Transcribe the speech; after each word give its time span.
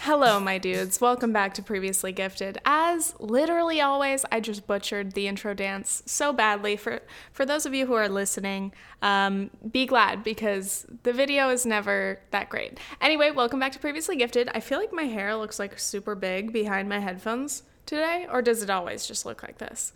Hello, 0.00 0.40
my 0.40 0.56
dudes. 0.56 1.02
Welcome 1.02 1.34
back 1.34 1.52
to 1.54 1.62
Previously 1.62 2.12
Gifted. 2.12 2.56
As 2.64 3.14
literally 3.20 3.82
always, 3.82 4.24
I 4.32 4.40
just 4.40 4.66
butchered 4.66 5.12
the 5.12 5.28
intro 5.28 5.52
dance 5.52 6.02
so 6.06 6.32
badly. 6.32 6.78
For 6.78 7.02
for 7.30 7.44
those 7.44 7.66
of 7.66 7.74
you 7.74 7.84
who 7.84 7.92
are 7.92 8.08
listening, 8.08 8.72
um, 9.02 9.50
be 9.70 9.84
glad 9.84 10.24
because 10.24 10.86
the 11.02 11.12
video 11.12 11.50
is 11.50 11.66
never 11.66 12.20
that 12.30 12.48
great. 12.48 12.78
Anyway, 13.02 13.32
welcome 13.32 13.60
back 13.60 13.72
to 13.72 13.78
Previously 13.78 14.16
Gifted. 14.16 14.48
I 14.54 14.60
feel 14.60 14.78
like 14.78 14.94
my 14.94 15.04
hair 15.04 15.36
looks 15.36 15.58
like 15.58 15.78
super 15.78 16.14
big 16.14 16.54
behind 16.54 16.88
my 16.88 17.00
headphones 17.00 17.64
today, 17.84 18.26
or 18.32 18.40
does 18.40 18.62
it 18.62 18.70
always 18.70 19.06
just 19.06 19.26
look 19.26 19.42
like 19.42 19.58
this? 19.58 19.92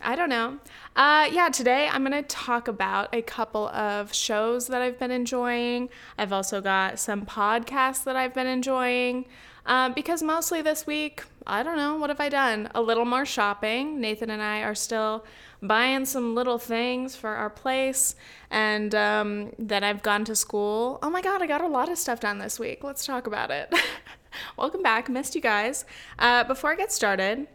I 0.00 0.16
don't 0.16 0.28
know. 0.28 0.58
Uh, 0.96 1.28
yeah, 1.30 1.48
today 1.48 1.88
I'm 1.90 2.04
going 2.04 2.12
to 2.12 2.26
talk 2.28 2.66
about 2.68 3.14
a 3.14 3.22
couple 3.22 3.68
of 3.68 4.12
shows 4.14 4.66
that 4.68 4.82
I've 4.82 4.98
been 4.98 5.10
enjoying. 5.10 5.90
I've 6.18 6.32
also 6.32 6.60
got 6.60 6.98
some 6.98 7.26
podcasts 7.26 8.04
that 8.04 8.16
I've 8.16 8.34
been 8.34 8.46
enjoying. 8.46 9.26
Um, 9.64 9.92
because 9.92 10.22
mostly 10.22 10.60
this 10.60 10.86
week, 10.86 11.22
I 11.46 11.62
don't 11.62 11.76
know, 11.76 11.96
what 11.96 12.10
have 12.10 12.20
I 12.20 12.28
done? 12.28 12.68
A 12.74 12.82
little 12.82 13.04
more 13.04 13.24
shopping. 13.24 14.00
Nathan 14.00 14.30
and 14.30 14.42
I 14.42 14.62
are 14.62 14.74
still 14.74 15.24
buying 15.62 16.04
some 16.04 16.34
little 16.34 16.58
things 16.58 17.14
for 17.14 17.30
our 17.30 17.50
place. 17.50 18.16
And 18.50 18.94
um, 18.94 19.52
then 19.58 19.84
I've 19.84 20.02
gone 20.02 20.24
to 20.24 20.34
school. 20.34 20.98
Oh 21.02 21.10
my 21.10 21.22
God, 21.22 21.42
I 21.42 21.46
got 21.46 21.60
a 21.60 21.68
lot 21.68 21.88
of 21.88 21.98
stuff 21.98 22.20
done 22.20 22.38
this 22.38 22.58
week. 22.58 22.82
Let's 22.82 23.06
talk 23.06 23.26
about 23.26 23.50
it. 23.50 23.72
Welcome 24.56 24.82
back. 24.82 25.08
Missed 25.08 25.34
you 25.36 25.40
guys. 25.40 25.84
Uh, 26.18 26.42
before 26.42 26.72
I 26.72 26.74
get 26.74 26.90
started, 26.90 27.46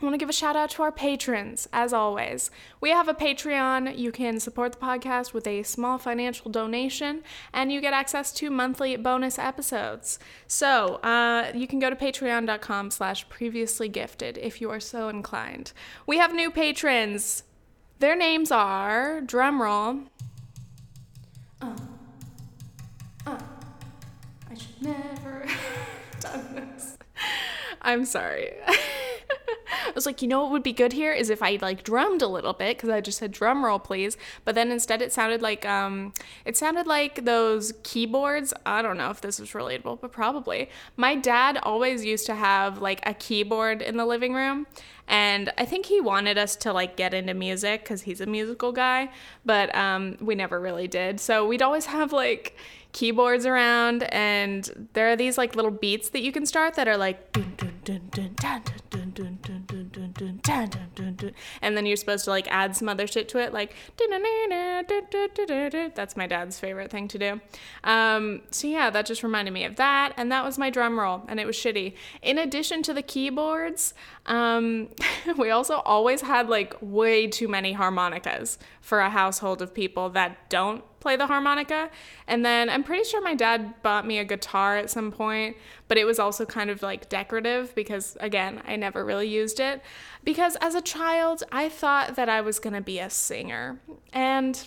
I 0.00 0.04
want 0.04 0.12
to 0.12 0.18
give 0.18 0.28
a 0.28 0.32
shout 0.32 0.56
out 0.56 0.70
to 0.70 0.82
our 0.82 0.92
patrons, 0.92 1.68
as 1.72 1.94
always. 1.94 2.50
We 2.82 2.90
have 2.90 3.08
a 3.08 3.14
Patreon. 3.14 3.96
You 3.96 4.12
can 4.12 4.38
support 4.40 4.72
the 4.72 4.78
podcast 4.78 5.32
with 5.32 5.46
a 5.46 5.62
small 5.62 5.96
financial 5.96 6.50
donation, 6.50 7.22
and 7.54 7.72
you 7.72 7.80
get 7.80 7.94
access 7.94 8.30
to 8.34 8.50
monthly 8.50 8.96
bonus 8.96 9.38
episodes. 9.38 10.18
So 10.46 10.96
uh, 10.96 11.50
you 11.54 11.66
can 11.66 11.78
go 11.78 11.88
to 11.88 11.96
patreon.com 11.96 12.90
slash 12.90 13.26
previously 13.30 13.88
gifted 13.88 14.36
if 14.36 14.60
you 14.60 14.70
are 14.70 14.80
so 14.80 15.08
inclined. 15.08 15.72
We 16.06 16.18
have 16.18 16.34
new 16.34 16.50
patrons. 16.50 17.44
Their 17.98 18.16
names 18.16 18.50
are, 18.50 19.22
drumroll. 19.22 20.08
Uh, 21.62 21.74
uh, 23.26 23.38
I 24.50 24.54
should 24.54 24.82
never 24.82 25.46
have 25.46 26.20
done 26.20 26.54
this. 26.54 26.98
I'm 27.80 28.04
sorry. 28.04 28.52
I 29.48 29.92
was 29.94 30.06
like, 30.06 30.22
you 30.22 30.28
know 30.28 30.42
what 30.42 30.52
would 30.52 30.62
be 30.62 30.72
good 30.72 30.92
here 30.92 31.12
is 31.12 31.30
if 31.30 31.42
I 31.42 31.58
like 31.60 31.84
drummed 31.84 32.22
a 32.22 32.26
little 32.26 32.52
bit 32.52 32.76
because 32.76 32.90
I 32.90 33.00
just 33.00 33.18
said 33.18 33.32
drum 33.32 33.64
roll, 33.64 33.78
please. 33.78 34.16
But 34.44 34.54
then 34.54 34.70
instead 34.70 35.02
it 35.02 35.12
sounded 35.12 35.42
like 35.42 35.64
um, 35.64 36.12
it 36.44 36.56
sounded 36.56 36.86
like 36.86 37.24
those 37.24 37.72
keyboards. 37.82 38.52
I 38.64 38.82
don't 38.82 38.96
know 38.96 39.10
if 39.10 39.20
this 39.20 39.40
is 39.40 39.50
relatable, 39.50 40.00
but 40.00 40.12
probably. 40.12 40.70
My 40.96 41.14
dad 41.14 41.58
always 41.62 42.04
used 42.04 42.26
to 42.26 42.34
have 42.34 42.78
like 42.78 43.00
a 43.04 43.14
keyboard 43.14 43.82
in 43.82 43.96
the 43.96 44.06
living 44.06 44.34
room, 44.34 44.66
and 45.08 45.52
I 45.56 45.64
think 45.64 45.86
he 45.86 46.00
wanted 46.00 46.38
us 46.38 46.56
to 46.56 46.72
like 46.72 46.96
get 46.96 47.14
into 47.14 47.34
music 47.34 47.82
because 47.82 48.02
he's 48.02 48.20
a 48.20 48.26
musical 48.26 48.72
guy, 48.72 49.10
but 49.44 49.74
um, 49.74 50.16
we 50.20 50.34
never 50.34 50.60
really 50.60 50.88
did. 50.88 51.20
So 51.20 51.46
we'd 51.46 51.62
always 51.62 51.86
have 51.86 52.12
like 52.12 52.56
keyboards 52.92 53.44
around 53.44 54.04
and 54.04 54.88
there 54.94 55.10
are 55.10 55.16
these 55.16 55.36
like 55.36 55.54
little 55.54 55.70
beats 55.70 56.08
that 56.08 56.22
you 56.22 56.32
can 56.32 56.46
start 56.46 56.74
that 56.74 56.88
are 56.88 56.96
like 56.96 57.30
dun, 57.32 57.52
dun, 57.58 57.72
and 61.62 61.76
then 61.76 61.86
you're 61.86 61.96
supposed 61.96 62.24
to 62.24 62.30
like 62.30 62.48
add 62.50 62.74
some 62.76 62.88
other 62.88 63.06
shit 63.06 63.28
to 63.28 63.38
it 63.38 63.52
like 63.52 63.74
that's 65.94 66.16
my 66.16 66.26
dad's 66.26 66.58
favorite 66.58 66.90
thing 66.90 67.08
to 67.08 67.18
do. 67.18 67.40
Um, 67.84 68.42
so 68.50 68.66
yeah 68.66 68.90
that 68.90 69.06
just 69.06 69.22
reminded 69.22 69.52
me 69.52 69.64
of 69.64 69.76
that 69.76 70.12
and 70.16 70.32
that 70.32 70.44
was 70.44 70.58
my 70.58 70.70
drum 70.70 70.98
roll 70.98 71.22
and 71.28 71.38
it 71.38 71.46
was 71.46 71.56
shitty. 71.56 71.94
In 72.22 72.38
addition 72.38 72.82
to 72.84 72.92
the 72.92 73.02
keyboards 73.02 73.94
um, 74.26 74.88
we 75.38 75.50
also 75.50 75.76
always 75.80 76.20
had 76.20 76.48
like 76.48 76.74
way 76.80 77.26
too 77.26 77.48
many 77.48 77.72
harmonicas 77.72 78.58
for 78.80 79.00
a 79.00 79.10
household 79.10 79.62
of 79.62 79.72
people 79.72 80.10
that 80.10 80.50
don't 80.50 80.84
play 81.06 81.14
the 81.14 81.28
harmonica. 81.28 81.88
And 82.26 82.44
then 82.44 82.68
I'm 82.68 82.82
pretty 82.82 83.04
sure 83.04 83.22
my 83.22 83.36
dad 83.36 83.80
bought 83.84 84.04
me 84.04 84.18
a 84.18 84.24
guitar 84.24 84.76
at 84.76 84.90
some 84.90 85.12
point, 85.12 85.56
but 85.86 85.98
it 85.98 86.04
was 86.04 86.18
also 86.18 86.44
kind 86.44 86.68
of 86.68 86.82
like 86.82 87.08
decorative 87.08 87.72
because, 87.76 88.16
again, 88.18 88.60
I 88.66 88.74
never 88.74 89.04
really 89.04 89.28
used 89.28 89.60
it. 89.60 89.82
Because 90.24 90.56
as 90.56 90.74
a 90.74 90.82
child, 90.82 91.44
I 91.52 91.68
thought 91.68 92.16
that 92.16 92.28
I 92.28 92.40
was 92.40 92.58
going 92.58 92.74
to 92.74 92.80
be 92.80 92.98
a 92.98 93.08
singer. 93.08 93.78
And 94.12 94.66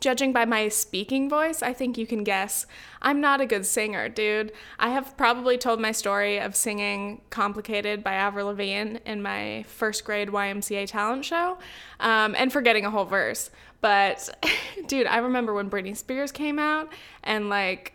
Judging 0.00 0.32
by 0.32 0.44
my 0.44 0.68
speaking 0.68 1.28
voice, 1.28 1.62
I 1.62 1.72
think 1.72 1.98
you 1.98 2.06
can 2.06 2.22
guess 2.22 2.66
I'm 3.02 3.20
not 3.20 3.40
a 3.40 3.46
good 3.46 3.66
singer, 3.66 4.08
dude. 4.08 4.52
I 4.78 4.90
have 4.90 5.16
probably 5.16 5.58
told 5.58 5.80
my 5.80 5.92
story 5.92 6.38
of 6.38 6.54
singing 6.54 7.20
Complicated 7.30 8.04
by 8.04 8.14
Avril 8.14 8.46
Lavigne 8.46 8.98
in 9.04 9.22
my 9.22 9.64
first 9.66 10.04
grade 10.04 10.28
YMCA 10.28 10.86
talent 10.86 11.24
show 11.24 11.58
um, 11.98 12.34
and 12.36 12.52
forgetting 12.52 12.84
a 12.84 12.90
whole 12.90 13.04
verse. 13.04 13.50
But, 13.80 14.28
dude, 14.86 15.06
I 15.06 15.18
remember 15.18 15.52
when 15.52 15.68
Britney 15.68 15.96
Spears 15.96 16.30
came 16.30 16.58
out 16.58 16.92
and 17.24 17.48
like 17.48 17.94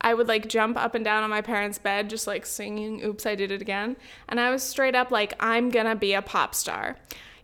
I 0.00 0.14
would 0.14 0.28
like 0.28 0.48
jump 0.48 0.76
up 0.76 0.94
and 0.94 1.04
down 1.04 1.24
on 1.24 1.30
my 1.30 1.42
parents' 1.42 1.78
bed, 1.78 2.08
just 2.08 2.26
like 2.26 2.46
singing 2.46 3.04
Oops, 3.04 3.26
I 3.26 3.34
Did 3.34 3.50
It 3.50 3.60
Again. 3.60 3.96
And 4.28 4.38
I 4.38 4.50
was 4.50 4.62
straight 4.62 4.94
up 4.94 5.10
like, 5.10 5.34
I'm 5.40 5.70
gonna 5.70 5.96
be 5.96 6.14
a 6.14 6.22
pop 6.22 6.54
star 6.54 6.96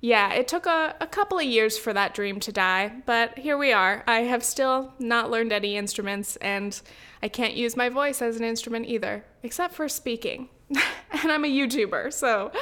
yeah, 0.05 0.35
it 0.35 0.47
took 0.49 0.67
a, 0.67 0.95
a 1.01 1.07
couple 1.07 1.39
of 1.39 1.47
years 1.47 1.79
for 1.79 1.95
that 1.95 2.13
dream 2.13 2.39
to 2.41 2.53
die, 2.53 2.93
but 3.07 3.39
here 3.39 3.57
we 3.57 3.73
are. 3.73 4.05
I 4.07 4.25
have 4.25 4.45
still 4.45 4.93
not 4.99 5.31
learned 5.31 5.51
any 5.51 5.79
instruments, 5.79 6.37
and 6.43 6.79
I 7.23 7.29
can't 7.29 7.55
use 7.55 7.75
my 7.75 7.89
voice 7.89 8.21
as 8.21 8.37
an 8.37 8.45
instrument 8.45 8.85
either, 8.85 9.25
except 9.43 9.73
for 9.73 9.89
speaking. 9.89 10.51
and 10.69 11.33
I'm 11.33 11.47
a 11.47 11.49
YouTuber, 11.49 12.13
so 12.13 12.53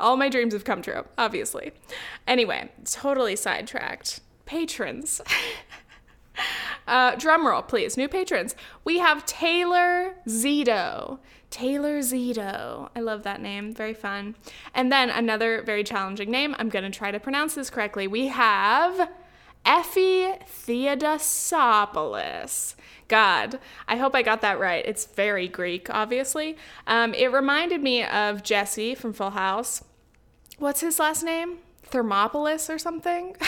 all 0.00 0.16
my 0.16 0.28
dreams 0.28 0.52
have 0.52 0.64
come 0.64 0.82
true, 0.82 1.04
obviously. 1.16 1.70
Anyway, 2.26 2.72
totally 2.84 3.36
sidetracked. 3.36 4.18
Patrons. 4.44 5.20
uh, 6.88 7.62
please. 7.68 7.96
New 7.96 8.08
patrons. 8.08 8.56
We 8.82 8.98
have 8.98 9.24
Taylor 9.26 10.16
Zito. 10.26 11.20
Taylor 11.50 11.98
Zito. 11.98 12.88
I 12.94 13.00
love 13.00 13.24
that 13.24 13.42
name. 13.42 13.74
Very 13.74 13.94
fun. 13.94 14.36
And 14.74 14.92
then 14.92 15.10
another 15.10 15.62
very 15.62 15.84
challenging 15.84 16.30
name. 16.30 16.54
I'm 16.58 16.68
going 16.68 16.84
to 16.84 16.90
try 16.96 17.10
to 17.10 17.20
pronounce 17.20 17.54
this 17.54 17.70
correctly. 17.70 18.06
We 18.06 18.28
have 18.28 19.10
Effie 19.64 20.34
Theodosopoulos. 20.46 22.74
God, 23.08 23.58
I 23.88 23.96
hope 23.96 24.14
I 24.14 24.22
got 24.22 24.42
that 24.42 24.60
right. 24.60 24.84
It's 24.86 25.06
very 25.06 25.48
Greek, 25.48 25.90
obviously. 25.90 26.56
Um, 26.86 27.12
it 27.14 27.32
reminded 27.32 27.82
me 27.82 28.04
of 28.04 28.44
Jesse 28.44 28.94
from 28.94 29.12
Full 29.12 29.30
House. 29.30 29.82
What's 30.58 30.80
his 30.80 30.98
last 30.98 31.22
name? 31.24 31.58
Thermopolis 31.90 32.72
or 32.72 32.78
something. 32.78 33.36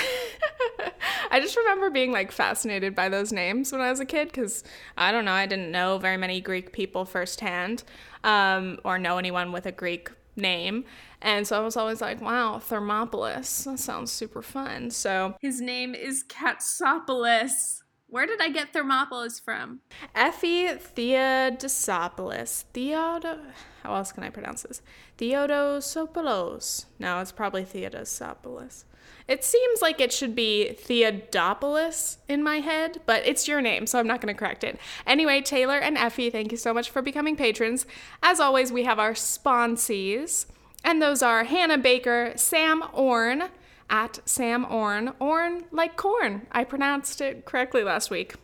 I 1.32 1.40
just 1.40 1.56
remember 1.56 1.88
being 1.88 2.12
like 2.12 2.30
fascinated 2.30 2.94
by 2.94 3.08
those 3.08 3.32
names 3.32 3.72
when 3.72 3.80
I 3.80 3.88
was 3.88 4.00
a 4.00 4.04
kid 4.04 4.28
because 4.28 4.62
I 4.98 5.10
don't 5.12 5.24
know, 5.24 5.32
I 5.32 5.46
didn't 5.46 5.70
know 5.72 5.96
very 5.96 6.18
many 6.18 6.42
Greek 6.42 6.72
people 6.72 7.06
firsthand 7.06 7.84
um, 8.22 8.78
or 8.84 8.98
know 8.98 9.16
anyone 9.16 9.50
with 9.50 9.64
a 9.64 9.72
Greek 9.72 10.10
name. 10.36 10.84
And 11.22 11.46
so 11.46 11.56
I 11.58 11.64
was 11.64 11.74
always 11.74 12.02
like, 12.02 12.20
wow, 12.20 12.60
Thermopolis. 12.62 13.64
That 13.64 13.78
sounds 13.78 14.12
super 14.12 14.42
fun. 14.42 14.90
So 14.90 15.34
his 15.40 15.62
name 15.62 15.94
is 15.94 16.22
Katsopolis. 16.24 17.80
Where 18.08 18.26
did 18.26 18.42
I 18.42 18.50
get 18.50 18.74
Thermopolis 18.74 19.40
from? 19.42 19.80
Effie 20.14 20.66
Theodosopoulos. 20.66 22.64
Theodo. 22.74 23.40
How 23.82 23.94
else 23.94 24.12
can 24.12 24.22
I 24.22 24.28
pronounce 24.28 24.64
this? 24.64 24.82
Theodosopoulos. 25.16 26.84
No, 26.98 27.20
it's 27.20 27.32
probably 27.32 27.64
Theodosopoulos. 27.64 28.84
It 29.28 29.44
seems 29.44 29.80
like 29.80 30.00
it 30.00 30.12
should 30.12 30.34
be 30.34 30.76
Theodopoulos 30.78 32.16
in 32.28 32.42
my 32.42 32.56
head, 32.58 33.00
but 33.06 33.26
it's 33.26 33.48
your 33.48 33.60
name, 33.60 33.86
so 33.86 33.98
I'm 33.98 34.06
not 34.06 34.20
going 34.20 34.34
to 34.34 34.38
correct 34.38 34.64
it. 34.64 34.78
Anyway, 35.06 35.40
Taylor 35.40 35.78
and 35.78 35.96
Effie, 35.96 36.30
thank 36.30 36.52
you 36.52 36.58
so 36.58 36.74
much 36.74 36.90
for 36.90 37.02
becoming 37.02 37.36
patrons. 37.36 37.86
As 38.22 38.40
always, 38.40 38.72
we 38.72 38.84
have 38.84 38.98
our 38.98 39.12
sponsees, 39.12 40.46
and 40.84 41.00
those 41.00 41.22
are 41.22 41.44
Hannah 41.44 41.78
Baker, 41.78 42.32
Sam 42.36 42.82
Orn, 42.92 43.44
at 43.92 44.18
Sam 44.24 44.64
Orn. 44.64 45.12
Orn 45.20 45.64
like 45.70 45.96
corn. 45.96 46.46
I 46.50 46.64
pronounced 46.64 47.20
it 47.20 47.44
correctly 47.44 47.84
last 47.84 48.10
week. 48.10 48.34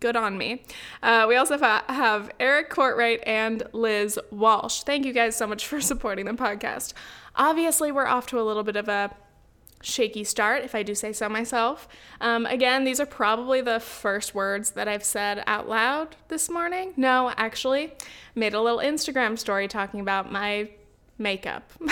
Good 0.00 0.16
on 0.16 0.36
me. 0.38 0.64
Uh, 1.02 1.26
we 1.28 1.36
also 1.36 1.56
have 1.58 2.30
Eric 2.40 2.70
Courtwright 2.70 3.20
and 3.24 3.62
Liz 3.72 4.18
Walsh. 4.30 4.82
Thank 4.82 5.04
you 5.04 5.12
guys 5.12 5.36
so 5.36 5.46
much 5.46 5.66
for 5.66 5.80
supporting 5.92 6.24
the 6.24 6.32
podcast. 6.32 6.92
Obviously, 7.36 7.92
we're 7.92 8.06
off 8.06 8.26
to 8.28 8.40
a 8.40 8.42
little 8.42 8.64
bit 8.64 8.76
of 8.76 8.88
a 8.88 9.14
shaky 9.82 10.24
start, 10.24 10.64
if 10.64 10.74
I 10.74 10.82
do 10.82 10.94
say 10.94 11.12
so 11.12 11.28
myself. 11.28 11.88
Um, 12.20 12.46
again, 12.46 12.84
these 12.84 13.00
are 13.00 13.06
probably 13.06 13.60
the 13.60 13.80
first 13.80 14.34
words 14.34 14.70
that 14.70 14.88
I've 14.88 15.04
said 15.04 15.42
out 15.46 15.68
loud 15.68 16.16
this 16.28 16.48
morning. 16.48 16.94
No, 16.96 17.32
actually, 17.36 17.92
made 18.34 18.54
a 18.54 18.60
little 18.60 18.78
Instagram 18.78 19.38
story 19.38 19.68
talking 19.68 20.00
about 20.00 20.32
my 20.32 20.70
makeup. 21.18 21.72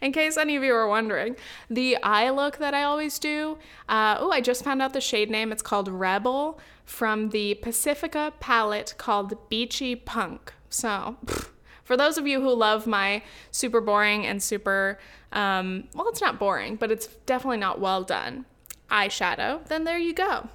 In 0.00 0.12
case 0.12 0.36
any 0.36 0.56
of 0.56 0.62
you 0.62 0.74
are 0.74 0.88
wondering, 0.88 1.36
the 1.68 1.96
eye 2.02 2.30
look 2.30 2.58
that 2.58 2.74
I 2.74 2.82
always 2.82 3.18
do, 3.18 3.58
uh, 3.88 4.16
oh, 4.18 4.30
I 4.30 4.40
just 4.40 4.64
found 4.64 4.80
out 4.80 4.92
the 4.92 5.00
shade 5.00 5.30
name. 5.30 5.52
It's 5.52 5.62
called 5.62 5.88
Rebel 5.88 6.58
from 6.84 7.30
the 7.30 7.54
Pacifica 7.54 8.32
palette 8.40 8.94
called 8.96 9.48
Beachy 9.48 9.94
Punk. 9.96 10.54
So, 10.70 11.16
for 11.86 11.96
those 11.96 12.18
of 12.18 12.26
you 12.26 12.40
who 12.40 12.52
love 12.52 12.84
my 12.86 13.22
super 13.52 13.80
boring 13.80 14.26
and 14.26 14.42
super, 14.42 14.98
um, 15.32 15.84
well, 15.94 16.08
it's 16.08 16.20
not 16.20 16.36
boring, 16.36 16.74
but 16.74 16.90
it's 16.90 17.06
definitely 17.26 17.58
not 17.58 17.80
well 17.80 18.02
done 18.02 18.44
eyeshadow, 18.90 19.64
then 19.68 19.84
there 19.84 19.96
you 19.96 20.12
go. 20.12 20.48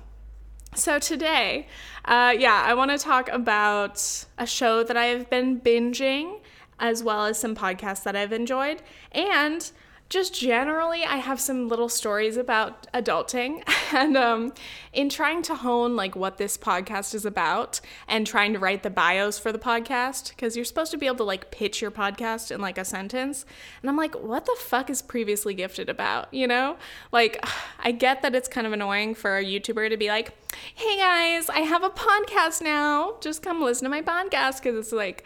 So 0.76 1.00
today, 1.00 1.68
uh, 2.04 2.36
yeah, 2.38 2.62
I 2.66 2.74
want 2.74 2.92
to 2.92 2.98
talk 2.98 3.30
about 3.30 4.26
a 4.38 4.46
show 4.46 4.84
that 4.84 4.98
I've 4.98 5.30
been 5.30 5.60
binging, 5.62 6.40
as 6.80 7.02
well 7.02 7.26
as 7.26 7.40
some 7.40 7.56
podcasts 7.56 8.04
that 8.04 8.16
I've 8.16 8.34
enjoyed, 8.34 8.82
and 9.14 9.72
just 10.12 10.38
generally, 10.38 11.06
I 11.06 11.18
have 11.18 11.40
some 11.40 11.70
little 11.70 11.88
stories 11.88 12.36
about 12.36 12.86
adulting. 12.94 13.64
And 13.94 14.16
um, 14.16 14.54
in 14.94 15.10
trying 15.10 15.42
to 15.44 15.56
hone 15.56 15.98
like 15.98 16.16
what 16.16 16.38
this 16.38 16.58
podcast 16.58 17.14
is 17.14 17.26
about 17.26 17.82
and 18.08 18.26
trying 18.26 18.54
to 18.54 18.60
write 18.60 18.84
the 18.84 18.90
bios 18.90 19.38
for 19.38 19.52
the 19.52 19.60
podcast, 19.60 20.30
because 20.30 20.56
you're 20.56 20.64
supposed 20.64 20.92
to 20.92 20.98
be 20.98 21.08
able 21.08 21.18
to 21.18 21.24
like 21.26 21.52
pitch 21.52 21.82
your 21.82 21.92
podcast 21.92 22.52
in 22.52 22.62
like 22.62 22.78
a 22.78 22.86
sentence. 22.86 23.46
And 23.82 23.90
I'm 23.90 23.98
like, 23.98 24.16
what 24.16 24.46
the 24.46 24.56
fuck 24.58 24.90
is 24.90 25.02
previously 25.02 25.54
gifted 25.54 25.90
about? 25.90 26.34
You 26.34 26.48
know? 26.48 26.78
Like, 27.12 27.44
I 27.80 27.92
get 27.92 28.22
that 28.22 28.34
it's 28.34 28.48
kind 28.48 28.66
of 28.66 28.72
annoying 28.72 29.14
for 29.14 29.38
a 29.38 29.44
YouTuber 29.44 29.90
to 29.90 29.98
be 29.98 30.08
like, 30.08 30.32
hey 30.74 30.98
guys, 30.98 31.50
I 31.50 31.60
have 31.60 31.84
a 31.84 31.90
podcast 31.90 32.62
now. 32.62 33.16
Just 33.20 33.44
come 33.44 33.62
listen 33.62 33.84
to 33.84 33.90
my 33.90 34.02
podcast 34.02 34.64
because 34.64 34.78
it's 34.78 34.94
like, 34.94 35.26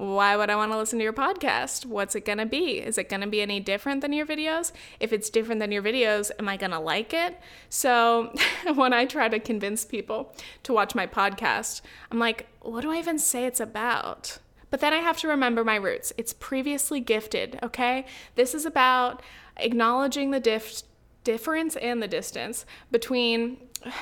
why 0.00 0.34
would 0.34 0.48
I 0.48 0.56
want 0.56 0.72
to 0.72 0.78
listen 0.78 0.98
to 0.98 1.02
your 1.02 1.12
podcast? 1.12 1.84
What's 1.84 2.14
it 2.14 2.24
going 2.24 2.38
to 2.38 2.46
be? 2.46 2.78
Is 2.78 2.96
it 2.96 3.10
going 3.10 3.20
to 3.20 3.26
be 3.26 3.42
any 3.42 3.60
different 3.60 4.00
than 4.00 4.14
your 4.14 4.24
videos? 4.24 4.72
If 4.98 5.12
it's 5.12 5.28
different 5.28 5.60
than 5.60 5.72
your 5.72 5.82
videos, 5.82 6.30
am 6.38 6.48
I 6.48 6.56
going 6.56 6.70
to 6.70 6.78
like 6.78 7.12
it? 7.12 7.38
So, 7.68 8.32
when 8.74 8.94
I 8.94 9.04
try 9.04 9.28
to 9.28 9.38
convince 9.38 9.84
people 9.84 10.34
to 10.62 10.72
watch 10.72 10.94
my 10.94 11.06
podcast, 11.06 11.82
I'm 12.10 12.18
like, 12.18 12.46
what 12.60 12.80
do 12.80 12.90
I 12.90 12.98
even 12.98 13.18
say 13.18 13.44
it's 13.44 13.60
about? 13.60 14.38
But 14.70 14.80
then 14.80 14.94
I 14.94 14.98
have 14.98 15.18
to 15.18 15.28
remember 15.28 15.64
my 15.64 15.76
roots. 15.76 16.14
It's 16.16 16.32
previously 16.32 17.00
gifted, 17.00 17.58
okay? 17.62 18.06
This 18.36 18.54
is 18.54 18.64
about 18.64 19.20
acknowledging 19.58 20.30
the 20.30 20.40
dif- 20.40 20.82
difference 21.24 21.76
and 21.76 22.02
the 22.02 22.08
distance 22.08 22.64
between 22.90 23.58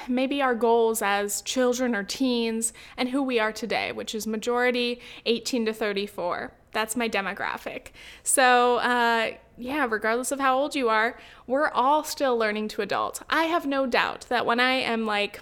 maybe 0.08 0.42
our 0.42 0.54
goals 0.54 1.02
as 1.02 1.42
children 1.42 1.94
or 1.94 2.02
teens 2.02 2.72
and 2.96 3.08
who 3.10 3.22
we 3.22 3.38
are 3.38 3.52
today, 3.52 3.92
which 3.92 4.14
is 4.14 4.26
majority 4.26 5.00
18 5.26 5.66
to 5.66 5.72
34. 5.72 6.52
That's 6.72 6.96
my 6.96 7.08
demographic. 7.08 7.88
So, 8.22 8.76
uh, 8.76 9.32
yeah, 9.56 9.86
regardless 9.88 10.32
of 10.32 10.40
how 10.40 10.58
old 10.58 10.74
you 10.74 10.88
are, 10.88 11.18
we're 11.46 11.70
all 11.70 12.04
still 12.04 12.36
learning 12.36 12.68
to 12.68 12.82
adult. 12.82 13.22
I 13.30 13.44
have 13.44 13.66
no 13.66 13.86
doubt 13.86 14.26
that 14.28 14.46
when 14.46 14.60
I 14.60 14.72
am 14.72 15.06
like 15.06 15.40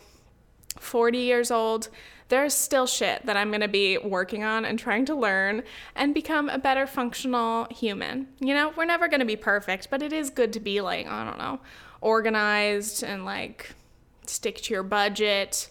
40 0.79 1.19
years 1.19 1.51
old, 1.51 1.89
there's 2.29 2.55
still 2.55 2.87
shit 2.87 3.25
that 3.27 3.37
I'm 3.37 3.51
gonna 3.51 3.69
be 3.69 3.99
working 3.99 4.43
on 4.43 4.65
and 4.65 4.79
trying 4.79 5.05
to 5.07 5.15
learn 5.15 5.63
and 5.95 6.13
become 6.13 6.49
a 6.49 6.59
better 6.59 6.87
functional 6.87 7.67
human. 7.71 8.29
You 8.41 8.55
know, 8.55 8.73
we're 8.77 8.85
never 8.85 9.09
gonna 9.09 9.25
be 9.25 9.37
perfect, 9.37 9.89
but 9.91 10.03
it 10.03 10.13
is 10.13 10.31
good 10.31 10.53
to 10.55 10.61
be 10.61 10.81
like, 10.81 11.07
I 11.07 11.25
don't 11.25 11.39
know, 11.39 11.61
organized 12.01 13.03
and 13.03 13.25
like 13.25 13.75
stick 14.27 14.57
to 14.63 14.75
your 14.75 14.83
budget, 14.83 15.71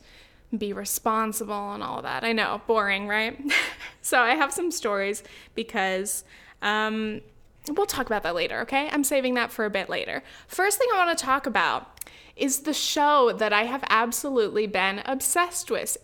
be 0.57 0.73
responsible, 0.73 1.73
and 1.73 1.83
all 1.83 2.01
that. 2.01 2.23
I 2.23 2.31
know, 2.31 2.61
boring, 2.67 3.07
right? 3.07 3.39
so 4.01 4.19
I 4.19 4.35
have 4.35 4.53
some 4.53 4.71
stories 4.71 5.23
because 5.53 6.23
um, 6.61 7.21
we'll 7.69 7.85
talk 7.85 8.05
about 8.05 8.23
that 8.23 8.35
later, 8.35 8.61
okay? 8.61 8.89
I'm 8.91 9.03
saving 9.03 9.33
that 9.35 9.51
for 9.51 9.65
a 9.65 9.69
bit 9.69 9.89
later. 9.89 10.23
First 10.47 10.77
thing 10.77 10.87
I 10.93 11.05
want 11.05 11.17
to 11.17 11.25
talk 11.25 11.45
about 11.45 11.91
is 12.35 12.61
the 12.61 12.73
show 12.73 13.31
that 13.33 13.53
I 13.53 13.63
have 13.63 13.83
absolutely 13.89 14.67
been 14.67 15.01
obsessed 15.05 15.71
with. 15.71 15.97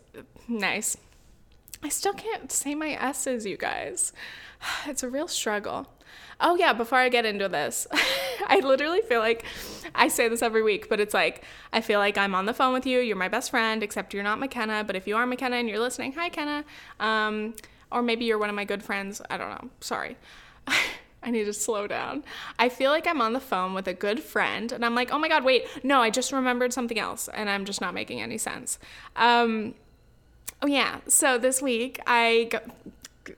Nice. 0.52 0.98
I 1.82 1.88
still 1.88 2.14
can't 2.14 2.52
say 2.52 2.76
my 2.76 2.90
S's, 2.90 3.46
you 3.46 3.56
guys. 3.58 4.12
It's 4.86 5.02
a 5.02 5.10
real 5.10 5.28
struggle. 5.28 5.88
Oh, 6.40 6.56
yeah, 6.56 6.74
before 6.74 6.98
I 6.98 7.08
get 7.10 7.26
into 7.26 7.48
this, 7.48 7.88
I 8.48 8.60
literally 8.60 9.02
feel 9.02 9.22
like 9.22 9.46
I 9.96 10.08
say 10.10 10.28
this 10.28 10.42
every 10.42 10.62
week, 10.62 10.90
but 10.90 11.00
it's 11.00 11.14
like, 11.14 11.46
I 11.72 11.80
feel 11.82 12.00
like 12.00 12.18
I'm 12.18 12.36
on 12.36 12.46
the 12.46 12.54
phone 12.54 12.74
with 12.74 12.86
you. 12.86 13.00
You're 13.00 13.16
my 13.16 13.30
best 13.30 13.50
friend, 13.50 13.82
except 13.82 14.14
you're 14.14 14.24
not 14.24 14.40
McKenna. 14.40 14.84
But 14.84 14.96
if 14.98 15.08
you 15.08 15.16
are 15.16 15.26
McKenna 15.26 15.56
and 15.56 15.70
you're 15.70 15.80
listening, 15.80 16.14
hi, 16.14 16.30
Kenna. 16.30 16.66
Um, 17.00 17.56
or 17.92 18.02
maybe 18.02 18.26
you're 18.26 18.38
one 18.38 18.50
of 18.50 18.56
my 18.56 18.66
good 18.66 18.84
friends. 18.84 19.22
I 19.30 19.38
don't 19.38 19.50
know. 19.50 19.70
Sorry. 19.80 20.18
I 21.24 21.30
need 21.30 21.46
to 21.46 21.54
slow 21.54 21.88
down. 21.88 22.24
I 22.60 22.70
feel 22.70 22.92
like 22.92 23.08
I'm 23.08 23.22
on 23.22 23.34
the 23.34 23.40
phone 23.40 23.74
with 23.74 23.88
a 23.88 23.94
good 23.94 24.22
friend 24.22 24.72
and 24.72 24.84
I'm 24.84 24.96
like, 24.96 25.14
oh 25.14 25.20
my 25.20 25.28
God, 25.28 25.44
wait, 25.44 25.66
no, 25.84 26.02
I 26.02 26.10
just 26.10 26.32
remembered 26.32 26.74
something 26.74 26.98
else 27.00 27.30
and 27.30 27.50
I'm 27.50 27.64
just 27.64 27.80
not 27.80 27.94
making 27.94 28.22
any 28.22 28.38
sense. 28.38 28.80
Um, 29.16 29.76
oh, 30.62 30.68
yeah. 30.68 31.00
So 31.08 31.38
this 31.38 31.62
week, 31.62 32.00
I. 32.08 32.50
Go- 32.50 33.36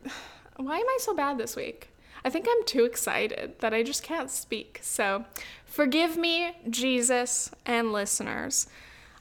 Why 0.58 0.78
am 0.78 0.88
I 0.88 0.98
so 1.00 1.14
bad 1.14 1.38
this 1.38 1.56
week? 1.56 1.90
I 2.26 2.30
think 2.30 2.48
I'm 2.50 2.66
too 2.66 2.86
excited 2.86 3.60
that 3.60 3.74
I 3.74 3.84
just 3.84 4.04
can't 4.04 4.30
speak. 4.32 4.80
So 4.82 5.26
forgive 5.66 6.16
me, 6.16 6.56
Jesus 6.70 7.52
and 7.66 7.92
listeners. 7.92 8.68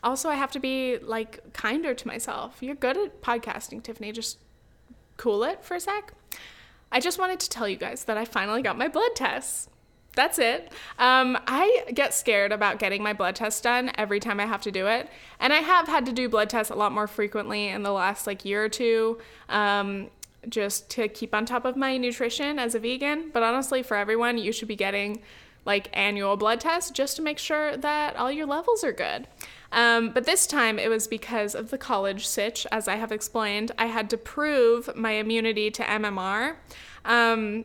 Also, 0.04 0.28
I 0.28 0.34
have 0.34 0.52
to 0.52 0.60
be 0.60 0.98
like 0.98 1.52
kinder 1.52 1.94
to 1.94 2.06
myself. 2.06 2.58
You're 2.60 2.74
good 2.74 2.96
at 2.96 3.22
podcasting, 3.22 3.82
Tiffany. 3.82 4.12
Just 4.12 4.38
cool 5.16 5.42
it 5.44 5.64
for 5.64 5.74
a 5.74 5.80
sec. 5.80 6.12
I 6.90 7.00
just 7.00 7.18
wanted 7.18 7.40
to 7.40 7.48
tell 7.48 7.68
you 7.68 7.76
guys 7.76 8.04
that 8.04 8.18
I 8.18 8.24
finally 8.24 8.62
got 8.62 8.76
my 8.76 8.88
blood 8.88 9.16
tests. 9.16 9.68
That's 10.14 10.38
it. 10.38 10.70
Um, 10.98 11.38
I 11.46 11.84
get 11.94 12.12
scared 12.12 12.52
about 12.52 12.78
getting 12.78 13.02
my 13.02 13.14
blood 13.14 13.34
test 13.34 13.62
done 13.62 13.90
every 13.96 14.20
time 14.20 14.40
I 14.40 14.46
have 14.46 14.60
to 14.62 14.70
do 14.70 14.86
it. 14.86 15.08
And 15.40 15.52
I 15.52 15.60
have 15.60 15.88
had 15.88 16.04
to 16.06 16.12
do 16.12 16.28
blood 16.28 16.50
tests 16.50 16.70
a 16.70 16.74
lot 16.74 16.92
more 16.92 17.06
frequently 17.06 17.68
in 17.68 17.82
the 17.82 17.92
last 17.92 18.26
like 18.26 18.44
year 18.44 18.64
or 18.64 18.68
two. 18.68 19.18
Um, 19.48 20.10
just 20.48 20.90
to 20.90 21.08
keep 21.08 21.34
on 21.34 21.46
top 21.46 21.64
of 21.64 21.76
my 21.76 21.96
nutrition 21.96 22.58
as 22.58 22.74
a 22.74 22.78
vegan. 22.78 23.30
But 23.32 23.42
honestly, 23.42 23.82
for 23.82 23.96
everyone, 23.96 24.38
you 24.38 24.52
should 24.52 24.68
be 24.68 24.76
getting 24.76 25.22
like 25.64 25.88
annual 25.92 26.36
blood 26.36 26.60
tests 26.60 26.90
just 26.90 27.16
to 27.16 27.22
make 27.22 27.38
sure 27.38 27.76
that 27.76 28.16
all 28.16 28.32
your 28.32 28.46
levels 28.46 28.82
are 28.82 28.92
good. 28.92 29.28
Um, 29.70 30.10
but 30.10 30.24
this 30.24 30.46
time 30.46 30.78
it 30.78 30.88
was 30.88 31.06
because 31.06 31.54
of 31.54 31.70
the 31.70 31.78
college 31.78 32.26
sitch, 32.26 32.66
as 32.72 32.88
I 32.88 32.96
have 32.96 33.12
explained. 33.12 33.72
I 33.78 33.86
had 33.86 34.10
to 34.10 34.18
prove 34.18 34.94
my 34.96 35.12
immunity 35.12 35.70
to 35.70 35.82
MMR. 35.82 36.56
Um, 37.04 37.64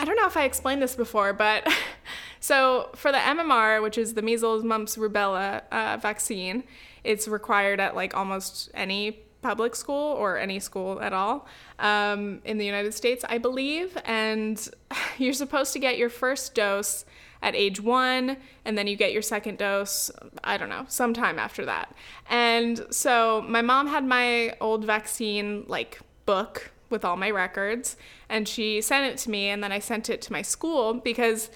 I 0.00 0.04
don't 0.06 0.16
know 0.16 0.26
if 0.26 0.36
I 0.38 0.44
explained 0.44 0.80
this 0.80 0.96
before, 0.96 1.34
but 1.34 1.70
so 2.40 2.88
for 2.94 3.12
the 3.12 3.18
MMR, 3.18 3.82
which 3.82 3.98
is 3.98 4.14
the 4.14 4.22
measles, 4.22 4.64
mumps, 4.64 4.96
rubella 4.96 5.60
uh, 5.70 5.98
vaccine, 5.98 6.64
it's 7.04 7.28
required 7.28 7.80
at 7.80 7.94
like 7.94 8.16
almost 8.16 8.70
any 8.72 9.20
public 9.42 9.76
school 9.76 10.14
or 10.14 10.38
any 10.38 10.58
school 10.58 11.02
at 11.02 11.12
all 11.12 11.46
um, 11.80 12.40
in 12.46 12.56
the 12.56 12.64
United 12.64 12.94
States, 12.94 13.26
I 13.28 13.36
believe. 13.36 13.98
And 14.06 14.66
you're 15.18 15.34
supposed 15.34 15.74
to 15.74 15.78
get 15.78 15.98
your 15.98 16.08
first 16.08 16.54
dose 16.54 17.04
at 17.42 17.54
age 17.54 17.78
one, 17.78 18.38
and 18.64 18.78
then 18.78 18.86
you 18.86 18.96
get 18.96 19.12
your 19.12 19.22
second 19.22 19.58
dose, 19.58 20.10
I 20.42 20.56
don't 20.56 20.70
know, 20.70 20.86
sometime 20.88 21.38
after 21.38 21.66
that. 21.66 21.94
And 22.30 22.86
so 22.88 23.44
my 23.46 23.60
mom 23.60 23.86
had 23.86 24.06
my 24.06 24.56
old 24.62 24.86
vaccine 24.86 25.66
like 25.68 26.00
book 26.24 26.70
with 26.90 27.04
all 27.04 27.16
my 27.16 27.30
records, 27.30 27.96
and 28.28 28.46
she 28.46 28.80
sent 28.80 29.06
it 29.06 29.18
to 29.18 29.30
me, 29.30 29.48
and 29.48 29.62
then 29.62 29.72
I 29.72 29.78
sent 29.78 30.10
it 30.10 30.20
to 30.22 30.32
my 30.32 30.42
school 30.42 30.94
because 30.94 31.50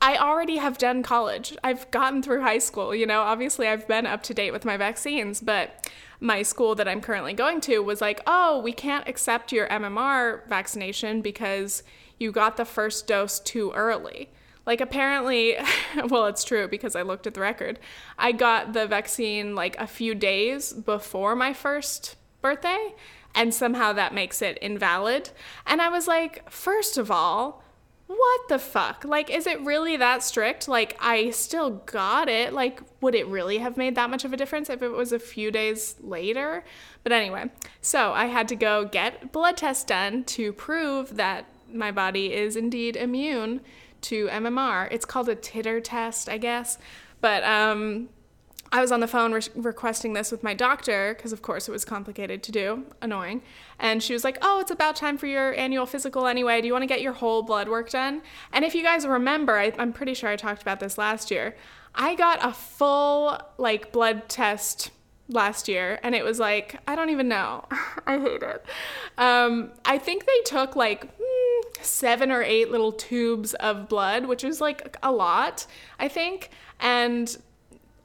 I 0.00 0.16
already 0.16 0.56
have 0.56 0.78
done 0.78 1.02
college. 1.02 1.56
I've 1.62 1.90
gotten 1.90 2.22
through 2.22 2.42
high 2.42 2.58
school. 2.58 2.94
You 2.94 3.06
know, 3.06 3.22
obviously 3.22 3.68
I've 3.68 3.86
been 3.86 4.06
up 4.06 4.22
to 4.24 4.34
date 4.34 4.50
with 4.50 4.64
my 4.64 4.76
vaccines, 4.76 5.40
but 5.40 5.90
my 6.20 6.42
school 6.42 6.74
that 6.74 6.88
I'm 6.88 7.00
currently 7.00 7.34
going 7.34 7.60
to 7.62 7.80
was 7.80 8.00
like, 8.00 8.20
oh, 8.26 8.60
we 8.60 8.72
can't 8.72 9.08
accept 9.08 9.52
your 9.52 9.68
MMR 9.68 10.46
vaccination 10.48 11.20
because 11.20 11.82
you 12.18 12.32
got 12.32 12.56
the 12.56 12.64
first 12.64 13.06
dose 13.06 13.38
too 13.38 13.72
early. 13.72 14.30
Like, 14.64 14.80
apparently, 14.80 15.56
well, 16.08 16.26
it's 16.26 16.42
true 16.42 16.66
because 16.68 16.96
I 16.96 17.02
looked 17.02 17.26
at 17.26 17.34
the 17.34 17.40
record. 17.40 17.78
I 18.18 18.32
got 18.32 18.72
the 18.72 18.86
vaccine 18.86 19.54
like 19.54 19.78
a 19.78 19.86
few 19.86 20.14
days 20.14 20.72
before 20.72 21.36
my 21.36 21.52
first 21.52 22.16
birthday, 22.40 22.94
and 23.36 23.54
somehow 23.54 23.92
that 23.92 24.14
makes 24.14 24.42
it 24.42 24.58
invalid. 24.58 25.30
And 25.66 25.80
I 25.80 25.88
was 25.90 26.08
like, 26.08 26.50
first 26.50 26.98
of 26.98 27.10
all, 27.10 27.62
what 28.06 28.48
the 28.48 28.58
fuck? 28.58 29.04
Like, 29.04 29.30
is 29.30 29.46
it 29.46 29.60
really 29.60 29.96
that 29.96 30.22
strict? 30.22 30.68
Like, 30.68 30.96
I 31.00 31.30
still 31.30 31.82
got 31.86 32.28
it. 32.28 32.52
Like, 32.52 32.80
would 33.00 33.14
it 33.14 33.26
really 33.26 33.58
have 33.58 33.76
made 33.76 33.94
that 33.96 34.10
much 34.10 34.24
of 34.24 34.32
a 34.32 34.36
difference 34.36 34.70
if 34.70 34.82
it 34.82 34.88
was 34.88 35.12
a 35.12 35.18
few 35.18 35.50
days 35.50 35.96
later? 36.00 36.64
But 37.02 37.12
anyway, 37.12 37.50
so 37.80 38.12
I 38.12 38.26
had 38.26 38.48
to 38.48 38.56
go 38.56 38.84
get 38.84 39.32
blood 39.32 39.56
tests 39.56 39.84
done 39.84 40.24
to 40.24 40.52
prove 40.52 41.16
that 41.16 41.46
my 41.70 41.90
body 41.90 42.32
is 42.32 42.56
indeed 42.56 42.96
immune 42.96 43.60
to 44.02 44.28
MMR. 44.28 44.88
It's 44.90 45.04
called 45.04 45.28
a 45.28 45.36
titer 45.36 45.82
test, 45.82 46.28
I 46.28 46.38
guess. 46.38 46.78
But 47.20 47.42
um, 47.42 48.08
I 48.72 48.80
was 48.80 48.90
on 48.92 49.00
the 49.00 49.06
phone 49.06 49.32
re- 49.32 49.42
requesting 49.54 50.12
this 50.12 50.30
with 50.30 50.42
my 50.42 50.54
doctor 50.54 51.14
because, 51.16 51.32
of 51.32 51.42
course, 51.42 51.68
it 51.68 51.72
was 51.72 51.84
complicated 51.84 52.42
to 52.44 52.52
do, 52.52 52.84
annoying. 53.00 53.42
And 53.78 54.02
she 54.02 54.12
was 54.12 54.24
like, 54.24 54.38
Oh, 54.42 54.60
it's 54.60 54.70
about 54.70 54.96
time 54.96 55.18
for 55.18 55.26
your 55.26 55.54
annual 55.54 55.86
physical 55.86 56.26
anyway. 56.26 56.60
Do 56.60 56.66
you 56.66 56.72
want 56.72 56.82
to 56.82 56.88
get 56.88 57.00
your 57.00 57.12
whole 57.12 57.42
blood 57.42 57.68
work 57.68 57.90
done? 57.90 58.22
And 58.52 58.64
if 58.64 58.74
you 58.74 58.82
guys 58.82 59.06
remember, 59.06 59.58
I, 59.58 59.72
I'm 59.78 59.92
pretty 59.92 60.14
sure 60.14 60.28
I 60.30 60.36
talked 60.36 60.62
about 60.62 60.80
this 60.80 60.98
last 60.98 61.30
year. 61.30 61.56
I 61.94 62.14
got 62.14 62.44
a 62.44 62.52
full, 62.52 63.40
like, 63.58 63.92
blood 63.92 64.28
test 64.28 64.90
last 65.28 65.66
year 65.66 65.98
and 66.04 66.14
it 66.14 66.24
was 66.24 66.38
like 66.38 66.78
i 66.86 66.94
don't 66.94 67.10
even 67.10 67.26
know 67.26 67.64
i 68.06 68.16
hate 68.16 68.42
it 68.42 68.64
um, 69.18 69.72
i 69.84 69.98
think 69.98 70.24
they 70.24 70.40
took 70.44 70.76
like 70.76 71.18
mm, 71.18 71.84
seven 71.84 72.30
or 72.30 72.42
eight 72.42 72.70
little 72.70 72.92
tubes 72.92 73.52
of 73.54 73.88
blood 73.88 74.26
which 74.26 74.44
is 74.44 74.60
like 74.60 74.96
a 75.02 75.10
lot 75.10 75.66
i 75.98 76.06
think 76.06 76.50
and 76.78 77.38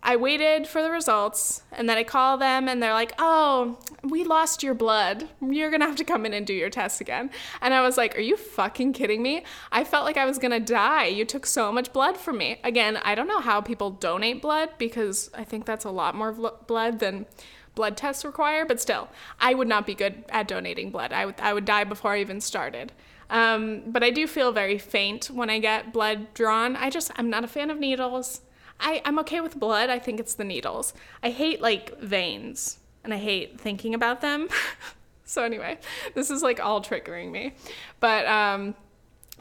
I 0.03 0.15
waited 0.15 0.67
for 0.67 0.81
the 0.81 0.89
results 0.89 1.61
and 1.71 1.87
then 1.87 1.97
I 1.97 2.03
call 2.03 2.37
them 2.37 2.67
and 2.67 2.81
they're 2.81 2.93
like, 2.93 3.13
oh, 3.19 3.77
we 4.03 4.23
lost 4.23 4.63
your 4.63 4.73
blood. 4.73 5.29
You're 5.41 5.69
going 5.69 5.81
to 5.81 5.85
have 5.85 5.95
to 5.97 6.03
come 6.03 6.25
in 6.25 6.33
and 6.33 6.45
do 6.45 6.53
your 6.53 6.71
tests 6.71 7.01
again. 7.01 7.29
And 7.61 7.73
I 7.73 7.81
was 7.81 7.97
like, 7.97 8.17
are 8.17 8.21
you 8.21 8.35
fucking 8.35 8.93
kidding 8.93 9.21
me? 9.21 9.43
I 9.71 9.83
felt 9.83 10.05
like 10.05 10.17
I 10.17 10.25
was 10.25 10.39
going 10.39 10.51
to 10.51 10.59
die. 10.59 11.05
You 11.05 11.23
took 11.23 11.45
so 11.45 11.71
much 11.71 11.93
blood 11.93 12.17
from 12.17 12.39
me. 12.39 12.59
Again, 12.63 12.97
I 12.97 13.13
don't 13.13 13.27
know 13.27 13.41
how 13.41 13.61
people 13.61 13.91
donate 13.91 14.41
blood 14.41 14.69
because 14.79 15.29
I 15.35 15.43
think 15.43 15.65
that's 15.65 15.85
a 15.85 15.91
lot 15.91 16.15
more 16.15 16.31
blood 16.31 16.99
than 16.99 17.27
blood 17.75 17.95
tests 17.95 18.25
require, 18.25 18.65
but 18.65 18.81
still, 18.81 19.07
I 19.39 19.53
would 19.53 19.67
not 19.67 19.85
be 19.85 19.93
good 19.93 20.25
at 20.29 20.47
donating 20.47 20.89
blood. 20.89 21.13
I 21.13 21.27
would, 21.27 21.39
I 21.39 21.53
would 21.53 21.65
die 21.65 21.83
before 21.83 22.13
I 22.13 22.21
even 22.21 22.41
started. 22.41 22.91
Um, 23.29 23.83
but 23.87 24.03
I 24.03 24.09
do 24.09 24.27
feel 24.27 24.51
very 24.51 24.77
faint 24.77 25.27
when 25.27 25.49
I 25.49 25.59
get 25.59 25.93
blood 25.93 26.33
drawn. 26.33 26.75
I 26.75 26.89
just, 26.89 27.11
I'm 27.15 27.29
not 27.29 27.43
a 27.43 27.47
fan 27.47 27.69
of 27.69 27.79
needles. 27.79 28.41
I, 28.81 29.01
I'm 29.05 29.19
okay 29.19 29.41
with 29.41 29.59
blood. 29.59 29.89
I 29.89 29.99
think 29.99 30.19
it's 30.19 30.33
the 30.33 30.43
needles. 30.43 30.93
I 31.23 31.29
hate 31.29 31.61
like 31.61 31.99
veins 31.99 32.79
and 33.03 33.13
I 33.13 33.17
hate 33.17 33.59
thinking 33.59 33.93
about 33.93 34.21
them. 34.21 34.49
so 35.25 35.43
anyway, 35.43 35.77
this 36.13 36.29
is 36.29 36.41
like 36.41 36.59
all 36.59 36.81
triggering 36.81 37.31
me. 37.31 37.53
But 37.99 38.25
um 38.27 38.75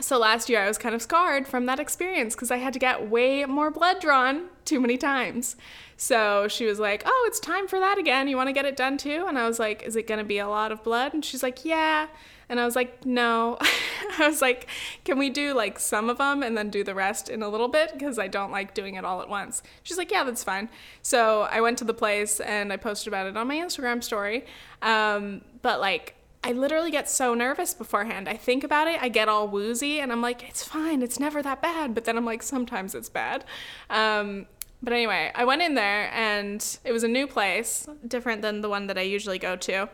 so 0.00 0.18
last 0.18 0.48
year 0.48 0.62
I 0.62 0.68
was 0.68 0.78
kind 0.78 0.94
of 0.94 1.02
scarred 1.02 1.46
from 1.46 1.66
that 1.66 1.78
experience 1.78 2.34
because 2.34 2.50
I 2.50 2.56
had 2.56 2.72
to 2.72 2.78
get 2.78 3.10
way 3.10 3.44
more 3.44 3.70
blood 3.70 4.00
drawn 4.00 4.48
too 4.64 4.80
many 4.80 4.96
times. 4.96 5.56
So 5.96 6.48
she 6.48 6.64
was 6.64 6.78
like, 6.78 7.02
"Oh, 7.04 7.24
it's 7.28 7.38
time 7.38 7.68
for 7.68 7.78
that 7.78 7.98
again. 7.98 8.26
You 8.26 8.36
want 8.36 8.48
to 8.48 8.54
get 8.54 8.64
it 8.64 8.76
done 8.76 8.96
too?" 8.96 9.26
And 9.28 9.38
I 9.38 9.46
was 9.46 9.58
like, 9.58 9.82
"Is 9.82 9.96
it 9.96 10.06
going 10.06 10.18
to 10.18 10.24
be 10.24 10.38
a 10.38 10.48
lot 10.48 10.72
of 10.72 10.82
blood?" 10.82 11.12
And 11.12 11.24
she's 11.24 11.42
like, 11.42 11.64
"Yeah." 11.64 12.06
And 12.50 12.60
I 12.60 12.66
was 12.66 12.76
like, 12.76 13.06
no. 13.06 13.56
I 14.18 14.28
was 14.28 14.42
like, 14.42 14.66
can 15.04 15.18
we 15.18 15.30
do 15.30 15.54
like 15.54 15.78
some 15.78 16.10
of 16.10 16.18
them 16.18 16.42
and 16.42 16.58
then 16.58 16.68
do 16.68 16.84
the 16.84 16.94
rest 16.94 17.30
in 17.30 17.42
a 17.42 17.48
little 17.48 17.68
bit? 17.68 17.92
Because 17.92 18.18
I 18.18 18.26
don't 18.26 18.50
like 18.50 18.74
doing 18.74 18.96
it 18.96 19.04
all 19.04 19.22
at 19.22 19.28
once. 19.28 19.62
She's 19.82 19.96
like, 19.96 20.10
yeah, 20.10 20.24
that's 20.24 20.44
fine. 20.44 20.68
So 21.00 21.42
I 21.42 21.60
went 21.60 21.78
to 21.78 21.84
the 21.84 21.94
place 21.94 22.40
and 22.40 22.72
I 22.72 22.76
posted 22.76 23.08
about 23.08 23.28
it 23.28 23.36
on 23.36 23.46
my 23.46 23.56
Instagram 23.56 24.02
story. 24.02 24.44
Um, 24.82 25.42
but 25.62 25.80
like, 25.80 26.16
I 26.42 26.52
literally 26.52 26.90
get 26.90 27.08
so 27.08 27.34
nervous 27.34 27.72
beforehand. 27.72 28.28
I 28.28 28.34
think 28.34 28.64
about 28.64 28.88
it, 28.88 29.00
I 29.00 29.10
get 29.10 29.28
all 29.28 29.46
woozy, 29.46 30.00
and 30.00 30.10
I'm 30.10 30.22
like, 30.22 30.48
it's 30.48 30.64
fine, 30.64 31.02
it's 31.02 31.20
never 31.20 31.42
that 31.42 31.60
bad. 31.60 31.94
But 31.94 32.04
then 32.04 32.16
I'm 32.16 32.24
like, 32.24 32.42
sometimes 32.42 32.94
it's 32.94 33.10
bad. 33.10 33.44
Um, 33.90 34.46
but 34.82 34.94
anyway, 34.94 35.30
I 35.34 35.44
went 35.44 35.60
in 35.60 35.74
there 35.74 36.10
and 36.14 36.64
it 36.84 36.92
was 36.92 37.04
a 37.04 37.08
new 37.08 37.26
place, 37.26 37.86
different 38.08 38.40
than 38.40 38.62
the 38.62 38.70
one 38.70 38.86
that 38.86 38.96
I 38.96 39.02
usually 39.02 39.38
go 39.38 39.54
to. 39.56 39.90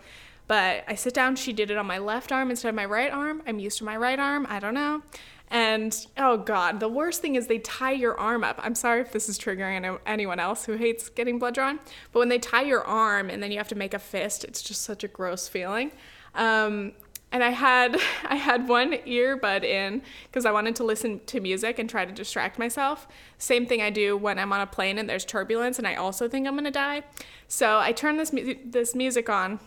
But 0.49 0.85
I 0.87 0.95
sit 0.95 1.15
down, 1.15 1.37
she 1.37 1.53
did 1.53 1.71
it 1.71 1.77
on 1.77 1.87
my 1.87 1.99
left 1.99 2.31
arm 2.31 2.51
instead 2.51 2.69
of 2.69 2.75
my 2.75 2.85
right 2.85 3.11
arm. 3.11 3.43
I'm 3.47 3.59
used 3.59 3.79
to 3.79 3.85
my 3.85 3.97
right 3.97 4.19
arm, 4.19 4.47
I 4.49 4.61
don't 4.61 4.75
know. 4.75 5.03
And 5.49 6.07
oh 6.19 6.39
God, 6.39 6.81
the 6.81 6.89
worst 6.89 7.23
thing 7.23 7.37
is 7.37 7.47
they 7.47 7.59
tie 7.59 7.93
your 7.93 8.19
arm 8.19 8.43
up. 8.43 8.59
I'm 8.63 8.75
sorry 8.75 9.01
if 9.01 9.13
this 9.13 9.29
is 9.29 9.39
triggering 9.39 9.99
anyone 10.05 10.41
else 10.41 10.65
who 10.65 10.73
hates 10.75 11.09
getting 11.09 11.39
blood 11.39 11.55
drawn, 11.55 11.79
but 12.13 12.19
when 12.19 12.29
they 12.29 12.39
tie 12.39 12.63
your 12.63 12.85
arm 12.85 13.31
and 13.31 13.43
then 13.43 13.53
you 13.53 13.59
have 13.59 13.69
to 13.69 13.77
make 13.77 13.95
a 13.95 13.99
fist, 13.99 14.45
it's 14.45 14.63
just 14.63 14.83
such 14.83 15.05
a 15.05 15.09
gross 15.09 15.47
feeling. 15.47 15.93
Um, 16.35 16.93
and 17.31 17.45
I 17.45 17.51
had 17.51 17.97
I 18.25 18.37
had 18.37 18.69
one 18.69 18.93
earbud 18.93 19.63
in 19.63 20.03
because 20.25 20.47
I 20.47 20.51
wanted 20.51 20.75
to 20.77 20.85
listen 20.85 21.21
to 21.27 21.41
music 21.41 21.79
and 21.79 21.89
try 21.89 22.05
to 22.05 22.13
distract 22.13 22.59
myself. 22.59 23.07
Same 23.39 23.67
thing 23.67 23.83
I 23.83 23.91
do 23.91 24.17
when 24.17 24.39
I'm 24.39 24.53
on 24.53 24.61
a 24.61 24.67
plane 24.67 24.99
and 24.99 25.09
there's 25.09 25.25
turbulence 25.25 25.79
and 25.79 25.87
I 25.87 25.95
also 25.95 26.29
think 26.29 26.47
I'm 26.47 26.57
gonna 26.57 26.71
die. 26.71 27.03
So 27.47 27.79
I 27.79 27.93
turn 27.93 28.17
this 28.17 28.33
mu- 28.33 28.57
this 28.65 28.95
music 28.95 29.29
on 29.29 29.61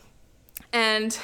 and 0.71 1.17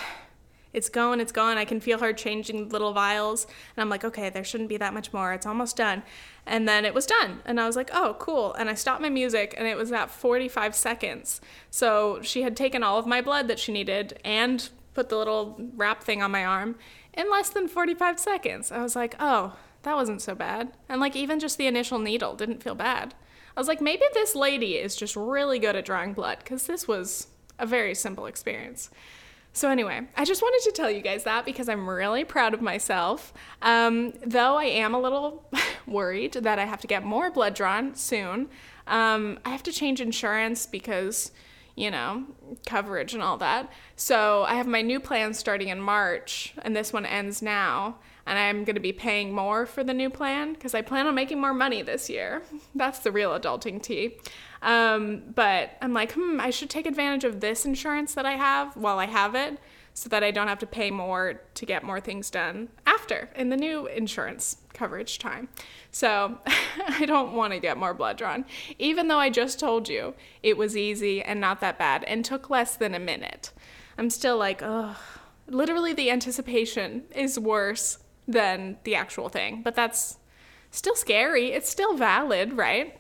it's 0.76 0.90
going, 0.90 1.22
it's 1.22 1.32
going. 1.32 1.58
I 1.58 1.64
can 1.64 1.80
feel 1.80 2.00
her 2.00 2.12
changing 2.12 2.68
little 2.68 2.92
vials. 2.92 3.46
And 3.46 3.82
I'm 3.82 3.90
like, 3.90 4.04
okay, 4.04 4.30
there 4.30 4.44
shouldn't 4.44 4.68
be 4.68 4.76
that 4.76 4.94
much 4.94 5.14
more. 5.14 5.32
It's 5.32 5.46
almost 5.46 5.78
done. 5.78 6.04
And 6.46 6.68
then 6.68 6.84
it 6.84 6.94
was 6.94 7.06
done. 7.06 7.42
And 7.46 7.62
I 7.62 7.66
was 7.66 7.78
like, 7.78 7.90
oh, 7.94 8.18
cool. 8.20 8.54
And 8.56 8.70
I 8.70 8.74
stopped 8.74 9.02
my 9.02 9.10
music 9.10 9.56
and 9.58 9.68
it 9.68 9.78
was 9.78 9.94
at 9.94 10.12
45 10.12 10.76
seconds. 10.76 11.40
So 11.72 12.20
she 12.22 12.42
had 12.42 12.58
taken 12.58 12.84
all 12.84 13.00
of 13.00 13.08
my 13.08 13.22
blood 13.22 13.48
that 13.48 13.58
she 13.58 13.72
needed 13.72 14.20
and 14.26 14.70
put 14.94 15.08
the 15.08 15.18
little 15.18 15.56
wrap 15.78 16.04
thing 16.04 16.22
on 16.22 16.32
my 16.32 16.44
arm 16.44 16.76
in 17.14 17.32
less 17.32 17.50
than 17.50 17.70
45 17.70 18.20
seconds. 18.20 18.70
I 18.70 18.82
was 18.84 18.98
like, 18.98 19.16
oh, 19.18 19.56
that 19.84 19.96
wasn't 19.96 20.22
so 20.22 20.36
bad. 20.36 20.74
And 20.90 21.00
like, 21.00 21.16
even 21.16 21.40
just 21.40 21.58
the 21.58 21.68
initial 21.68 22.00
needle 22.00 22.36
didn't 22.36 22.62
feel 22.62 22.76
bad. 22.76 23.14
I 23.56 23.60
was 23.62 23.70
like, 23.70 23.80
maybe 23.80 24.04
this 24.14 24.36
lady 24.36 24.74
is 24.74 24.98
just 24.98 25.16
really 25.16 25.58
good 25.58 25.78
at 25.78 25.86
drawing 25.86 26.12
blood 26.12 26.40
because 26.40 26.68
this 26.68 26.86
was 26.86 27.28
a 27.58 27.66
very 27.66 27.96
simple 27.96 28.26
experience. 28.26 28.90
So, 29.56 29.70
anyway, 29.70 30.02
I 30.18 30.26
just 30.26 30.42
wanted 30.42 30.70
to 30.70 30.74
tell 30.74 30.92
you 30.92 31.00
guys 31.00 31.24
that 31.24 31.46
because 31.46 31.70
I'm 31.70 31.90
really 31.90 32.26
proud 32.26 32.54
of 32.54 32.62
myself. 32.62 33.34
Um, 33.62 34.12
though 34.22 34.58
I 34.58 34.66
am 34.66 34.94
a 34.94 35.00
little 35.00 35.50
worried 35.88 36.34
that 36.34 36.60
I 36.60 36.66
have 36.66 36.82
to 36.82 36.88
get 36.88 37.06
more 37.06 37.32
blood 37.32 37.54
drawn 37.54 37.96
soon. 37.96 38.50
Um, 38.86 39.40
I 39.46 39.52
have 39.52 39.64
to 39.64 39.72
change 39.72 40.02
insurance 40.02 40.66
because, 40.66 41.32
you 41.76 41.92
know, 41.92 42.24
coverage 42.66 43.14
and 43.14 43.22
all 43.22 43.38
that. 43.38 43.72
So, 43.96 44.44
I 44.44 44.56
have 44.56 44.68
my 44.68 44.82
new 44.82 45.00
plan 45.00 45.34
starting 45.34 45.70
in 45.70 45.80
March, 45.80 46.54
and 46.64 46.76
this 46.76 46.94
one 46.94 47.06
ends 47.06 47.42
now. 47.42 47.98
And 48.28 48.40
I'm 48.40 48.64
going 48.64 48.76
to 48.76 48.82
be 48.82 48.92
paying 48.92 49.34
more 49.34 49.68
for 49.68 49.84
the 49.84 49.94
new 49.94 50.10
plan 50.10 50.54
because 50.54 50.74
I 50.74 50.82
plan 50.82 51.06
on 51.06 51.14
making 51.14 51.40
more 51.40 51.54
money 51.54 51.84
this 51.84 52.10
year. 52.10 52.42
That's 52.76 53.00
the 53.00 53.12
real 53.12 53.40
adulting 53.40 53.82
tea. 53.84 54.18
Um, 54.64 55.22
but 55.36 55.78
I'm 55.80 55.94
like, 55.94 56.14
hmm, 56.14 56.40
I 56.42 56.50
should 56.50 56.72
take 56.72 56.88
advantage 56.88 57.24
of 57.24 57.40
this 57.40 57.66
insurance 57.66 58.16
that 58.16 58.26
I 58.26 58.32
have 58.32 58.76
while 58.76 58.98
I 58.98 59.06
have 59.06 59.36
it 59.36 59.60
so 59.94 60.10
that 60.10 60.24
I 60.24 60.32
don't 60.32 60.48
have 60.48 60.60
to 60.60 60.68
pay 60.68 60.92
more 60.92 61.42
to 61.54 61.66
get 61.66 61.84
more 61.84 62.02
things 62.02 62.30
done 62.30 62.70
after 62.86 63.30
in 63.36 63.50
the 63.50 63.58
new 63.58 63.88
insurance 63.88 64.58
coverage 64.76 65.18
time. 65.18 65.50
So 65.92 66.38
I 66.88 67.06
don't 67.06 67.34
want 67.34 67.54
to 67.54 67.60
get 67.60 67.78
more 67.78 67.94
blood 67.94 68.18
drawn, 68.18 68.46
even 68.78 69.08
though 69.08 69.18
I 69.18 69.30
just 69.30 69.60
told 69.60 69.90
you 69.90 70.14
it 70.44 70.58
was 70.58 70.78
easy 70.78 71.24
and 71.24 71.42
not 71.42 71.62
that 71.62 71.80
bad 71.80 72.04
and 72.04 72.24
took 72.24 72.50
less 72.50 72.76
than 72.76 72.94
a 72.94 73.00
minute. 73.00 73.52
I'm 73.98 74.10
still 74.10 74.38
like, 74.38 74.62
oh, 74.62 74.98
literally 75.48 75.94
the 75.94 76.12
anticipation 76.12 77.06
is 77.16 77.40
worse 77.40 78.00
than 78.28 78.78
the 78.84 78.96
actual 78.96 79.30
thing, 79.30 79.62
but 79.64 79.76
that's 79.76 80.18
still 80.72 80.96
scary. 80.96 81.52
It's 81.52 81.70
still 81.70 81.96
valid, 81.96 82.54
right? 82.54 83.00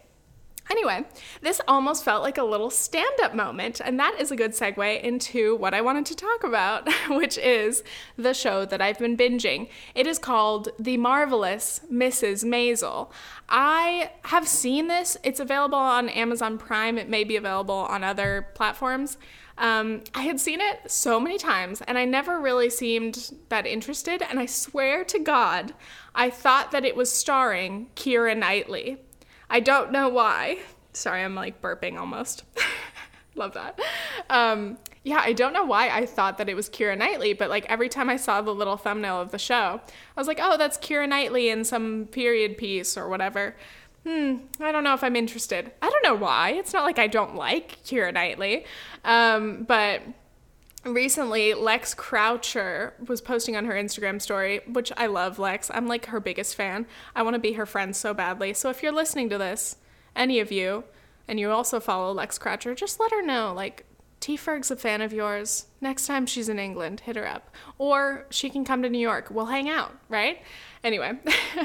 Anyway, 0.69 1.05
this 1.41 1.61
almost 1.67 2.03
felt 2.03 2.23
like 2.23 2.37
a 2.37 2.43
little 2.43 2.71
stand 2.71 3.19
up 3.21 3.35
moment, 3.35 3.79
and 3.83 3.99
that 3.99 4.15
is 4.19 4.31
a 4.31 4.35
good 4.35 4.51
segue 4.51 5.01
into 5.01 5.55
what 5.57 5.75
I 5.75 5.81
wanted 5.81 6.07
to 6.07 6.15
talk 6.15 6.43
about, 6.43 6.87
which 7.09 7.37
is 7.37 7.83
the 8.17 8.33
show 8.33 8.65
that 8.65 8.81
I've 8.81 8.97
been 8.97 9.15
binging. 9.15 9.69
It 9.93 10.07
is 10.07 10.17
called 10.17 10.69
The 10.79 10.97
Marvelous 10.97 11.81
Mrs. 11.91 12.43
Maisel. 12.43 13.11
I 13.47 14.11
have 14.23 14.47
seen 14.47 14.87
this, 14.87 15.17
it's 15.23 15.39
available 15.39 15.77
on 15.77 16.09
Amazon 16.09 16.57
Prime, 16.57 16.97
it 16.97 17.09
may 17.09 17.23
be 17.23 17.35
available 17.35 17.75
on 17.75 18.03
other 18.03 18.47
platforms. 18.55 19.17
Um, 19.57 20.03
I 20.13 20.23
had 20.23 20.39
seen 20.39 20.59
it 20.59 20.91
so 20.91 21.19
many 21.19 21.37
times 21.37 21.81
and 21.87 21.97
I 21.97 22.03
never 22.03 22.41
really 22.41 22.69
seemed 22.69 23.33
that 23.47 23.65
interested. 23.65 24.21
And 24.21 24.37
I 24.39 24.47
swear 24.47 25.05
to 25.05 25.19
God, 25.19 25.73
I 26.13 26.29
thought 26.29 26.71
that 26.71 26.83
it 26.83 26.95
was 26.95 27.09
starring 27.11 27.87
Keira 27.95 28.37
Knightley. 28.37 28.97
I 29.49 29.59
don't 29.59 29.91
know 29.91 30.09
why. 30.09 30.59
Sorry, 30.93 31.23
I'm 31.23 31.35
like 31.35 31.61
burping 31.61 31.97
almost. 31.97 32.43
Love 33.35 33.53
that. 33.53 33.79
Um, 34.29 34.77
yeah, 35.03 35.21
I 35.21 35.33
don't 35.33 35.53
know 35.53 35.65
why 35.65 35.89
I 35.89 36.05
thought 36.05 36.37
that 36.37 36.47
it 36.49 36.55
was 36.55 36.69
Keira 36.69 36.97
Knightley, 36.97 37.33
but 37.33 37.49
like 37.49 37.65
every 37.69 37.89
time 37.89 38.09
I 38.09 38.15
saw 38.15 38.41
the 38.41 38.55
little 38.55 38.77
thumbnail 38.77 39.19
of 39.21 39.31
the 39.31 39.37
show, 39.37 39.81
I 40.15 40.19
was 40.19 40.27
like, 40.27 40.39
oh, 40.41 40.57
that's 40.57 40.77
Keira 40.77 41.07
Knightley 41.07 41.49
in 41.49 41.63
some 41.63 42.07
period 42.11 42.57
piece 42.57 42.97
or 42.97 43.09
whatever. 43.09 43.55
Hmm, 44.05 44.35
I 44.59 44.71
don't 44.71 44.83
know 44.83 44.93
if 44.93 45.03
I'm 45.03 45.15
interested. 45.15 45.71
I 45.81 45.89
don't 45.89 46.03
know 46.03 46.15
why. 46.15 46.51
It's 46.51 46.73
not 46.73 46.83
like 46.83 46.99
I 46.99 47.07
don't 47.07 47.35
like 47.35 47.83
Keira 47.83 48.13
Knightley. 48.13 48.65
Um, 49.03 49.63
but 49.63 50.01
recently 50.85 51.53
Lex 51.53 51.93
Croucher 51.93 52.93
was 53.07 53.21
posting 53.21 53.55
on 53.55 53.65
her 53.65 53.73
Instagram 53.73 54.21
story, 54.21 54.61
which 54.67 54.91
I 54.97 55.07
love 55.07 55.39
Lex. 55.39 55.71
I'm 55.73 55.87
like 55.87 56.07
her 56.07 56.19
biggest 56.19 56.55
fan. 56.55 56.85
I 57.15 57.23
want 57.23 57.33
to 57.33 57.39
be 57.39 57.53
her 57.53 57.65
friend 57.65 57.95
so 57.95 58.13
badly. 58.13 58.53
So 58.53 58.69
if 58.69 58.83
you're 58.83 58.91
listening 58.91 59.29
to 59.29 59.37
this, 59.37 59.77
any 60.15 60.39
of 60.39 60.51
you, 60.51 60.83
and 61.27 61.39
you 61.39 61.49
also 61.51 61.79
follow 61.79 62.11
Lex 62.13 62.37
Croucher, 62.37 62.75
just 62.75 62.99
let 62.99 63.11
her 63.11 63.21
know 63.21 63.53
like 63.53 63.85
T 64.19 64.37
Ferg's 64.37 64.71
a 64.71 64.75
fan 64.75 65.01
of 65.01 65.13
yours. 65.13 65.67
Next 65.81 66.07
time 66.07 66.25
she's 66.25 66.49
in 66.49 66.57
England, 66.57 67.01
hit 67.01 67.15
her 67.15 67.27
up. 67.27 67.53
Or 67.77 68.25
she 68.29 68.49
can 68.49 68.65
come 68.65 68.81
to 68.81 68.89
New 68.89 68.99
York. 68.99 69.27
We'll 69.29 69.45
hang 69.45 69.69
out, 69.69 69.95
right? 70.09 70.41
Anyway, 70.83 71.19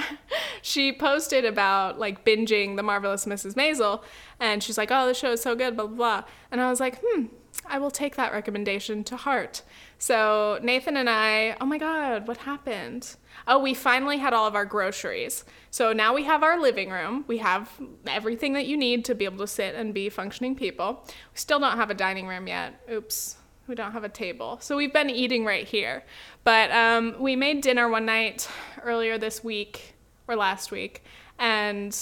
she 0.62 0.93
posted 0.93 1.45
about 1.45 1.99
like 1.99 2.25
binging 2.25 2.77
The 2.77 2.83
Marvelous 2.83 3.25
Mrs. 3.25 3.55
Maisel, 3.55 4.03
and 4.39 4.62
she's 4.62 4.77
like, 4.77 4.91
oh, 4.91 5.07
the 5.07 5.15
show 5.15 5.33
is 5.33 5.41
so 5.41 5.55
good, 5.55 5.77
blah, 5.77 5.87
blah, 5.87 5.97
blah. 5.97 6.25
And 6.50 6.61
I 6.61 6.69
was 6.69 6.81
like, 6.81 7.00
hmm, 7.03 7.27
I 7.71 7.79
will 7.79 7.91
take 7.91 8.17
that 8.17 8.33
recommendation 8.33 9.05
to 9.05 9.17
heart. 9.17 9.62
So 9.99 10.59
Nathan 10.62 10.97
and 10.97 11.09
I, 11.09 11.57
oh 11.61 11.67
my 11.67 11.79
God, 11.79 12.27
what 12.27 12.39
happened? 12.39 13.17
Oh, 13.47 13.59
we 13.59 13.75
finally 13.75 14.19
had 14.19 14.33
all 14.33 14.47
of 14.47 14.55
our 14.55 14.65
groceries. 14.65 15.45
So 15.71 15.93
now 15.93 16.12
we 16.12 16.25
have 16.25 16.43
our 16.43 16.61
living 16.61 16.91
room. 16.91 17.25
We 17.29 17.39
have 17.39 17.71
everything 18.07 18.55
that 18.55 18.67
you 18.67 18.77
need 18.77 19.05
to 19.07 19.15
be 19.15 19.25
able 19.25 19.39
to 19.39 19.47
sit 19.47 19.77
and 19.77 19.95
be 19.95 20.09
functioning 20.09 20.57
people. 20.57 21.05
We 21.07 21.39
still 21.39 21.61
don't 21.61 21.77
have 21.77 21.91
a 21.91 21.95
dining 21.95 22.27
room 22.27 22.49
yet. 22.49 22.81
Oops, 22.91 23.37
we 23.69 23.77
don't 23.77 23.93
have 23.93 24.05
a 24.05 24.09
table. 24.09 24.59
So 24.61 24.77
we've 24.77 24.93
been 24.93 25.09
eating 25.09 25.45
right 25.45 25.67
here. 25.67 26.03
But 26.43 26.73
um, 26.73 27.15
we 27.21 27.37
made 27.37 27.61
dinner 27.62 27.89
one 27.89 28.05
night 28.05 28.49
earlier 28.83 29.17
this 29.17 29.45
week 29.45 29.95
or 30.27 30.35
last 30.35 30.73
week 30.73 31.05
and 31.39 31.97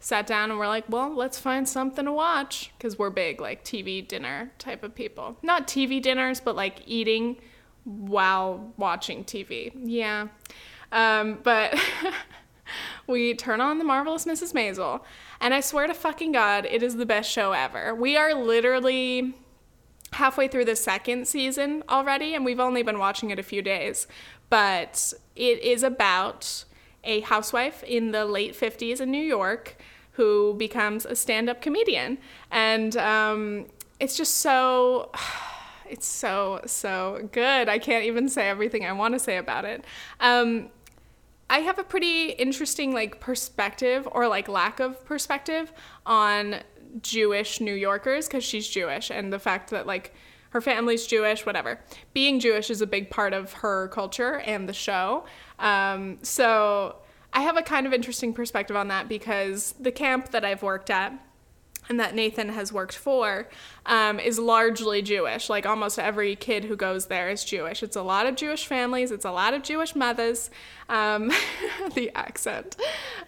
sat 0.00 0.26
down 0.26 0.50
and 0.50 0.58
we're 0.58 0.66
like, 0.66 0.84
well, 0.88 1.14
let's 1.14 1.38
find 1.38 1.68
something 1.68 2.06
to 2.06 2.12
watch 2.12 2.72
because 2.76 2.98
we're 2.98 3.10
big, 3.10 3.40
like 3.40 3.62
TV 3.64 4.06
dinner 4.06 4.50
type 4.58 4.82
of 4.82 4.94
people. 4.94 5.36
Not 5.42 5.68
TV 5.68 6.02
dinners, 6.02 6.40
but 6.40 6.56
like 6.56 6.82
eating 6.86 7.36
while 7.84 8.72
watching 8.76 9.24
TV. 9.24 9.70
Yeah. 9.74 10.28
Um, 10.90 11.38
but 11.42 11.78
we 13.06 13.34
turn 13.34 13.60
on 13.60 13.78
The 13.78 13.84
Marvelous 13.84 14.24
Mrs. 14.24 14.54
Maisel, 14.54 15.02
and 15.40 15.52
I 15.54 15.60
swear 15.60 15.86
to 15.86 15.94
fucking 15.94 16.32
God, 16.32 16.66
it 16.66 16.82
is 16.82 16.96
the 16.96 17.06
best 17.06 17.30
show 17.30 17.52
ever. 17.52 17.94
We 17.94 18.16
are 18.16 18.34
literally 18.34 19.34
halfway 20.14 20.48
through 20.48 20.64
the 20.64 20.76
second 20.76 21.28
season 21.28 21.84
already, 21.88 22.34
and 22.34 22.44
we've 22.44 22.58
only 22.60 22.82
been 22.82 22.98
watching 22.98 23.30
it 23.30 23.38
a 23.38 23.42
few 23.42 23.62
days. 23.62 24.06
But 24.48 25.12
it 25.36 25.62
is 25.62 25.82
about 25.82 26.64
a 27.04 27.20
housewife 27.20 27.82
in 27.84 28.10
the 28.10 28.24
late 28.24 28.58
50s 28.58 29.00
in 29.00 29.10
New 29.10 29.22
York 29.22 29.76
who 30.20 30.52
becomes 30.58 31.06
a 31.06 31.16
stand 31.16 31.48
up 31.48 31.62
comedian. 31.62 32.18
And 32.50 32.94
um, 32.98 33.66
it's 33.98 34.16
just 34.16 34.38
so. 34.38 35.10
It's 35.92 36.06
so, 36.06 36.60
so 36.66 37.28
good. 37.32 37.68
I 37.68 37.80
can't 37.80 38.04
even 38.04 38.28
say 38.28 38.48
everything 38.48 38.86
I 38.86 38.92
want 38.92 39.14
to 39.14 39.18
say 39.18 39.38
about 39.38 39.64
it. 39.64 39.84
Um, 40.20 40.68
I 41.50 41.58
have 41.58 41.80
a 41.80 41.82
pretty 41.82 42.30
interesting 42.30 42.94
like 42.94 43.18
perspective 43.18 44.06
or 44.12 44.28
like 44.28 44.46
lack 44.46 44.78
of 44.78 45.04
perspective 45.04 45.72
on 46.06 46.60
Jewish 47.02 47.60
New 47.60 47.74
Yorkers 47.74 48.28
because 48.28 48.44
she's 48.44 48.68
Jewish 48.68 49.10
and 49.10 49.32
the 49.32 49.40
fact 49.40 49.70
that 49.70 49.84
like 49.84 50.14
her 50.50 50.60
family's 50.60 51.08
Jewish, 51.08 51.44
whatever. 51.44 51.80
Being 52.12 52.38
Jewish 52.38 52.70
is 52.70 52.80
a 52.80 52.86
big 52.86 53.10
part 53.10 53.32
of 53.32 53.52
her 53.54 53.88
culture 53.88 54.38
and 54.38 54.68
the 54.68 54.72
show. 54.72 55.24
Um, 55.58 56.18
so 56.22 56.94
I 57.32 57.42
have 57.42 57.56
a 57.56 57.62
kind 57.62 57.86
of 57.86 57.92
interesting 57.92 58.32
perspective 58.32 58.76
on 58.76 58.88
that 58.88 59.08
because 59.08 59.74
the 59.78 59.92
camp 59.92 60.30
that 60.30 60.44
I've 60.44 60.62
worked 60.62 60.90
at 60.90 61.12
and 61.88 61.98
that 61.98 62.14
Nathan 62.14 62.50
has 62.50 62.72
worked 62.72 62.96
for 62.96 63.48
um, 63.86 64.20
is 64.20 64.38
largely 64.38 65.02
Jewish. 65.02 65.50
Like 65.50 65.66
almost 65.66 65.98
every 65.98 66.36
kid 66.36 66.64
who 66.64 66.76
goes 66.76 67.06
there 67.06 67.28
is 67.28 67.44
Jewish. 67.44 67.82
It's 67.82 67.96
a 67.96 68.02
lot 68.02 68.26
of 68.26 68.36
Jewish 68.36 68.66
families, 68.66 69.10
it's 69.10 69.24
a 69.24 69.32
lot 69.32 69.54
of 69.54 69.62
Jewish 69.62 69.94
mothers. 69.94 70.50
Um, 70.88 71.32
the 71.94 72.10
accent 72.14 72.76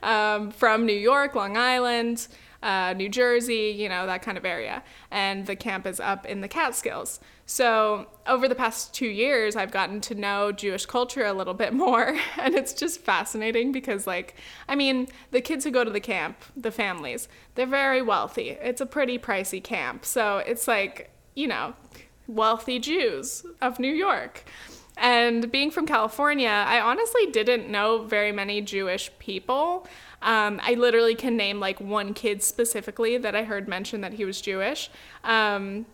um, 0.02 0.50
from 0.50 0.86
New 0.86 0.92
York, 0.92 1.34
Long 1.34 1.56
Island 1.56 2.28
uh, 2.62 2.94
New 2.96 3.08
Jersey, 3.08 3.74
you 3.76 3.88
know, 3.88 4.06
that 4.06 4.22
kind 4.22 4.38
of 4.38 4.44
area. 4.44 4.82
And 5.10 5.46
the 5.46 5.56
camp 5.56 5.86
is 5.86 6.00
up 6.00 6.26
in 6.26 6.40
the 6.40 6.48
Catskills. 6.48 7.20
So 7.44 8.06
over 8.26 8.48
the 8.48 8.54
past 8.54 8.94
two 8.94 9.08
years, 9.08 9.56
I've 9.56 9.72
gotten 9.72 10.00
to 10.02 10.14
know 10.14 10.52
Jewish 10.52 10.86
culture 10.86 11.24
a 11.24 11.32
little 11.32 11.54
bit 11.54 11.72
more. 11.84 12.16
And 12.38 12.54
it's 12.54 12.72
just 12.72 13.00
fascinating 13.00 13.72
because, 13.72 14.06
like, 14.06 14.36
I 14.68 14.74
mean, 14.74 15.08
the 15.30 15.40
kids 15.40 15.64
who 15.64 15.70
go 15.70 15.84
to 15.84 15.90
the 15.90 16.00
camp, 16.00 16.36
the 16.56 16.70
families, 16.70 17.28
they're 17.54 17.66
very 17.66 18.02
wealthy. 18.02 18.50
It's 18.50 18.80
a 18.80 18.86
pretty 18.86 19.18
pricey 19.18 19.62
camp. 19.62 20.04
So 20.04 20.38
it's 20.38 20.68
like, 20.68 21.10
you 21.34 21.48
know, 21.48 21.74
wealthy 22.26 22.78
Jews 22.78 23.44
of 23.60 23.78
New 23.78 23.92
York. 23.92 24.44
And 24.96 25.50
being 25.50 25.70
from 25.70 25.86
California, 25.86 26.48
I 26.48 26.80
honestly 26.80 27.26
didn't 27.26 27.70
know 27.70 28.04
very 28.04 28.30
many 28.30 28.60
Jewish 28.60 29.10
people. 29.18 29.86
Um, 30.22 30.60
I 30.62 30.74
literally 30.74 31.14
can 31.14 31.36
name 31.36 31.60
like 31.60 31.80
one 31.80 32.14
kid 32.14 32.42
specifically 32.42 33.18
that 33.18 33.34
I 33.34 33.42
heard 33.42 33.68
mention 33.68 34.00
that 34.02 34.14
he 34.14 34.24
was 34.24 34.40
Jewish. 34.40 34.90
Um, 35.24 35.86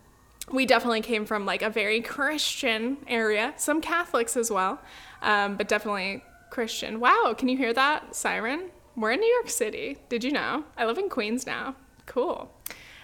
we 0.51 0.65
definitely 0.65 1.01
came 1.01 1.25
from 1.25 1.45
like 1.45 1.61
a 1.61 1.69
very 1.69 2.01
Christian 2.01 2.97
area, 3.07 3.53
some 3.57 3.81
Catholics 3.81 4.37
as 4.37 4.49
well, 4.49 4.81
um, 5.21 5.55
but 5.57 5.67
definitely 5.67 6.23
Christian. 6.49 6.99
Wow, 6.99 7.35
can 7.37 7.49
you 7.49 7.57
hear 7.57 7.73
that 7.73 8.15
siren? 8.15 8.69
We're 8.95 9.11
in 9.11 9.19
New 9.19 9.33
York 9.33 9.49
City. 9.49 9.97
Did 10.09 10.23
you 10.23 10.31
know? 10.31 10.65
I 10.77 10.85
live 10.85 10.97
in 10.97 11.09
Queens 11.09 11.45
now. 11.45 11.75
Cool. 12.05 12.51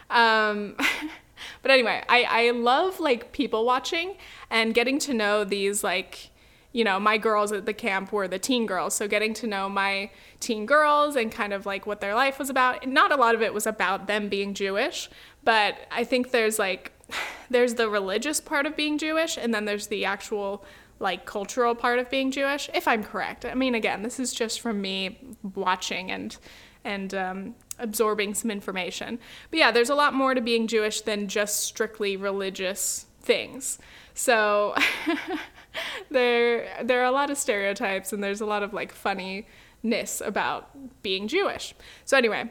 Um, 0.10 0.76
but 1.62 1.72
anyway, 1.72 2.04
I, 2.10 2.24
I 2.24 2.50
love 2.52 3.00
like 3.00 3.32
people 3.32 3.66
watching 3.66 4.16
and 4.50 4.74
getting 4.74 5.00
to 5.00 5.14
know 5.14 5.44
these 5.44 5.84
like 5.84 6.32
you 6.76 6.84
know, 6.84 7.00
my 7.00 7.18
girls 7.18 7.54
at 7.54 7.66
the 7.66 7.74
camp 7.74 8.12
were 8.12 8.28
the 8.28 8.38
teen 8.38 8.66
girls. 8.66 8.94
So 8.94 9.08
getting 9.08 9.34
to 9.36 9.48
know 9.48 9.70
my 9.70 10.12
teen 10.42 10.66
girls 10.66 11.16
and 11.16 11.32
kind 11.32 11.54
of 11.54 11.66
like 11.66 11.88
what 11.88 12.02
their 12.02 12.14
life 12.14 12.38
was 12.38 12.50
about. 12.50 12.86
Not 12.86 13.14
a 13.14 13.16
lot 13.16 13.34
of 13.34 13.42
it 13.42 13.54
was 13.54 13.66
about 13.66 14.08
them 14.08 14.28
being 14.28 14.54
Jewish, 14.54 15.10
but 15.46 15.78
I 15.90 16.04
think 16.04 16.32
there's 16.32 16.60
like, 16.60 16.92
there's 17.50 17.76
the 17.76 17.90
religious 17.90 18.42
part 18.42 18.66
of 18.66 18.76
being 18.76 18.98
Jewish, 18.98 19.38
and 19.38 19.54
then 19.54 19.64
there's 19.64 19.88
the 19.88 20.04
actual 20.04 20.66
like 21.00 21.26
cultural 21.26 21.76
part 21.76 21.98
of 21.98 22.10
being 22.10 22.30
Jewish, 22.30 22.70
if 22.74 22.90
I'm 22.90 23.06
correct. 23.06 23.46
I 23.46 23.54
mean, 23.54 23.74
again, 23.74 24.04
this 24.04 24.20
is 24.20 24.34
just 24.34 24.60
from 24.60 24.82
me 24.82 25.18
watching 25.56 26.12
and 26.12 26.36
and 26.84 27.14
um, 27.16 27.56
absorbing 27.80 28.34
some 28.34 28.52
information. 28.52 29.18
But 29.50 29.60
yeah, 29.60 29.72
there's 29.72 29.90
a 29.90 29.96
lot 29.96 30.14
more 30.14 30.34
to 30.34 30.42
being 30.42 30.68
Jewish 30.68 31.02
than 31.02 31.30
just 31.30 31.62
strictly 31.62 32.18
religious 32.18 33.06
things. 33.22 33.80
So 34.14 34.76
there 36.12 36.84
there 36.84 37.02
are 37.02 37.06
a 37.06 37.12
lot 37.12 37.30
of 37.30 37.38
stereotypes 37.38 38.14
and 38.14 38.24
there's 38.24 38.42
a 38.42 38.46
lot 38.46 38.64
of 38.64 38.74
like 38.74 38.92
funniness 38.92 40.22
about 40.22 40.70
being 41.02 41.28
Jewish. 41.28 41.74
So 42.06 42.18
anyway, 42.18 42.50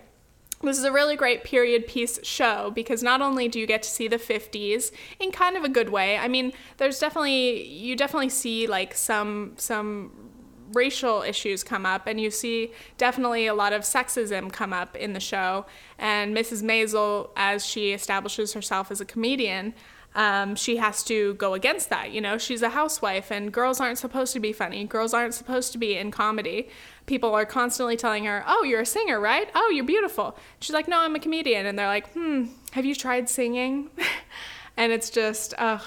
this 0.62 0.78
is 0.78 0.84
a 0.84 0.92
really 0.92 1.16
great 1.16 1.44
period 1.44 1.86
piece 1.86 2.18
show 2.22 2.70
because 2.74 3.02
not 3.02 3.20
only 3.20 3.48
do 3.48 3.58
you 3.58 3.66
get 3.66 3.82
to 3.82 3.90
see 3.90 4.08
the 4.08 4.16
50s 4.16 4.90
in 5.20 5.30
kind 5.30 5.56
of 5.56 5.64
a 5.64 5.68
good 5.68 5.90
way. 5.90 6.16
I 6.16 6.28
mean, 6.28 6.52
there's 6.78 6.98
definitely 6.98 7.66
you 7.66 7.96
definitely 7.96 8.30
see 8.30 8.66
like 8.66 8.94
some 8.94 9.52
some 9.56 10.30
racial 10.72 11.22
issues 11.22 11.62
come 11.62 11.86
up 11.86 12.06
and 12.06 12.20
you 12.20 12.30
see 12.30 12.72
definitely 12.98 13.46
a 13.46 13.54
lot 13.54 13.72
of 13.72 13.82
sexism 13.82 14.52
come 14.52 14.72
up 14.72 14.96
in 14.96 15.12
the 15.12 15.20
show 15.20 15.66
and 15.98 16.36
Mrs. 16.36 16.62
Maisel 16.62 17.30
as 17.36 17.64
she 17.64 17.92
establishes 17.92 18.54
herself 18.54 18.90
as 18.90 19.00
a 19.00 19.04
comedian 19.04 19.74
um, 20.14 20.54
she 20.54 20.76
has 20.76 21.02
to 21.04 21.34
go 21.34 21.54
against 21.54 21.90
that. 21.90 22.12
You 22.12 22.20
know, 22.20 22.38
she's 22.38 22.62
a 22.62 22.70
housewife, 22.70 23.30
and 23.30 23.52
girls 23.52 23.80
aren't 23.80 23.98
supposed 23.98 24.32
to 24.34 24.40
be 24.40 24.52
funny. 24.52 24.84
Girls 24.84 25.12
aren't 25.12 25.34
supposed 25.34 25.72
to 25.72 25.78
be 25.78 25.96
in 25.96 26.10
comedy. 26.10 26.68
People 27.06 27.34
are 27.34 27.44
constantly 27.44 27.96
telling 27.96 28.24
her, 28.24 28.44
"Oh, 28.46 28.62
you're 28.62 28.82
a 28.82 28.86
singer, 28.86 29.18
right? 29.18 29.50
Oh, 29.54 29.70
you're 29.74 29.84
beautiful." 29.84 30.36
She's 30.60 30.74
like, 30.74 30.88
"No, 30.88 31.00
I'm 31.00 31.14
a 31.14 31.20
comedian," 31.20 31.66
and 31.66 31.78
they're 31.78 31.88
like, 31.88 32.12
"Hmm, 32.12 32.46
have 32.72 32.84
you 32.84 32.94
tried 32.94 33.28
singing?" 33.28 33.90
and 34.76 34.92
it's 34.92 35.10
just, 35.10 35.54
oh, 35.58 35.84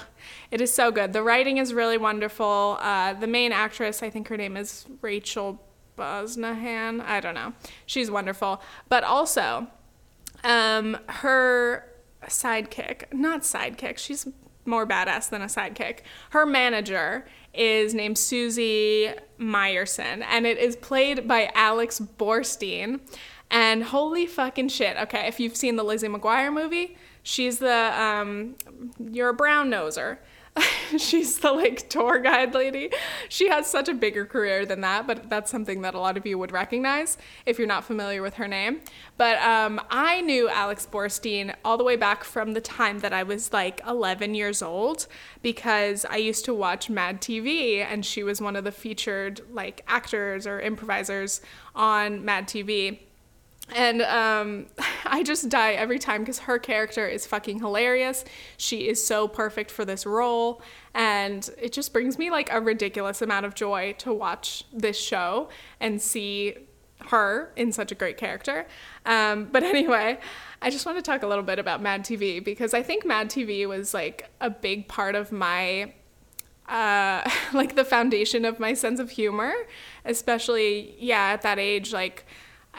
it 0.50 0.60
is 0.60 0.72
so 0.72 0.90
good. 0.90 1.12
The 1.12 1.22
writing 1.22 1.58
is 1.58 1.74
really 1.74 1.98
wonderful. 1.98 2.78
Uh, 2.80 3.14
the 3.14 3.26
main 3.26 3.52
actress, 3.52 4.02
I 4.02 4.10
think 4.10 4.28
her 4.28 4.36
name 4.36 4.56
is 4.56 4.86
Rachel 5.02 5.60
Brosnahan. 5.96 7.02
I 7.02 7.20
don't 7.20 7.34
know. 7.34 7.52
She's 7.86 8.10
wonderful, 8.10 8.62
but 8.88 9.04
also, 9.04 9.66
um, 10.44 10.96
her 11.08 11.84
sidekick, 12.26 13.12
not 13.12 13.42
sidekick, 13.42 13.98
she's 13.98 14.26
more 14.64 14.86
badass 14.86 15.30
than 15.30 15.42
a 15.42 15.46
sidekick. 15.46 16.00
Her 16.30 16.46
manager 16.46 17.26
is 17.54 17.94
named 17.94 18.18
Susie 18.18 19.10
Myerson, 19.38 20.22
and 20.28 20.46
it 20.46 20.58
is 20.58 20.76
played 20.76 21.26
by 21.26 21.50
Alex 21.54 22.00
Borstein. 22.00 23.00
And 23.50 23.82
holy 23.82 24.26
fucking 24.26 24.68
shit. 24.68 24.96
Okay, 24.98 25.26
if 25.26 25.40
you've 25.40 25.56
seen 25.56 25.76
the 25.76 25.82
Lizzie 25.82 26.08
McGuire 26.08 26.52
movie, 26.52 26.98
she's 27.22 27.58
the, 27.58 27.98
um, 27.98 28.56
you're 28.98 29.30
a 29.30 29.34
brown 29.34 29.70
noser. 29.70 30.18
she's 30.98 31.38
the 31.38 31.52
like 31.52 31.88
tour 31.88 32.18
guide 32.18 32.54
lady. 32.54 32.90
She 33.28 33.48
has 33.48 33.66
such 33.66 33.88
a 33.88 33.94
bigger 33.94 34.24
career 34.24 34.64
than 34.66 34.80
that, 34.82 35.06
but 35.06 35.28
that's 35.28 35.50
something 35.50 35.82
that 35.82 35.94
a 35.94 36.00
lot 36.00 36.16
of 36.16 36.26
you 36.26 36.38
would 36.38 36.52
recognize 36.52 37.18
if 37.46 37.58
you're 37.58 37.68
not 37.68 37.84
familiar 37.84 38.22
with 38.22 38.34
her 38.34 38.48
name. 38.48 38.80
But 39.16 39.38
um, 39.38 39.80
I 39.90 40.20
knew 40.20 40.48
Alex 40.48 40.86
Borstein 40.90 41.54
all 41.64 41.76
the 41.76 41.84
way 41.84 41.96
back 41.96 42.24
from 42.24 42.52
the 42.52 42.60
time 42.60 43.00
that 43.00 43.12
I 43.12 43.22
was 43.22 43.52
like 43.52 43.80
11 43.86 44.34
years 44.34 44.62
old 44.62 45.06
because 45.42 46.04
I 46.04 46.16
used 46.16 46.44
to 46.46 46.54
watch 46.54 46.88
Mad 46.88 47.20
TV 47.20 47.78
and 47.78 48.04
she 48.04 48.22
was 48.22 48.40
one 48.40 48.56
of 48.56 48.64
the 48.64 48.72
featured 48.72 49.40
like 49.52 49.82
actors 49.86 50.46
or 50.46 50.60
improvisers 50.60 51.40
on 51.74 52.24
Mad 52.24 52.48
TV 52.48 53.00
And 53.74 54.02
um, 54.02 54.66
I 55.06 55.22
just 55.22 55.48
die 55.48 55.72
every 55.72 55.98
time 55.98 56.22
because 56.22 56.40
her 56.40 56.58
character 56.58 57.06
is 57.06 57.26
fucking 57.26 57.60
hilarious. 57.60 58.24
She 58.56 58.88
is 58.88 59.04
so 59.04 59.28
perfect 59.28 59.70
for 59.70 59.84
this 59.84 60.06
role. 60.06 60.62
And 60.94 61.48
it 61.60 61.72
just 61.72 61.92
brings 61.92 62.18
me 62.18 62.30
like 62.30 62.52
a 62.52 62.60
ridiculous 62.60 63.22
amount 63.22 63.46
of 63.46 63.54
joy 63.54 63.94
to 63.98 64.12
watch 64.12 64.64
this 64.72 64.98
show 64.98 65.48
and 65.80 66.00
see 66.00 66.56
her 67.06 67.52
in 67.56 67.72
such 67.72 67.92
a 67.92 67.94
great 67.94 68.16
character. 68.16 68.66
Um, 69.06 69.48
but 69.50 69.62
anyway, 69.74 70.18
I 70.60 70.70
just 70.70 70.86
want 70.86 70.98
to 70.98 71.02
talk 71.02 71.22
a 71.22 71.26
little 71.26 71.44
bit 71.44 71.58
about 71.58 71.80
Mad 71.80 72.04
TV 72.04 72.44
because 72.44 72.74
I 72.74 72.82
think 72.82 73.04
Mad 73.04 73.30
TV 73.30 73.66
was 73.68 73.94
like 73.94 74.28
a 74.40 74.50
big 74.50 74.88
part 74.88 75.14
of 75.14 75.30
my 75.30 75.92
uh, 76.68 77.28
like 77.52 77.76
the 77.76 77.84
foundation 77.84 78.44
of 78.44 78.60
my 78.60 78.74
sense 78.74 79.00
of 79.00 79.10
humor, 79.10 79.54
especially, 80.04 80.94
yeah, 80.98 81.28
at 81.28 81.42
that 81.42 81.58
age, 81.58 81.92
like, 81.92 82.26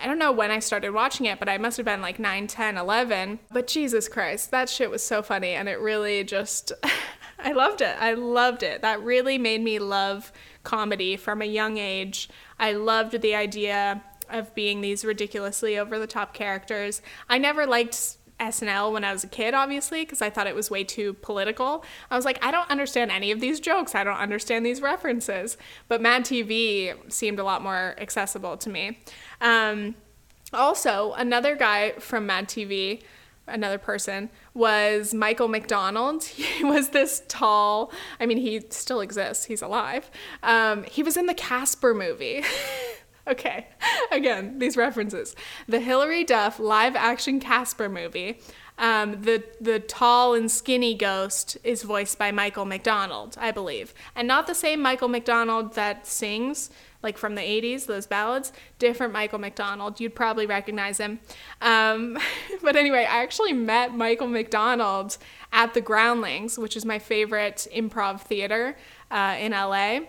I 0.01 0.07
don't 0.07 0.19
know 0.19 0.31
when 0.31 0.51
I 0.51 0.59
started 0.59 0.91
watching 0.91 1.25
it, 1.25 1.39
but 1.39 1.49
I 1.49 1.57
must 1.57 1.77
have 1.77 1.85
been 1.85 2.01
like 2.01 2.19
9, 2.19 2.47
10, 2.47 2.77
11. 2.77 3.39
But 3.51 3.67
Jesus 3.67 4.07
Christ, 4.07 4.51
that 4.51 4.69
shit 4.69 4.89
was 4.89 5.03
so 5.03 5.21
funny. 5.21 5.49
And 5.49 5.67
it 5.67 5.79
really 5.79 6.23
just, 6.23 6.71
I 7.39 7.51
loved 7.51 7.81
it. 7.81 7.95
I 7.99 8.13
loved 8.13 8.63
it. 8.63 8.81
That 8.81 9.01
really 9.01 9.37
made 9.37 9.61
me 9.61 9.79
love 9.79 10.31
comedy 10.63 11.17
from 11.17 11.41
a 11.41 11.45
young 11.45 11.77
age. 11.77 12.29
I 12.59 12.73
loved 12.73 13.21
the 13.21 13.35
idea 13.35 14.03
of 14.29 14.53
being 14.53 14.81
these 14.81 15.03
ridiculously 15.03 15.77
over 15.77 15.97
the 15.97 16.07
top 16.07 16.33
characters. 16.33 17.01
I 17.27 17.37
never 17.37 17.65
liked 17.65 18.17
SNL 18.39 18.91
when 18.91 19.03
I 19.03 19.11
was 19.11 19.23
a 19.23 19.27
kid, 19.27 19.53
obviously, 19.53 20.03
because 20.03 20.21
I 20.21 20.29
thought 20.29 20.47
it 20.47 20.55
was 20.55 20.71
way 20.71 20.83
too 20.83 21.13
political. 21.13 21.83
I 22.09 22.15
was 22.15 22.25
like, 22.25 22.43
I 22.43 22.51
don't 22.51 22.69
understand 22.69 23.11
any 23.11 23.31
of 23.31 23.39
these 23.39 23.59
jokes. 23.59 23.95
I 23.95 24.03
don't 24.03 24.17
understand 24.17 24.65
these 24.65 24.81
references. 24.81 25.57
But 25.87 26.01
Mad 26.01 26.23
TV 26.23 26.95
seemed 27.11 27.39
a 27.39 27.43
lot 27.43 27.61
more 27.61 27.95
accessible 27.97 28.57
to 28.57 28.69
me. 28.69 28.99
Um, 29.41 29.95
also, 30.53 31.13
another 31.13 31.55
guy 31.55 31.91
from 31.99 32.25
Mad 32.25 32.47
TV, 32.47 33.01
another 33.47 33.77
person, 33.77 34.29
was 34.53 35.13
Michael 35.13 35.47
McDonald. 35.47 36.23
He 36.59 36.63
was 36.63 36.89
this 36.89 37.23
tall, 37.29 37.91
I 38.19 38.25
mean, 38.25 38.37
he 38.37 38.61
still 38.69 38.99
exists, 38.99 39.45
he's 39.45 39.61
alive. 39.61 40.11
Um, 40.43 40.83
he 40.83 41.03
was 41.03 41.15
in 41.15 41.25
the 41.25 41.33
Casper 41.33 41.93
movie. 41.93 42.43
Okay, 43.27 43.67
again, 44.11 44.57
these 44.57 44.75
references. 44.75 45.35
The 45.67 45.79
Hilary 45.79 46.23
Duff 46.23 46.59
live 46.59 46.95
action 46.95 47.39
Casper 47.39 47.87
movie. 47.87 48.39
Um, 48.79 49.21
the 49.21 49.43
the 49.61 49.79
tall 49.79 50.33
and 50.33 50.49
skinny 50.49 50.95
ghost 50.95 51.57
is 51.63 51.83
voiced 51.83 52.17
by 52.17 52.31
Michael 52.31 52.65
McDonald, 52.65 53.35
I 53.39 53.51
believe, 53.51 53.93
and 54.15 54.27
not 54.27 54.47
the 54.47 54.55
same 54.55 54.81
Michael 54.81 55.09
McDonald 55.09 55.75
that 55.75 56.07
sings 56.07 56.71
like 57.01 57.17
from 57.17 57.35
the 57.35 57.41
80s, 57.41 57.85
those 57.85 58.07
ballads. 58.07 58.51
Different 58.77 59.13
Michael 59.13 59.39
McDonald. 59.39 59.99
You'd 59.99 60.15
probably 60.15 60.45
recognize 60.45 60.97
him. 60.97 61.19
Um, 61.61 62.17
but 62.61 62.75
anyway, 62.75 63.05
I 63.09 63.21
actually 63.21 63.53
met 63.53 63.93
Michael 63.93 64.27
McDonald 64.27 65.17
at 65.51 65.73
the 65.73 65.81
Groundlings, 65.81 66.57
which 66.57 66.75
is 66.75 66.85
my 66.85 66.99
favorite 66.99 67.67
improv 67.73 68.21
theater 68.21 68.75
uh, 69.11 69.37
in 69.39 69.51
LA. 69.53 70.01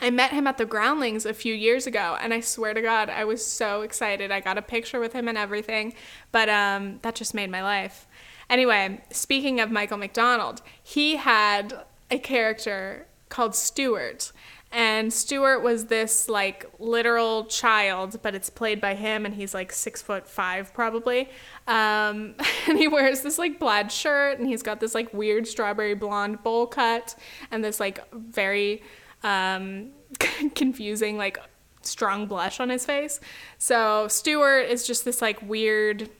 I 0.00 0.10
met 0.10 0.30
him 0.30 0.46
at 0.46 0.58
the 0.58 0.64
Groundlings 0.64 1.26
a 1.26 1.34
few 1.34 1.54
years 1.54 1.86
ago, 1.86 2.16
and 2.20 2.32
I 2.32 2.40
swear 2.40 2.72
to 2.72 2.80
God, 2.80 3.10
I 3.10 3.24
was 3.24 3.44
so 3.44 3.82
excited. 3.82 4.30
I 4.30 4.40
got 4.40 4.56
a 4.56 4.62
picture 4.62 5.00
with 5.00 5.12
him 5.12 5.26
and 5.28 5.36
everything, 5.36 5.94
but 6.30 6.48
um, 6.48 7.00
that 7.02 7.14
just 7.14 7.34
made 7.34 7.50
my 7.50 7.62
life. 7.62 8.06
Anyway, 8.48 9.00
speaking 9.10 9.60
of 9.60 9.70
Michael 9.70 9.98
McDonald, 9.98 10.62
he 10.82 11.16
had 11.16 11.84
a 12.10 12.18
character 12.18 13.06
called 13.28 13.54
Stuart. 13.54 14.32
And 14.70 15.10
Stuart 15.12 15.60
was 15.60 15.86
this 15.86 16.28
like 16.28 16.66
literal 16.78 17.46
child, 17.46 18.20
but 18.22 18.34
it's 18.34 18.50
played 18.50 18.80
by 18.80 18.94
him, 18.94 19.24
and 19.24 19.34
he's 19.34 19.54
like 19.54 19.72
six 19.72 20.02
foot 20.02 20.28
five 20.28 20.74
probably. 20.74 21.30
Um, 21.66 22.34
and 22.68 22.78
he 22.78 22.86
wears 22.86 23.22
this 23.22 23.38
like 23.38 23.58
plaid 23.58 23.90
shirt, 23.90 24.38
and 24.38 24.46
he's 24.46 24.62
got 24.62 24.78
this 24.80 24.94
like 24.94 25.12
weird 25.14 25.46
strawberry 25.46 25.94
blonde 25.94 26.42
bowl 26.42 26.66
cut, 26.66 27.14
and 27.50 27.64
this 27.64 27.80
like 27.80 28.04
very 28.12 28.82
um, 29.22 29.90
confusing, 30.54 31.16
like 31.16 31.38
strong 31.82 32.26
blush 32.26 32.60
on 32.60 32.70
his 32.70 32.84
face. 32.84 33.20
So 33.58 34.08
Stuart 34.08 34.62
is 34.62 34.86
just 34.86 35.04
this 35.04 35.22
like 35.22 35.40
weird, 35.42 36.10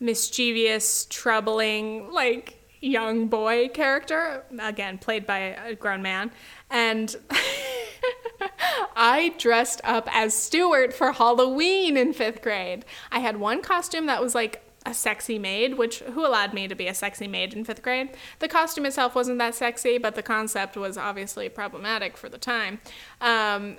mischievous, 0.00 1.06
troubling, 1.10 2.12
like 2.12 2.62
young 2.80 3.28
boy 3.28 3.68
character, 3.68 4.44
again, 4.58 4.98
played 4.98 5.26
by 5.26 5.38
a 5.38 5.74
grown 5.74 6.02
man. 6.02 6.30
And 6.70 7.14
I 8.96 9.34
dressed 9.38 9.80
up 9.84 10.08
as 10.12 10.34
Stuart 10.34 10.92
for 10.92 11.12
Halloween 11.12 11.96
in 11.96 12.12
fifth 12.12 12.42
grade. 12.42 12.84
I 13.10 13.20
had 13.20 13.38
one 13.38 13.62
costume 13.62 14.06
that 14.06 14.22
was 14.22 14.34
like 14.34 14.62
a 14.86 14.94
sexy 14.94 15.38
maid, 15.38 15.76
which 15.76 15.98
who 15.98 16.24
allowed 16.24 16.54
me 16.54 16.68
to 16.68 16.74
be 16.74 16.86
a 16.86 16.94
sexy 16.94 17.26
maid 17.26 17.52
in 17.52 17.64
fifth 17.64 17.82
grade? 17.82 18.10
The 18.38 18.48
costume 18.48 18.86
itself 18.86 19.14
wasn't 19.14 19.38
that 19.38 19.54
sexy, 19.54 19.98
but 19.98 20.14
the 20.14 20.22
concept 20.22 20.76
was 20.76 20.96
obviously 20.96 21.48
problematic 21.48 22.16
for 22.16 22.28
the 22.28 22.38
time. 22.38 22.80
Um, 23.20 23.76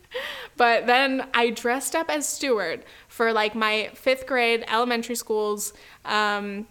but 0.56 0.86
then 0.86 1.28
I 1.34 1.50
dressed 1.50 1.94
up 1.94 2.10
as 2.10 2.28
Stuart 2.28 2.82
for 3.08 3.32
like 3.32 3.54
my 3.54 3.90
fifth 3.94 4.26
grade 4.26 4.64
elementary 4.68 5.14
school's 5.14 5.72
um, 6.04 6.66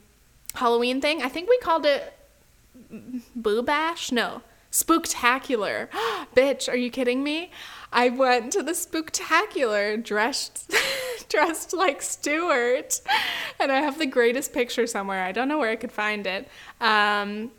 Halloween 0.55 0.99
thing. 0.99 1.21
I 1.21 1.29
think 1.29 1.49
we 1.49 1.57
called 1.59 1.85
it 1.85 2.13
Boo 3.35 3.61
Bash? 3.61 4.11
No. 4.11 4.41
Spooktacular. 4.71 5.89
Bitch, 6.35 6.67
are 6.67 6.75
you 6.75 6.89
kidding 6.89 7.23
me? 7.23 7.51
I 7.95 8.09
went 8.09 8.51
to 8.51 8.61
the 8.61 8.73
Spooktacular 8.73 10.03
dressed 10.03 10.71
dressed 11.29 11.73
like 11.73 12.01
Stuart, 12.01 12.99
and 13.57 13.71
I 13.71 13.77
have 13.77 13.97
the 13.97 14.05
greatest 14.05 14.51
picture 14.51 14.85
somewhere. 14.85 15.23
I 15.23 15.31
don't 15.31 15.47
know 15.47 15.57
where 15.57 15.71
I 15.71 15.77
could 15.77 15.93
find 15.93 16.27
it. 16.27 16.49
Um, 16.81 17.51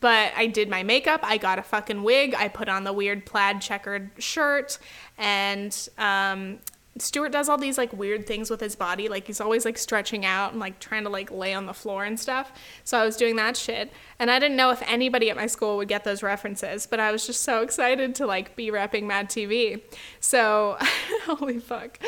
but 0.00 0.32
I 0.36 0.46
did 0.46 0.68
my 0.68 0.84
makeup. 0.84 1.20
I 1.24 1.36
got 1.36 1.58
a 1.58 1.64
fucking 1.64 2.04
wig. 2.04 2.36
I 2.38 2.46
put 2.46 2.68
on 2.68 2.84
the 2.84 2.92
weird 2.92 3.26
plaid 3.26 3.60
checkered 3.60 4.10
shirt, 4.18 4.78
and 5.18 5.76
um, 5.98 6.60
Stuart 7.00 7.32
does 7.32 7.48
all 7.48 7.58
these 7.58 7.78
like 7.78 7.92
weird 7.92 8.26
things 8.26 8.50
with 8.50 8.60
his 8.60 8.76
body. 8.76 9.08
Like 9.08 9.26
he's 9.26 9.40
always 9.40 9.64
like 9.64 9.78
stretching 9.78 10.24
out 10.24 10.52
and 10.52 10.60
like 10.60 10.78
trying 10.80 11.04
to 11.04 11.10
like 11.10 11.30
lay 11.30 11.54
on 11.54 11.66
the 11.66 11.74
floor 11.74 12.04
and 12.04 12.18
stuff. 12.18 12.52
So 12.84 12.98
I 12.98 13.04
was 13.04 13.16
doing 13.16 13.36
that 13.36 13.56
shit. 13.56 13.92
And 14.18 14.30
I 14.30 14.38
didn't 14.38 14.56
know 14.56 14.70
if 14.70 14.82
anybody 14.82 15.30
at 15.30 15.36
my 15.36 15.46
school 15.46 15.76
would 15.78 15.88
get 15.88 16.04
those 16.04 16.22
references, 16.22 16.86
but 16.86 17.00
I 17.00 17.12
was 17.12 17.26
just 17.26 17.42
so 17.42 17.62
excited 17.62 18.14
to 18.16 18.26
like 18.26 18.56
be 18.56 18.70
repping 18.70 19.04
Mad 19.04 19.28
TV. 19.28 19.82
So 20.20 20.76
holy 21.24 21.58
fuck. 21.58 21.98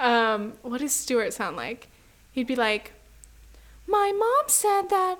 Um, 0.00 0.54
what 0.62 0.80
does 0.80 0.94
Stuart 0.94 1.32
sound 1.32 1.56
like? 1.56 1.88
He'd 2.32 2.46
be 2.46 2.56
like, 2.56 2.92
My 3.86 4.12
mom 4.16 4.48
said 4.48 4.88
that 4.90 5.18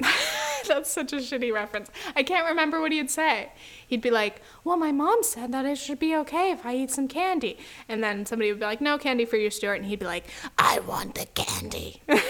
That's 0.68 0.90
such 0.90 1.12
a 1.12 1.16
shitty 1.16 1.52
reference. 1.52 1.90
I 2.16 2.22
can't 2.22 2.46
remember 2.46 2.80
what 2.80 2.92
he'd 2.92 3.10
say. 3.10 3.50
He'd 3.90 4.00
be 4.00 4.10
like, 4.12 4.40
Well, 4.62 4.76
my 4.76 4.92
mom 4.92 5.24
said 5.24 5.50
that 5.50 5.66
it 5.66 5.76
should 5.76 5.98
be 5.98 6.14
okay 6.18 6.52
if 6.52 6.64
I 6.64 6.76
eat 6.76 6.92
some 6.92 7.08
candy. 7.08 7.58
And 7.88 8.02
then 8.04 8.24
somebody 8.24 8.50
would 8.52 8.60
be 8.60 8.64
like, 8.64 8.80
No 8.80 8.98
candy 8.98 9.24
for 9.24 9.36
you, 9.36 9.50
Stuart. 9.50 9.74
And 9.74 9.86
he'd 9.86 9.98
be 9.98 10.06
like, 10.06 10.26
I 10.56 10.78
want 10.78 11.16
the 11.16 11.26
candy. 11.34 12.00
I, 12.08 12.22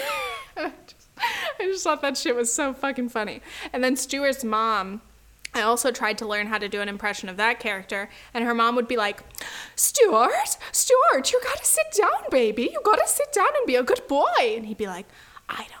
just, 0.87 1.07
I 1.17 1.63
just 1.63 1.83
thought 1.83 2.01
that 2.01 2.17
shit 2.17 2.35
was 2.35 2.51
so 2.51 2.73
fucking 2.73 3.09
funny. 3.09 3.41
And 3.71 3.83
then 3.83 3.95
Stuart's 3.95 4.43
mom. 4.43 5.01
I 5.53 5.61
also 5.61 5.91
tried 5.91 6.17
to 6.19 6.25
learn 6.25 6.47
how 6.47 6.57
to 6.57 6.67
do 6.69 6.81
an 6.81 6.89
impression 6.89 7.27
of 7.27 7.35
that 7.35 7.59
character, 7.59 8.09
and 8.33 8.45
her 8.45 8.53
mom 8.53 8.73
would 8.77 8.87
be 8.87 8.95
like, 8.95 9.21
Stuart, 9.75 10.57
Stuart, 10.71 11.33
you 11.33 11.41
gotta 11.43 11.65
sit 11.65 11.87
down, 11.93 12.29
baby. 12.31 12.69
You 12.71 12.81
gotta 12.85 13.05
sit 13.05 13.33
down 13.33 13.49
and 13.57 13.67
be 13.67 13.75
a 13.75 13.83
good 13.83 14.07
boy. 14.07 14.25
And 14.39 14.65
he'd 14.65 14.77
be 14.77 14.87
like, 14.87 15.07
I 15.49 15.67
don't 15.69 15.80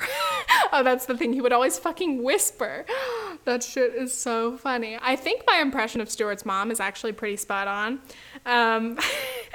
oh, 0.72 0.82
that's 0.82 1.06
the 1.06 1.16
thing. 1.16 1.32
He 1.32 1.40
would 1.40 1.52
always 1.52 1.78
fucking 1.78 2.22
whisper. 2.22 2.84
that 3.44 3.62
shit 3.62 3.94
is 3.94 4.12
so 4.12 4.56
funny. 4.56 4.98
I 5.00 5.16
think 5.16 5.44
my 5.46 5.58
impression 5.58 6.00
of 6.00 6.10
Stuart's 6.10 6.44
mom 6.46 6.70
is 6.70 6.80
actually 6.80 7.12
pretty 7.12 7.36
spot 7.36 7.68
on. 7.68 8.00
Um, 8.46 8.98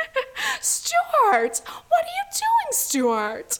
Stuart, 0.61 1.61
what 1.65 2.03
are 2.03 2.13
you 2.13 2.31
doing, 2.33 2.71
Stuart? 2.71 3.59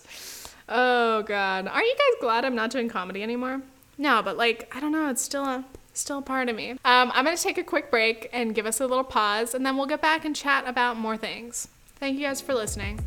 Oh 0.69 1.23
God, 1.23 1.67
are 1.67 1.81
you 1.81 1.95
guys 1.95 2.21
glad 2.21 2.45
I'm 2.45 2.55
not 2.55 2.71
doing 2.71 2.89
comedy 2.89 3.21
anymore? 3.21 3.61
No, 3.97 4.21
but 4.23 4.37
like 4.37 4.73
I 4.75 4.79
don't 4.79 4.91
know. 4.91 5.09
It's 5.09 5.21
still 5.21 5.43
a 5.43 5.65
still 5.93 6.21
part 6.21 6.49
of 6.49 6.55
me. 6.55 6.71
Um, 6.71 7.11
I'm 7.13 7.25
gonna 7.25 7.37
take 7.37 7.57
a 7.57 7.63
quick 7.63 7.91
break 7.91 8.29
and 8.33 8.55
give 8.55 8.65
us 8.65 8.79
a 8.79 8.87
little 8.87 9.03
pause, 9.03 9.53
and 9.53 9.65
then 9.65 9.77
we'll 9.77 9.85
get 9.85 10.01
back 10.01 10.25
and 10.25 10.35
chat 10.35 10.67
about 10.67 10.97
more 10.97 11.17
things. 11.17 11.67
Thank 11.99 12.17
you 12.17 12.25
guys 12.25 12.41
for 12.41 12.53
listening. 12.53 12.99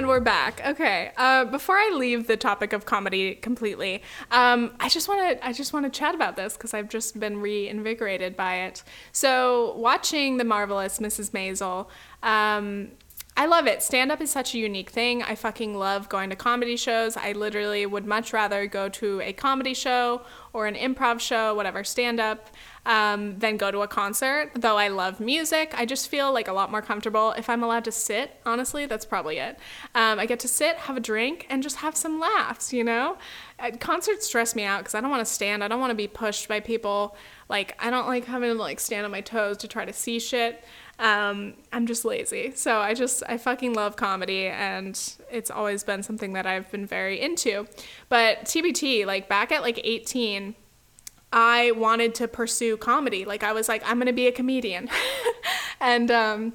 And 0.00 0.08
we're 0.08 0.18
back. 0.18 0.62
Okay. 0.64 1.12
Uh, 1.18 1.44
before 1.44 1.76
I 1.76 1.90
leave 1.94 2.26
the 2.26 2.38
topic 2.38 2.72
of 2.72 2.86
comedy 2.86 3.34
completely, 3.34 4.02
um, 4.30 4.72
I 4.80 4.88
just 4.88 5.08
want 5.08 5.38
to 5.38 5.46
I 5.46 5.52
just 5.52 5.74
want 5.74 5.84
to 5.84 5.90
chat 5.90 6.14
about 6.14 6.36
this 6.36 6.54
because 6.54 6.72
I've 6.72 6.88
just 6.88 7.20
been 7.20 7.36
reinvigorated 7.36 8.34
by 8.34 8.60
it. 8.60 8.82
So 9.12 9.76
watching 9.76 10.38
the 10.38 10.44
marvelous 10.44 11.00
Mrs. 11.00 11.32
Maisel. 11.32 11.88
Um, 12.22 12.92
I 13.36 13.44
love 13.44 13.66
it. 13.66 13.82
Stand 13.82 14.10
up 14.10 14.22
is 14.22 14.30
such 14.30 14.54
a 14.54 14.58
unique 14.58 14.90
thing. 14.90 15.22
I 15.22 15.34
fucking 15.34 15.74
love 15.74 16.08
going 16.08 16.30
to 16.30 16.36
comedy 16.36 16.76
shows. 16.76 17.16
I 17.16 17.32
literally 17.32 17.84
would 17.84 18.06
much 18.06 18.32
rather 18.32 18.66
go 18.66 18.88
to 18.88 19.20
a 19.20 19.34
comedy 19.34 19.74
show 19.74 20.22
or 20.54 20.66
an 20.66 20.74
improv 20.74 21.20
show, 21.20 21.54
whatever, 21.54 21.84
stand 21.84 22.20
up. 22.20 22.48
Um, 22.86 23.38
than 23.38 23.56
go 23.56 23.70
to 23.70 23.80
a 23.80 23.88
concert. 23.88 24.50
Though 24.54 24.76
I 24.76 24.88
love 24.88 25.20
music, 25.20 25.74
I 25.76 25.84
just 25.84 26.08
feel 26.08 26.32
like 26.32 26.48
a 26.48 26.52
lot 26.52 26.70
more 26.70 26.82
comfortable 26.82 27.32
if 27.32 27.48
I'm 27.48 27.62
allowed 27.62 27.84
to 27.84 27.92
sit. 27.92 28.40
Honestly, 28.46 28.86
that's 28.86 29.04
probably 29.04 29.38
it. 29.38 29.58
Um, 29.94 30.18
I 30.18 30.26
get 30.26 30.40
to 30.40 30.48
sit, 30.48 30.76
have 30.76 30.96
a 30.96 31.00
drink, 31.00 31.46
and 31.50 31.62
just 31.62 31.76
have 31.76 31.96
some 31.96 32.18
laughs. 32.18 32.72
You 32.72 32.84
know, 32.84 33.18
uh, 33.58 33.70
concerts 33.78 34.26
stress 34.26 34.54
me 34.54 34.64
out 34.64 34.78
because 34.78 34.94
I 34.94 35.00
don't 35.00 35.10
want 35.10 35.26
to 35.26 35.32
stand. 35.32 35.62
I 35.62 35.68
don't 35.68 35.80
want 35.80 35.90
to 35.90 35.96
be 35.96 36.08
pushed 36.08 36.48
by 36.48 36.60
people. 36.60 37.16
Like 37.48 37.76
I 37.78 37.90
don't 37.90 38.06
like 38.06 38.24
having 38.24 38.50
to 38.50 38.54
like 38.54 38.80
stand 38.80 39.04
on 39.04 39.10
my 39.10 39.20
toes 39.20 39.58
to 39.58 39.68
try 39.68 39.84
to 39.84 39.92
see 39.92 40.18
shit. 40.18 40.64
Um, 41.00 41.54
I'm 41.72 41.86
just 41.86 42.04
lazy. 42.04 42.52
So 42.54 42.78
I 42.78 42.92
just, 42.92 43.22
I 43.26 43.38
fucking 43.38 43.72
love 43.72 43.96
comedy 43.96 44.46
and 44.46 45.00
it's 45.30 45.50
always 45.50 45.82
been 45.82 46.02
something 46.02 46.34
that 46.34 46.46
I've 46.46 46.70
been 46.70 46.86
very 46.86 47.18
into. 47.18 47.66
But 48.10 48.44
TBT, 48.44 49.06
like 49.06 49.26
back 49.26 49.50
at 49.50 49.62
like 49.62 49.80
18, 49.82 50.54
I 51.32 51.72
wanted 51.72 52.14
to 52.16 52.28
pursue 52.28 52.76
comedy. 52.76 53.24
Like 53.24 53.42
I 53.42 53.52
was 53.52 53.68
like, 53.68 53.82
I'm 53.84 54.00
to 54.00 54.12
be 54.12 54.26
a 54.26 54.32
comedian. 54.32 54.88
and, 55.80 56.10
um, 56.10 56.52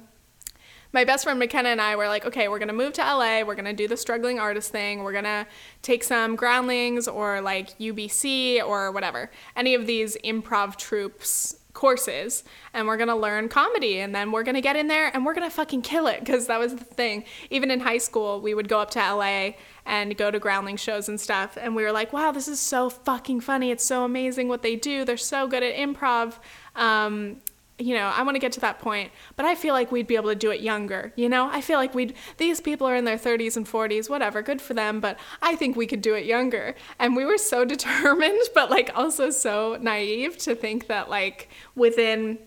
my 0.92 1.04
best 1.04 1.24
friend 1.24 1.38
McKenna 1.38 1.68
and 1.68 1.80
I 1.80 1.94
were 1.96 2.08
like, 2.08 2.24
okay, 2.24 2.48
we're 2.48 2.58
gonna 2.58 2.72
move 2.72 2.94
to 2.94 3.02
LA. 3.02 3.42
We're 3.42 3.54
gonna 3.54 3.74
do 3.74 3.86
the 3.86 3.98
struggling 3.98 4.38
artist 4.38 4.72
thing. 4.72 5.02
We're 5.02 5.12
gonna 5.12 5.46
take 5.82 6.02
some 6.02 6.36
groundlings 6.36 7.06
or 7.06 7.42
like 7.42 7.78
UBC 7.78 8.64
or 8.64 8.90
whatever, 8.92 9.30
any 9.56 9.74
of 9.74 9.86
these 9.86 10.16
improv 10.24 10.76
troupes 10.76 11.56
courses 11.76 12.42
and 12.72 12.88
we're 12.88 12.96
going 12.96 13.08
to 13.08 13.14
learn 13.14 13.50
comedy 13.50 14.00
and 14.00 14.14
then 14.14 14.32
we're 14.32 14.42
going 14.42 14.54
to 14.54 14.62
get 14.62 14.76
in 14.76 14.88
there 14.88 15.14
and 15.14 15.26
we're 15.26 15.34
going 15.34 15.48
to 15.48 15.54
fucking 15.54 15.82
kill 15.82 16.06
it 16.06 16.20
because 16.20 16.46
that 16.46 16.58
was 16.58 16.74
the 16.74 16.82
thing. 16.82 17.22
Even 17.50 17.70
in 17.70 17.78
high 17.78 17.98
school, 17.98 18.40
we 18.40 18.54
would 18.54 18.66
go 18.66 18.80
up 18.80 18.90
to 18.90 18.98
LA 18.98 19.50
and 19.86 20.16
go 20.16 20.30
to 20.30 20.38
groundling 20.38 20.76
shows 20.76 21.08
and 21.08 21.20
stuff 21.20 21.56
and 21.60 21.74
we 21.74 21.82
were 21.82 21.92
like, 21.92 22.12
"Wow, 22.12 22.32
this 22.32 22.48
is 22.48 22.60
so 22.60 22.90
fucking 22.90 23.40
funny. 23.40 23.70
It's 23.70 23.84
so 23.84 24.04
amazing 24.04 24.48
what 24.48 24.62
they 24.62 24.76
do. 24.76 25.04
They're 25.04 25.16
so 25.16 25.46
good 25.46 25.62
at 25.62 25.74
improv." 25.74 26.34
Um, 26.74 27.40
you 27.78 27.94
know, 27.94 28.06
I 28.06 28.22
want 28.22 28.36
to 28.36 28.38
get 28.38 28.52
to 28.52 28.60
that 28.60 28.78
point, 28.78 29.12
but 29.36 29.44
I 29.44 29.54
feel 29.54 29.74
like 29.74 29.92
we'd 29.92 30.06
be 30.06 30.16
able 30.16 30.30
to 30.30 30.34
do 30.34 30.50
it 30.50 30.60
younger. 30.60 31.12
You 31.14 31.28
know, 31.28 31.50
I 31.50 31.60
feel 31.60 31.78
like 31.78 31.94
we'd, 31.94 32.14
these 32.38 32.60
people 32.60 32.86
are 32.86 32.96
in 32.96 33.04
their 33.04 33.18
30s 33.18 33.56
and 33.56 33.66
40s, 33.66 34.08
whatever, 34.08 34.40
good 34.40 34.62
for 34.62 34.72
them, 34.72 34.98
but 34.98 35.18
I 35.42 35.56
think 35.56 35.76
we 35.76 35.86
could 35.86 36.00
do 36.00 36.14
it 36.14 36.24
younger. 36.24 36.74
And 36.98 37.14
we 37.14 37.26
were 37.26 37.36
so 37.36 37.64
determined, 37.66 38.40
but 38.54 38.70
like 38.70 38.90
also 38.94 39.30
so 39.30 39.76
naive 39.80 40.38
to 40.38 40.54
think 40.54 40.86
that 40.86 41.10
like 41.10 41.50
within 41.74 42.38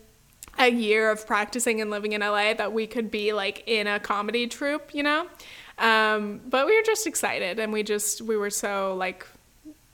a 0.58 0.69
year 0.69 1.12
of 1.12 1.25
practicing 1.28 1.80
and 1.80 1.91
living 1.91 2.13
in 2.13 2.21
LA 2.21 2.54
that 2.54 2.73
we 2.73 2.88
could 2.88 3.12
be 3.12 3.32
like 3.32 3.63
in 3.67 3.88
a 3.88 3.99
comedy 3.99 4.47
troupe, 4.47 4.93
you 4.93 5.04
know? 5.04 5.28
Um, 5.80 6.42
but 6.48 6.65
we 6.65 6.76
were 6.76 6.84
just 6.84 7.08
excited 7.08 7.60
and 7.60 7.72
we 7.72 7.84
just, 7.84 8.22
we 8.22 8.38
were 8.38 8.50
so 8.50 8.96
like, 8.98 9.26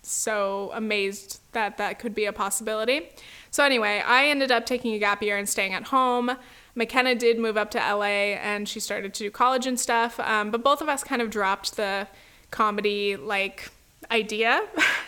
so 0.02 0.72
amazed 0.74 1.42
that 1.54 1.78
that 1.78 2.00
could 2.00 2.14
be 2.14 2.26
a 2.26 2.34
possibility. 2.34 3.10
So 3.52 3.64
anyway, 3.64 4.04
I 4.06 4.28
ended 4.28 4.52
up 4.52 4.66
taking 4.66 4.94
a 4.94 5.00
gap 5.00 5.24
year 5.24 5.38
and 5.38 5.48
staying 5.48 5.74
at 5.74 5.86
home. 5.86 6.32
McKenna 6.76 7.16
did 7.16 7.40
move 7.40 7.58
up 7.58 7.72
to 7.72 7.78
LA 7.78 8.36
and 8.36 8.68
she 8.68 8.80
started 8.80 9.14
to 9.16 9.24
do 9.24 9.32
college 9.32 9.66
and 9.66 9.80
stuff. 9.80 10.20
Um, 10.20 10.52
but 10.52 10.64
both 10.64 10.82
of 10.82 10.90
us 10.90 11.04
kind 11.04 11.22
of 11.22 11.30
dropped 11.30 11.78
the 11.78 12.08
comedy 12.52 13.16
like 13.16 13.72
idea 14.12 14.62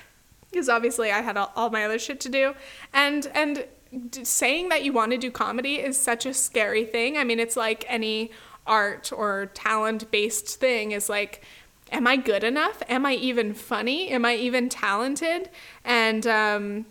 because 0.52 0.70
obviously 0.70 1.12
I 1.12 1.22
had 1.22 1.38
all, 1.38 1.52
all 1.56 1.70
my 1.70 1.86
other 1.86 2.00
shit 2.00 2.20
to 2.22 2.30
do. 2.30 2.56
And 2.94 3.28
and 3.36 3.66
saying 4.24 4.70
that 4.70 4.84
you 4.84 4.92
want 4.92 5.12
to 5.12 5.18
do 5.18 5.32
comedy 5.32 5.76
is 5.76 5.98
such 5.98 6.26
a 6.26 6.34
scary 6.34 6.86
thing. 6.86 7.18
I 7.18 7.24
mean, 7.24 7.40
it's 7.40 7.56
like 7.56 7.86
any 7.88 8.32
art 8.68 9.12
or 9.12 9.48
talent 9.54 10.10
based 10.12 10.60
thing 10.60 10.92
is 10.92 11.10
like 11.10 11.44
am 11.92 12.06
I 12.06 12.18
good 12.18 12.44
enough? 12.44 12.84
Am 12.90 13.06
I 13.06 13.14
even 13.14 13.54
funny? 13.54 14.10
Am 14.10 14.26
I 14.26 14.36
even 14.36 14.68
talented? 14.70 15.50
And 15.84 16.28
um, 16.28 16.86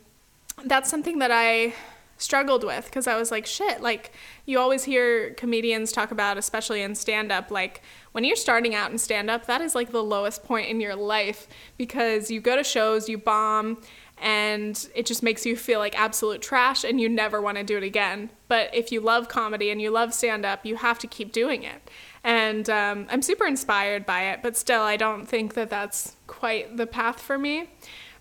that's 0.64 0.90
something 0.90 1.18
that 1.18 1.30
I 1.30 1.74
struggled 2.18 2.64
with 2.64 2.86
because 2.86 3.06
I 3.06 3.16
was 3.16 3.30
like, 3.30 3.46
shit, 3.46 3.82
like 3.82 4.12
you 4.46 4.58
always 4.58 4.84
hear 4.84 5.34
comedians 5.34 5.92
talk 5.92 6.10
about, 6.10 6.38
especially 6.38 6.80
in 6.82 6.94
stand 6.94 7.30
up, 7.30 7.50
like 7.50 7.82
when 8.12 8.24
you're 8.24 8.36
starting 8.36 8.74
out 8.74 8.90
in 8.90 8.98
stand 8.98 9.28
up, 9.28 9.46
that 9.46 9.60
is 9.60 9.74
like 9.74 9.92
the 9.92 10.02
lowest 10.02 10.44
point 10.44 10.68
in 10.68 10.80
your 10.80 10.96
life 10.96 11.46
because 11.76 12.30
you 12.30 12.40
go 12.40 12.56
to 12.56 12.64
shows, 12.64 13.08
you 13.08 13.18
bomb, 13.18 13.82
and 14.18 14.88
it 14.94 15.04
just 15.06 15.22
makes 15.22 15.44
you 15.44 15.56
feel 15.56 15.78
like 15.78 15.98
absolute 15.98 16.40
trash 16.40 16.84
and 16.84 17.00
you 17.00 17.08
never 17.08 17.40
want 17.40 17.58
to 17.58 17.64
do 17.64 17.76
it 17.76 17.82
again. 17.82 18.30
But 18.48 18.74
if 18.74 18.90
you 18.90 19.00
love 19.00 19.28
comedy 19.28 19.70
and 19.70 19.80
you 19.80 19.90
love 19.90 20.14
stand 20.14 20.46
up, 20.46 20.64
you 20.64 20.76
have 20.76 20.98
to 21.00 21.06
keep 21.06 21.32
doing 21.32 21.62
it. 21.62 21.90
And 22.24 22.68
um, 22.70 23.06
I'm 23.10 23.22
super 23.22 23.46
inspired 23.46 24.06
by 24.06 24.22
it, 24.30 24.40
but 24.42 24.56
still, 24.56 24.82
I 24.82 24.96
don't 24.96 25.26
think 25.26 25.54
that 25.54 25.70
that's 25.70 26.16
quite 26.26 26.76
the 26.76 26.86
path 26.86 27.20
for 27.20 27.38
me. 27.38 27.68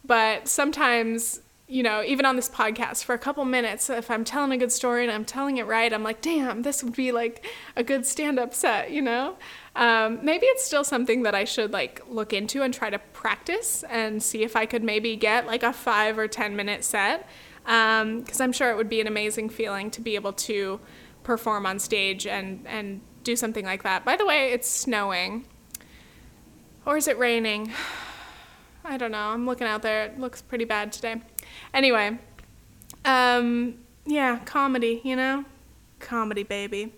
But 0.04 0.48
sometimes 0.48 1.42
you 1.68 1.82
know, 1.82 2.04
even 2.04 2.26
on 2.26 2.36
this 2.36 2.48
podcast 2.48 3.04
for 3.04 3.16
a 3.16 3.18
couple 3.18 3.44
minutes, 3.44 3.90
if 3.90 4.12
I'm 4.12 4.24
telling 4.24 4.52
a 4.52 4.58
good 4.58 4.72
story 4.72 5.04
and 5.04 5.12
I'm 5.12 5.26
telling 5.26 5.58
it 5.58 5.66
right, 5.66 5.92
I'm 5.92 6.04
like, 6.04 6.22
damn, 6.22 6.62
this 6.62 6.84
would 6.84 6.96
be 6.96 7.12
like 7.12 7.44
a 7.76 7.84
good 7.84 8.06
stand 8.06 8.38
up 8.38 8.54
set, 8.54 8.92
you 8.92 9.02
know? 9.02 9.36
Um, 9.76 10.20
maybe 10.24 10.46
it's 10.46 10.64
still 10.64 10.84
something 10.84 11.24
that 11.24 11.34
I 11.34 11.44
should 11.44 11.74
like 11.74 12.04
look 12.08 12.34
into 12.34 12.62
and 12.62 12.72
try 12.72 12.92
to 12.92 13.00
practice 13.00 13.84
and 13.90 14.22
see 14.22 14.44
if 14.44 14.56
I 14.56 14.68
could 14.68 14.84
maybe 14.84 15.16
get 15.16 15.48
like 15.48 15.64
a 15.64 15.74
five 15.74 16.20
or 16.20 16.28
10 16.28 16.56
minute 16.56 16.84
set. 16.84 17.28
Because 17.64 18.40
um, 18.40 18.44
I'm 18.44 18.52
sure 18.52 18.70
it 18.70 18.78
would 18.78 18.90
be 18.90 19.02
an 19.02 19.08
amazing 19.08 19.50
feeling 19.50 19.90
to 19.92 20.02
be 20.02 20.14
able 20.14 20.34
to 20.34 20.80
perform 21.24 21.66
on 21.66 21.80
stage 21.80 22.28
and, 22.28 22.64
and 22.68 23.02
do 23.24 23.36
something 23.36 23.66
like 23.66 23.82
that. 23.82 24.06
By 24.06 24.18
the 24.18 24.26
way, 24.26 24.52
it's 24.52 24.70
snowing. 24.70 25.48
Or 26.86 26.96
is 26.96 27.08
it 27.08 27.18
raining? 27.18 27.74
I 28.86 28.98
don't 28.98 29.12
know. 29.12 29.30
I'm 29.30 29.48
looking 29.48 29.66
out 29.66 29.82
there. 29.82 30.06
It 30.06 30.20
looks 30.20 30.44
pretty 30.44 30.66
bad 30.66 30.92
today. 30.92 31.22
Anyway, 31.76 32.18
um, 33.04 33.76
yeah, 34.06 34.40
comedy, 34.46 35.02
you 35.04 35.14
know? 35.14 35.44
Comedy, 36.00 36.44
baby. 36.44 36.94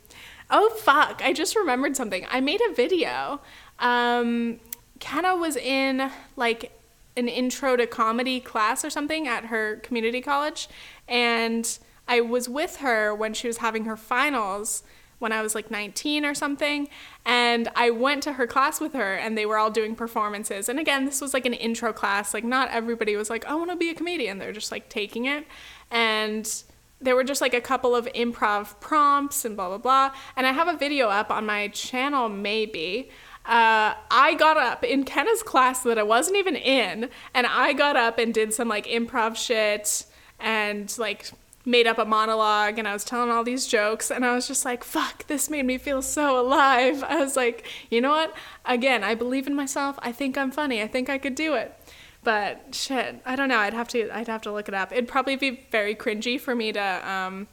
Oh, 0.51 0.69
fuck. 0.69 1.21
I 1.23 1.33
just 1.33 1.55
remembered 1.55 1.97
something. 1.97 2.27
I 2.29 2.41
made 2.41 2.61
a 2.61 2.73
video. 2.73 3.41
Um, 3.79 4.59
Kenna 4.99 5.35
was 5.35 5.55
in 5.55 6.11
like 6.35 6.79
an 7.17 7.27
intro 7.27 7.75
to 7.75 7.87
comedy 7.87 8.39
class 8.39 8.85
or 8.85 8.91
something 8.91 9.27
at 9.27 9.45
her 9.45 9.77
community 9.77 10.21
college. 10.21 10.69
And 11.07 11.77
I 12.07 12.21
was 12.21 12.47
with 12.47 12.77
her 12.77 13.15
when 13.15 13.33
she 13.33 13.47
was 13.47 13.57
having 13.57 13.85
her 13.85 13.97
finals 13.97 14.83
when 15.19 15.31
I 15.31 15.41
was 15.41 15.55
like 15.55 15.71
19 15.71 16.25
or 16.25 16.33
something. 16.33 16.87
And 17.25 17.69
I 17.75 17.89
went 17.89 18.23
to 18.23 18.33
her 18.33 18.47
class 18.47 18.79
with 18.79 18.93
her 18.93 19.15
and 19.15 19.37
they 19.37 19.45
were 19.45 19.57
all 19.57 19.71
doing 19.71 19.95
performances. 19.95 20.69
And 20.69 20.79
again, 20.79 21.05
this 21.05 21.21
was 21.21 21.33
like 21.33 21.45
an 21.45 21.53
intro 21.53 21.91
class. 21.93 22.33
Like, 22.33 22.43
not 22.43 22.69
everybody 22.69 23.15
was 23.15 23.29
like, 23.29 23.45
I 23.45 23.55
want 23.55 23.71
to 23.71 23.75
be 23.75 23.89
a 23.89 23.95
comedian. 23.95 24.37
They're 24.37 24.53
just 24.53 24.71
like 24.71 24.89
taking 24.89 25.25
it. 25.25 25.45
And 25.89 26.63
there 26.99 27.15
were 27.15 27.23
just 27.23 27.41
like 27.41 27.53
a 27.53 27.61
couple 27.61 27.95
of 27.95 28.05
improv 28.13 28.79
prompts 28.79 29.45
and 29.45 29.55
blah, 29.55 29.69
blah, 29.69 29.77
blah. 29.77 30.11
And 30.35 30.47
I 30.47 30.51
have 30.51 30.67
a 30.67 30.77
video 30.77 31.09
up 31.09 31.31
on 31.31 31.45
my 31.45 31.67
channel, 31.69 32.29
maybe. 32.29 33.09
Uh, 33.45 33.93
I 34.11 34.35
got 34.37 34.57
up 34.57 34.83
in 34.83 35.05
Kenna's 35.05 35.41
class 35.41 35.81
that 35.83 35.97
I 35.97 36.03
wasn't 36.03 36.37
even 36.37 36.55
in, 36.55 37.09
and 37.33 37.47
I 37.47 37.71
got 37.71 37.95
up 37.95 38.17
and 38.17 38.33
did 38.33 38.53
some 38.53 38.67
like 38.67 38.85
improv 38.87 39.37
shit 39.37 40.05
and 40.39 40.93
like 40.99 41.31
made 41.67 41.85
up 41.85 41.97
a 41.99 42.05
monologue 42.05 42.79
and 42.79 42.87
I 42.87 42.93
was 42.93 43.03
telling 43.03 43.29
all 43.29 43.43
these 43.43 43.67
jokes 43.67 44.09
and 44.09 44.25
I 44.25 44.33
was 44.33 44.47
just 44.47 44.63
like, 44.63 44.85
fuck, 44.85 45.27
this 45.27 45.49
made 45.49 45.65
me 45.65 45.77
feel 45.77 46.01
so 46.01 46.39
alive. 46.39 47.03
I 47.03 47.17
was 47.17 47.35
like, 47.35 47.67
you 47.91 47.99
know 47.99 48.11
what? 48.11 48.33
Again, 48.65 49.03
I 49.03 49.13
believe 49.13 49.45
in 49.47 49.53
myself. 49.53 49.99
I 50.01 50.13
think 50.13 50.37
I'm 50.37 50.49
funny. 50.49 50.81
I 50.81 50.87
think 50.87 51.09
I 51.09 51.17
could 51.17 51.35
do 51.35 51.55
it. 51.55 51.77
But 52.23 52.73
shit, 52.73 53.21
I 53.25 53.35
don't 53.35 53.49
know. 53.49 53.59
I'd 53.59 53.73
have 53.73 53.89
to 53.89 54.09
I'd 54.09 54.27
have 54.27 54.41
to 54.43 54.51
look 54.51 54.67
it 54.67 54.73
up. 54.73 54.91
It'd 54.91 55.07
probably 55.07 55.35
be 55.35 55.67
very 55.69 55.93
cringy 55.93 56.39
for 56.39 56.55
me 56.55 56.71
to 56.71 57.09
um 57.09 57.47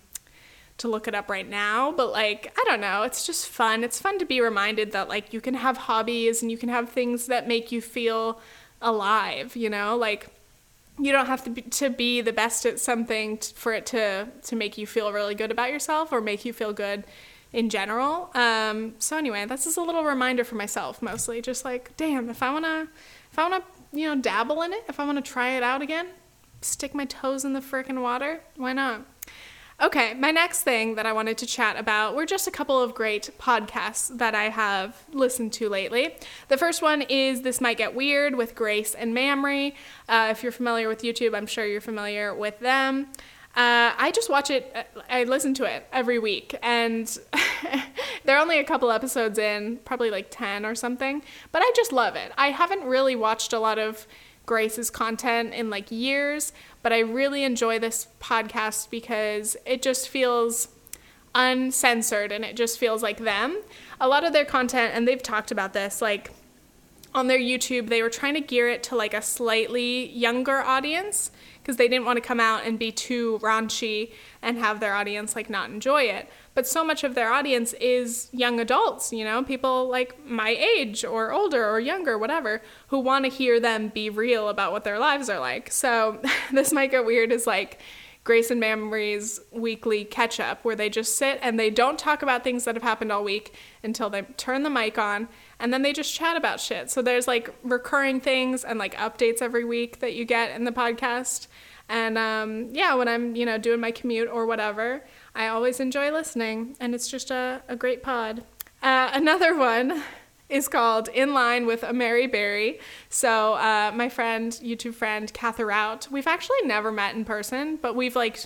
to 0.78 0.88
look 0.88 1.06
it 1.06 1.14
up 1.14 1.28
right 1.30 1.48
now, 1.48 1.92
but 1.92 2.10
like, 2.10 2.52
I 2.58 2.64
don't 2.66 2.80
know, 2.80 3.02
it's 3.02 3.24
just 3.26 3.48
fun. 3.48 3.84
It's 3.84 4.00
fun 4.00 4.18
to 4.18 4.24
be 4.24 4.40
reminded 4.40 4.92
that 4.92 5.08
like 5.08 5.32
you 5.32 5.40
can 5.40 5.54
have 5.54 5.76
hobbies 5.76 6.42
and 6.42 6.50
you 6.50 6.58
can 6.58 6.68
have 6.68 6.88
things 6.88 7.26
that 7.26 7.46
make 7.46 7.70
you 7.70 7.80
feel 7.80 8.40
alive, 8.82 9.54
you 9.54 9.70
know? 9.70 9.96
Like 9.96 10.33
you 10.98 11.12
don't 11.12 11.26
have 11.26 11.42
to 11.44 11.50
be, 11.50 11.62
to 11.62 11.90
be 11.90 12.20
the 12.20 12.32
best 12.32 12.64
at 12.66 12.78
something 12.78 13.38
t- 13.38 13.52
for 13.54 13.72
it 13.72 13.86
to 13.86 14.28
to 14.42 14.56
make 14.56 14.78
you 14.78 14.86
feel 14.86 15.12
really 15.12 15.34
good 15.34 15.50
about 15.50 15.70
yourself 15.70 16.12
or 16.12 16.20
make 16.20 16.44
you 16.44 16.52
feel 16.52 16.72
good 16.72 17.04
in 17.52 17.70
general. 17.70 18.30
Um, 18.34 18.94
so 18.98 19.16
anyway, 19.16 19.46
that's 19.46 19.64
just 19.64 19.76
a 19.76 19.82
little 19.82 20.04
reminder 20.04 20.44
for 20.44 20.56
myself, 20.56 21.00
mostly 21.00 21.40
just 21.40 21.64
like, 21.64 21.96
damn, 21.96 22.28
if 22.28 22.42
I 22.42 22.52
wanna, 22.52 22.88
if 23.30 23.38
I 23.38 23.48
wanna, 23.48 23.64
you 23.92 24.08
know, 24.08 24.20
dabble 24.20 24.60
in 24.62 24.72
it, 24.72 24.84
if 24.88 24.98
I 24.98 25.04
wanna 25.04 25.22
try 25.22 25.50
it 25.50 25.62
out 25.62 25.80
again, 25.80 26.08
stick 26.60 26.94
my 26.94 27.04
toes 27.04 27.44
in 27.44 27.52
the 27.52 27.60
frickin' 27.60 28.02
water, 28.02 28.40
why 28.56 28.72
not? 28.72 29.06
Okay, 29.82 30.14
my 30.14 30.30
next 30.30 30.62
thing 30.62 30.94
that 30.94 31.04
I 31.04 31.12
wanted 31.12 31.36
to 31.38 31.46
chat 31.46 31.76
about 31.76 32.14
were 32.14 32.26
just 32.26 32.46
a 32.46 32.50
couple 32.50 32.80
of 32.80 32.94
great 32.94 33.30
podcasts 33.40 34.16
that 34.18 34.32
I 34.32 34.44
have 34.44 35.02
listened 35.12 35.52
to 35.54 35.68
lately. 35.68 36.14
The 36.46 36.56
first 36.56 36.80
one 36.80 37.02
is 37.02 37.42
This 37.42 37.60
Might 37.60 37.76
Get 37.76 37.92
Weird 37.92 38.36
with 38.36 38.54
Grace 38.54 38.94
and 38.94 39.16
Mamrie. 39.16 39.74
Uh, 40.08 40.28
if 40.30 40.44
you're 40.44 40.52
familiar 40.52 40.88
with 40.88 41.02
YouTube, 41.02 41.36
I'm 41.36 41.46
sure 41.46 41.66
you're 41.66 41.80
familiar 41.80 42.32
with 42.32 42.60
them. 42.60 43.08
Uh, 43.56 43.94
I 43.98 44.12
just 44.14 44.30
watch 44.30 44.48
it, 44.48 44.74
I 45.10 45.24
listen 45.24 45.54
to 45.54 45.64
it 45.64 45.86
every 45.92 46.20
week, 46.20 46.56
and 46.62 47.18
they're 48.24 48.38
only 48.38 48.60
a 48.60 48.64
couple 48.64 48.92
episodes 48.92 49.38
in, 49.38 49.78
probably 49.84 50.10
like 50.10 50.28
10 50.30 50.64
or 50.64 50.76
something, 50.76 51.22
but 51.50 51.62
I 51.62 51.72
just 51.74 51.92
love 51.92 52.14
it. 52.14 52.32
I 52.38 52.50
haven't 52.50 52.84
really 52.84 53.16
watched 53.16 53.52
a 53.52 53.58
lot 53.58 53.78
of 53.78 54.06
Grace's 54.46 54.90
content 54.90 55.54
in 55.54 55.70
like 55.70 55.90
years, 55.90 56.52
but 56.82 56.92
I 56.92 57.00
really 57.00 57.44
enjoy 57.44 57.78
this 57.78 58.08
podcast 58.20 58.90
because 58.90 59.56
it 59.64 59.82
just 59.82 60.08
feels 60.08 60.68
uncensored 61.34 62.30
and 62.30 62.44
it 62.44 62.56
just 62.56 62.78
feels 62.78 63.02
like 63.02 63.18
them. 63.18 63.60
A 64.00 64.08
lot 64.08 64.24
of 64.24 64.32
their 64.32 64.44
content, 64.44 64.92
and 64.94 65.08
they've 65.08 65.22
talked 65.22 65.50
about 65.50 65.72
this, 65.72 66.00
like 66.00 66.32
on 67.14 67.28
their 67.28 67.38
YouTube, 67.38 67.88
they 67.88 68.02
were 68.02 68.10
trying 68.10 68.34
to 68.34 68.40
gear 68.40 68.68
it 68.68 68.82
to 68.84 68.96
like 68.96 69.14
a 69.14 69.22
slightly 69.22 70.10
younger 70.10 70.60
audience 70.60 71.30
because 71.62 71.76
they 71.76 71.88
didn't 71.88 72.04
want 72.04 72.16
to 72.16 72.20
come 72.20 72.40
out 72.40 72.66
and 72.66 72.78
be 72.78 72.92
too 72.92 73.38
raunchy 73.40 74.12
and 74.42 74.58
have 74.58 74.80
their 74.80 74.94
audience 74.94 75.34
like 75.34 75.48
not 75.48 75.70
enjoy 75.70 76.02
it. 76.02 76.28
But 76.54 76.66
so 76.66 76.84
much 76.84 77.04
of 77.04 77.14
their 77.14 77.32
audience 77.32 77.72
is 77.74 78.28
young 78.32 78.60
adults, 78.60 79.12
you 79.12 79.24
know, 79.24 79.42
people 79.42 79.88
like 79.88 80.26
my 80.26 80.50
age 80.50 81.04
or 81.04 81.32
older 81.32 81.64
or 81.64 81.80
younger, 81.80 82.18
whatever, 82.18 82.60
who 82.88 82.98
want 82.98 83.24
to 83.24 83.30
hear 83.30 83.58
them 83.60 83.88
be 83.88 84.10
real 84.10 84.48
about 84.48 84.72
what 84.72 84.84
their 84.84 84.98
lives 84.98 85.30
are 85.30 85.40
like. 85.40 85.72
So 85.72 86.20
this 86.52 86.72
might 86.72 86.90
get 86.90 87.06
weird 87.06 87.32
is 87.32 87.46
like 87.46 87.80
Grace 88.24 88.50
and 88.50 88.60
Mamrie's 88.60 89.40
weekly 89.52 90.04
catch 90.04 90.40
up 90.40 90.64
where 90.64 90.76
they 90.76 90.90
just 90.90 91.16
sit 91.16 91.38
and 91.42 91.58
they 91.58 91.70
don't 91.70 91.98
talk 91.98 92.22
about 92.22 92.42
things 92.42 92.64
that 92.64 92.74
have 92.74 92.82
happened 92.82 93.12
all 93.12 93.22
week 93.22 93.54
until 93.82 94.10
they 94.10 94.22
turn 94.36 94.64
the 94.64 94.70
mic 94.70 94.98
on 94.98 95.28
and 95.64 95.72
then 95.72 95.80
they 95.80 95.94
just 95.94 96.14
chat 96.14 96.36
about 96.36 96.60
shit. 96.60 96.90
So 96.90 97.00
there's 97.00 97.26
like 97.26 97.48
recurring 97.62 98.20
things 98.20 98.64
and 98.64 98.78
like 98.78 98.94
updates 98.96 99.40
every 99.40 99.64
week 99.64 100.00
that 100.00 100.12
you 100.12 100.26
get 100.26 100.54
in 100.54 100.64
the 100.64 100.72
podcast. 100.72 101.46
And 101.88 102.18
um, 102.18 102.68
yeah, 102.72 102.92
when 102.92 103.08
I'm, 103.08 103.34
you 103.34 103.46
know, 103.46 103.56
doing 103.56 103.80
my 103.80 103.90
commute 103.90 104.28
or 104.28 104.44
whatever, 104.44 105.06
I 105.34 105.46
always 105.46 105.80
enjoy 105.80 106.12
listening 106.12 106.76
and 106.80 106.94
it's 106.94 107.08
just 107.08 107.30
a, 107.30 107.62
a 107.66 107.76
great 107.76 108.02
pod. 108.02 108.44
Uh, 108.82 109.08
another 109.14 109.56
one 109.56 110.02
is 110.50 110.68
called 110.68 111.08
In 111.08 111.32
Line 111.32 111.64
with 111.64 111.82
a 111.82 111.94
Mary 111.94 112.26
Berry. 112.26 112.78
So 113.08 113.54
uh, 113.54 113.90
my 113.94 114.10
friend, 114.10 114.52
YouTube 114.62 114.92
friend, 114.92 115.32
Katha 115.32 115.66
Rout, 115.66 116.08
we've 116.10 116.26
actually 116.26 116.60
never 116.64 116.92
met 116.92 117.14
in 117.14 117.24
person, 117.24 117.76
but 117.80 117.96
we've 117.96 118.16
like 118.16 118.38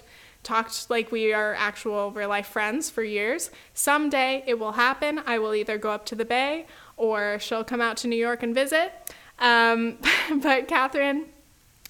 talked 0.44 0.88
like 0.88 1.10
we 1.10 1.32
are 1.32 1.54
actual 1.54 2.12
real 2.12 2.28
life 2.28 2.46
friends 2.46 2.90
for 2.90 3.02
years. 3.02 3.50
Someday 3.74 4.44
it 4.46 4.60
will 4.60 4.72
happen. 4.72 5.20
I 5.26 5.40
will 5.40 5.52
either 5.52 5.78
go 5.78 5.90
up 5.90 6.06
to 6.06 6.14
the 6.14 6.24
Bay 6.24 6.66
or 6.98 7.38
she'll 7.40 7.64
come 7.64 7.80
out 7.80 7.96
to 7.98 8.08
New 8.08 8.16
York 8.16 8.42
and 8.42 8.54
visit. 8.54 8.92
Um, 9.38 9.98
but 10.42 10.68
Catherine 10.68 11.26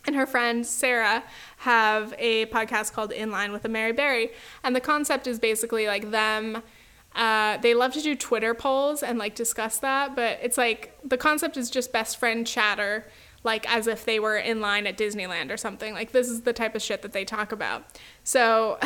and 0.06 0.14
her 0.14 0.26
friend 0.26 0.64
Sarah 0.64 1.24
have 1.58 2.14
a 2.18 2.46
podcast 2.46 2.92
called 2.92 3.10
In 3.10 3.30
Line 3.30 3.50
with 3.50 3.64
a 3.64 3.68
Mary 3.68 3.92
Berry. 3.92 4.30
And 4.62 4.76
the 4.76 4.80
concept 4.80 5.26
is 5.26 5.38
basically 5.38 5.86
like 5.86 6.10
them 6.10 6.62
uh, 7.14 7.56
they 7.58 7.74
love 7.74 7.92
to 7.92 8.00
do 8.00 8.14
Twitter 8.14 8.54
polls 8.54 9.02
and 9.02 9.18
like 9.18 9.34
discuss 9.34 9.78
that, 9.78 10.14
but 10.14 10.38
it's 10.42 10.56
like 10.56 10.96
the 11.04 11.16
concept 11.16 11.56
is 11.56 11.70
just 11.70 11.92
best 11.92 12.16
friend 12.18 12.46
chatter, 12.46 13.06
like 13.42 13.68
as 13.68 13.86
if 13.86 14.04
they 14.04 14.20
were 14.20 14.36
in 14.36 14.60
line 14.60 14.86
at 14.86 14.96
Disneyland 14.96 15.50
or 15.50 15.56
something. 15.56 15.94
Like 15.94 16.12
this 16.12 16.28
is 16.28 16.42
the 16.42 16.52
type 16.52 16.74
of 16.74 16.82
shit 16.82 17.02
that 17.02 17.12
they 17.12 17.24
talk 17.24 17.50
about. 17.50 17.84
So 18.24 18.78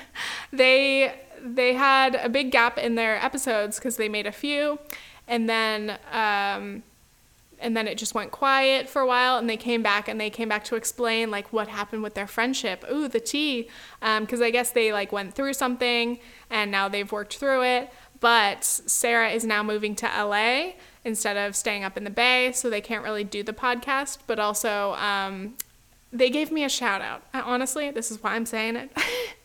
they 0.52 1.14
they 1.40 1.74
had 1.74 2.16
a 2.16 2.28
big 2.28 2.50
gap 2.50 2.76
in 2.76 2.94
their 2.96 3.22
episodes 3.24 3.78
because 3.78 3.96
they 3.98 4.08
made 4.08 4.26
a 4.26 4.32
few, 4.32 4.78
and 5.28 5.48
then 5.48 5.98
um, 6.12 6.82
and 7.58 7.76
then 7.76 7.88
it 7.88 7.96
just 7.98 8.14
went 8.14 8.30
quiet 8.30 8.88
for 8.88 9.00
a 9.00 9.06
while 9.06 9.38
and 9.38 9.48
they 9.48 9.56
came 9.56 9.82
back 9.82 10.08
and 10.08 10.20
they 10.20 10.30
came 10.30 10.48
back 10.48 10.64
to 10.64 10.76
explain 10.76 11.30
like 11.30 11.52
what 11.52 11.68
happened 11.68 12.02
with 12.02 12.14
their 12.14 12.26
friendship. 12.26 12.84
Ooh 12.90 13.08
the 13.08 13.20
tea. 13.20 13.68
Because 14.00 14.40
um, 14.40 14.44
i 14.44 14.50
guess 14.50 14.70
they 14.70 14.92
like 14.92 15.12
went 15.12 15.34
through 15.34 15.54
something 15.54 16.18
and 16.50 16.70
now 16.70 16.88
they've 16.88 17.10
worked 17.10 17.36
through 17.36 17.64
it. 17.64 17.90
But 18.20 18.64
sarah 18.64 19.30
is 19.30 19.44
now 19.44 19.62
moving 19.62 19.94
to 19.96 20.06
la 20.06 20.72
instead 21.04 21.36
of 21.36 21.54
staying 21.54 21.84
up 21.84 21.96
in 21.96 22.04
the 22.04 22.10
bay 22.10 22.50
so 22.52 22.68
they 22.68 22.80
can't 22.80 23.04
really 23.04 23.24
do 23.24 23.42
the 23.42 23.52
podcast. 23.52 24.18
But 24.26 24.38
also 24.38 24.94
um, 24.94 25.54
they 26.12 26.30
gave 26.30 26.52
me 26.52 26.64
a 26.64 26.68
shout 26.68 27.00
out. 27.00 27.22
Honestly 27.32 27.90
this 27.90 28.10
is 28.10 28.22
why 28.22 28.34
i'm 28.34 28.46
saying 28.46 28.76
it. 28.76 28.90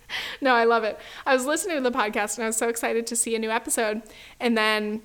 No 0.41 0.54
i 0.56 0.65
love 0.65 0.84
it. 0.84 1.00
I 1.26 1.34
was 1.34 1.46
listening 1.46 1.78
to 1.78 1.82
the 1.82 1.98
podcast 1.98 2.36
and 2.36 2.44
i 2.44 2.48
was 2.48 2.58
so 2.58 2.67
excited 2.67 3.08
to 3.08 3.15
see 3.15 3.34
a 3.34 3.39
new 3.39 3.50
episode. 3.50 4.02
And 4.41 4.58
then 4.58 5.04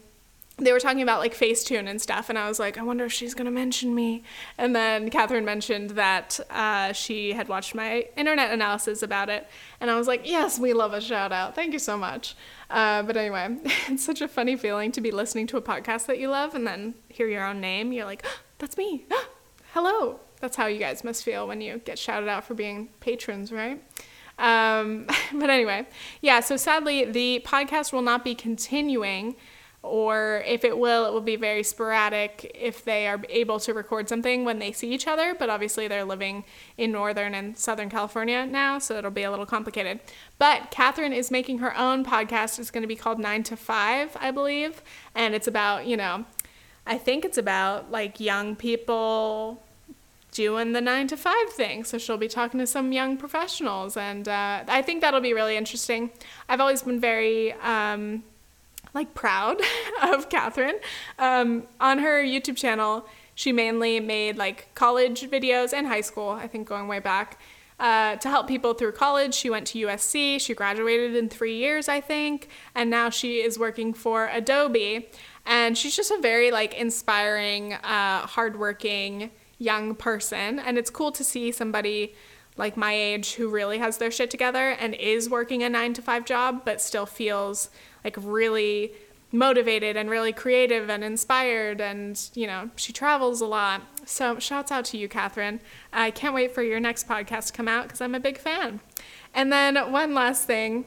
they 0.59 0.73
were 0.73 0.81
talking 0.81 1.03
about 1.03 1.19
like 1.21 1.35
Facetune 1.35 1.87
and 1.87 2.01
stuff, 2.01 2.31
and 2.31 2.39
I 2.39 2.49
was 2.49 2.59
like, 2.59 2.79
I 2.79 2.83
wonder 2.83 3.05
if 3.05 3.13
she's 3.13 3.35
gonna 3.35 3.51
mention 3.51 3.95
me. 3.95 4.23
And 4.57 4.75
then 4.75 5.11
Catherine 5.11 5.45
mentioned 5.45 5.91
that 5.91 6.41
uh, 6.49 6.93
she 6.93 7.35
had 7.35 7.49
watched 7.49 7.75
my 7.75 8.09
internet 8.17 8.53
analysis 8.53 9.03
about 9.03 9.29
it, 9.29 9.47
and 9.81 9.91
I 9.91 9.97
was 9.97 10.07
like, 10.07 10.29
yes, 10.29 10.59
we 10.59 10.73
love 10.73 10.95
a 10.95 11.01
shout 11.01 11.31
out. 11.31 11.55
Thank 11.55 11.75
you 11.75 11.79
so 11.79 11.99
much. 11.99 12.35
Uh, 12.71 13.03
but 13.03 13.17
anyway, 13.17 13.57
it's 13.89 14.05
such 14.05 14.23
a 14.23 14.29
funny 14.29 14.57
feeling 14.57 14.93
to 14.93 15.01
be 15.01 15.11
listening 15.11 15.47
to 15.49 15.59
a 15.59 15.63
podcast 15.63 16.07
that 16.07 16.19
you 16.19 16.29
love 16.29 16.55
and 16.55 16.67
then 16.67 16.95
hear 17.09 17.29
your 17.29 17.45
own 17.45 17.61
name. 17.61 17.93
You're 17.93 18.07
like, 18.07 18.23
oh, 18.25 18.41
that's 18.59 18.79
me. 18.79 19.05
Hello. 19.75 20.21
That's 20.41 20.57
how 20.57 20.67
you 20.67 20.79
guys 20.79 21.05
must 21.05 21.25
feel 21.25 21.47
when 21.47 21.61
you 21.61 21.79
get 21.79 21.99
shouted 21.99 22.29
out 22.29 22.45
for 22.45 22.55
being 22.55 22.89
patrons, 23.01 23.53
right? 23.53 23.83
Um, 24.39 25.07
but 25.33 25.51
anyway, 25.51 25.87
yeah. 26.21 26.41
So 26.41 26.57
sadly, 26.57 27.05
the 27.05 27.43
podcast 27.45 27.93
will 27.93 28.03
not 28.03 28.25
be 28.25 28.35
continuing 28.35 29.37
or 29.87 30.43
if 30.47 30.65
it 30.65 30.77
will, 30.79 31.07
it 31.07 31.13
will 31.13 31.21
be 31.21 31.37
very 31.37 31.63
sporadic 31.63 32.51
if 32.55 32.85
they 32.85 33.07
are 33.07 33.21
able 33.29 33.61
to 33.61 33.73
record 33.73 34.09
something 34.09 34.45
when 34.45 34.59
they 34.59 34.73
see 34.73 34.93
each 34.93 35.07
other. 35.07 35.35
But 35.39 35.51
obviously, 35.51 35.89
they're 35.89 36.05
living 36.05 36.45
in 36.77 36.93
Northern 36.93 37.35
and 37.35 37.57
Southern 37.57 37.89
California 37.89 38.47
now, 38.47 38.79
so 38.79 38.97
it'll 38.97 39.11
be 39.11 39.23
a 39.23 39.31
little 39.31 39.47
complicated. 39.47 40.01
But 40.39 40.71
Catherine 40.71 41.13
is 41.13 41.31
making 41.31 41.59
her 41.59 41.77
own 41.77 42.05
podcast. 42.05 42.59
It's 42.59 42.71
going 42.71 42.83
to 42.83 42.89
be 42.89 42.97
called 42.97 43.19
Nine 43.19 43.43
to 43.45 43.57
Five, 43.57 44.17
I 44.21 44.31
believe. 44.31 44.83
And 45.15 45.35
it's 45.35 45.47
about, 45.47 45.87
you 45.87 45.97
know, 45.97 46.25
I 46.87 46.99
think 46.99 47.25
it's 47.25 47.39
about 47.39 47.91
like 47.91 48.21
young 48.21 48.55
people 48.55 49.63
doing 50.37 50.73
the 50.73 50.81
nine 50.81 51.07
to 51.09 51.17
five 51.17 51.49
thing. 51.51 51.83
So 51.83 51.97
she'll 51.97 52.19
be 52.19 52.29
talking 52.29 52.61
to 52.61 52.67
some 52.67 52.93
young 52.93 53.17
professionals. 53.17 53.97
And 53.97 54.29
uh, 54.29 54.65
I 54.69 54.83
think 54.83 55.01
that'll 55.01 55.21
be 55.21 55.33
really 55.33 55.57
interesting. 55.57 56.11
I've 56.49 56.61
always 56.61 56.83
been 56.83 57.01
very, 57.01 57.55
um, 57.55 58.23
like 58.95 59.15
proud 59.15 59.61
of 60.03 60.29
Catherine. 60.29 60.79
Um, 61.19 61.65
on 61.81 61.99
her 61.99 62.23
YouTube 62.23 62.57
channel, 62.57 63.07
she 63.35 63.53
mainly 63.53 64.01
made 64.01 64.37
like 64.37 64.75
college 64.75 65.23
videos 65.31 65.73
and 65.73 65.87
high 65.87 66.01
school, 66.01 66.31
I 66.31 66.49
think 66.49 66.69
going 66.69 66.89
way 66.89 66.99
back. 66.99 67.39
Uh, 67.79 68.17
to 68.17 68.31
help 68.31 68.49
people 68.49 68.73
through 68.73 68.93
college, 68.93 69.35
she 69.35 69.51
went 69.51 69.67
to 69.67 69.87
USC. 69.87 70.41
She 70.41 70.55
graduated 70.55 71.15
in 71.15 71.29
three 71.29 71.57
years, 71.57 71.89
I 71.89 72.01
think, 72.01 72.49
and 72.75 72.89
now 72.89 73.11
she 73.11 73.43
is 73.43 73.59
working 73.59 73.93
for 73.93 74.31
Adobe. 74.33 75.11
And 75.45 75.77
she's 75.77 75.95
just 75.95 76.11
a 76.11 76.19
very 76.21 76.51
like 76.51 76.75
inspiring, 76.75 77.75
uh, 77.75 78.27
hardworking 78.27 79.31
young 79.59 79.95
person. 79.95 80.59
And 80.59 80.79
it's 80.79 80.91
cool 80.91 81.13
to 81.13 81.23
see 81.23 81.53
somebody 81.53 82.15
like 82.57 82.77
my 82.77 82.93
age 82.93 83.35
who 83.35 83.49
really 83.49 83.79
has 83.79 83.99
their 83.99 84.11
shit 84.11 84.31
together 84.31 84.71
and 84.71 84.95
is 84.95 85.29
working 85.29 85.63
a 85.63 85.69
nine 85.69 85.95
to 85.95 86.03
five 86.03 86.25
job, 86.25 86.63
but 86.65 86.81
still 86.81 87.07
feels 87.07 87.71
like 88.05 88.17
really 88.19 88.93
motivated 89.33 89.97
and 89.97 90.09
really 90.09 90.33
creative 90.33 90.89
and 90.89 91.03
inspired 91.03 91.81
and 91.81 92.31
you 92.35 92.47
know 92.47 92.71
she 92.77 92.93
travels 92.93 93.41
a 93.41 93.47
lot. 93.47 93.83
So 94.05 94.39
shouts 94.39 94.71
out 94.71 94.85
to 94.87 94.99
you 94.99 95.09
catherine. 95.09 95.61
I 95.93 96.11
can't 96.11 96.35
wait 96.35 96.55
for 96.55 96.63
your 96.63 96.81
next 96.81 97.09
podcast 97.09 97.49
to 97.49 97.53
come 97.53 97.69
out 97.69 97.85
because 97.85 98.01
i'm 98.01 98.15
a 98.15 98.21
big 98.21 98.39
fan. 98.39 98.81
And 99.35 99.53
then 99.53 99.77
one 99.93 100.15
last 100.15 100.47
thing 100.47 100.87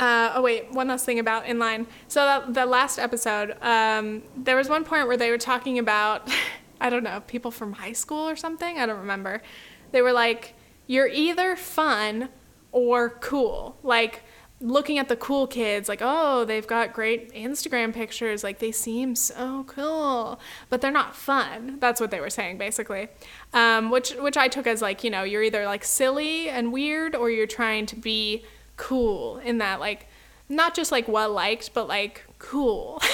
uh, 0.00 0.32
oh 0.36 0.42
wait 0.42 0.70
one 0.70 0.86
last 0.88 1.04
thing 1.04 1.18
about 1.18 1.44
inline 1.44 1.84
so 2.06 2.44
the 2.48 2.64
last 2.64 3.00
episode 3.00 3.56
um, 3.62 4.22
there 4.36 4.56
was 4.56 4.68
one 4.68 4.84
point 4.84 5.08
where 5.08 5.16
they 5.16 5.28
were 5.28 5.38
talking 5.38 5.76
about 5.78 6.30
i 6.80 6.88
don't 6.88 7.02
know 7.02 7.20
people 7.26 7.50
from 7.50 7.72
high 7.72 7.92
school 7.92 8.28
or 8.28 8.36
something? 8.36 8.78
I 8.78 8.86
don't 8.86 9.00
remember. 9.00 9.42
They 9.90 10.02
were 10.02 10.12
like 10.12 10.54
you're 10.88 11.06
either 11.06 11.54
fun 11.54 12.30
or 12.72 13.10
cool. 13.10 13.78
Like 13.84 14.24
looking 14.60 14.98
at 14.98 15.08
the 15.08 15.14
cool 15.14 15.46
kids 15.46 15.88
like 15.88 16.00
oh 16.02 16.44
they've 16.44 16.66
got 16.66 16.92
great 16.92 17.32
instagram 17.32 17.94
pictures 17.94 18.42
like 18.42 18.58
they 18.58 18.72
seem 18.72 19.14
so 19.14 19.64
cool. 19.68 20.40
But 20.68 20.80
they're 20.80 20.90
not 20.90 21.14
fun. 21.14 21.76
That's 21.78 22.00
what 22.00 22.10
they 22.10 22.18
were 22.18 22.30
saying 22.30 22.58
basically. 22.58 23.08
Um, 23.52 23.90
which 23.90 24.10
which 24.14 24.36
i 24.36 24.48
took 24.48 24.66
as 24.66 24.82
like 24.82 25.04
you 25.04 25.10
know 25.10 25.22
you're 25.22 25.44
either 25.44 25.64
like 25.64 25.84
silly 25.84 26.48
and 26.48 26.72
weird 26.72 27.14
or 27.14 27.30
you're 27.30 27.46
trying 27.46 27.86
to 27.86 27.96
be 27.96 28.44
cool 28.76 29.38
in 29.38 29.58
that 29.58 29.78
like 29.78 30.08
not 30.48 30.74
just 30.74 30.90
like 30.90 31.06
well 31.06 31.30
liked 31.30 31.72
but 31.72 31.86
like 31.86 32.24
cool. 32.38 33.00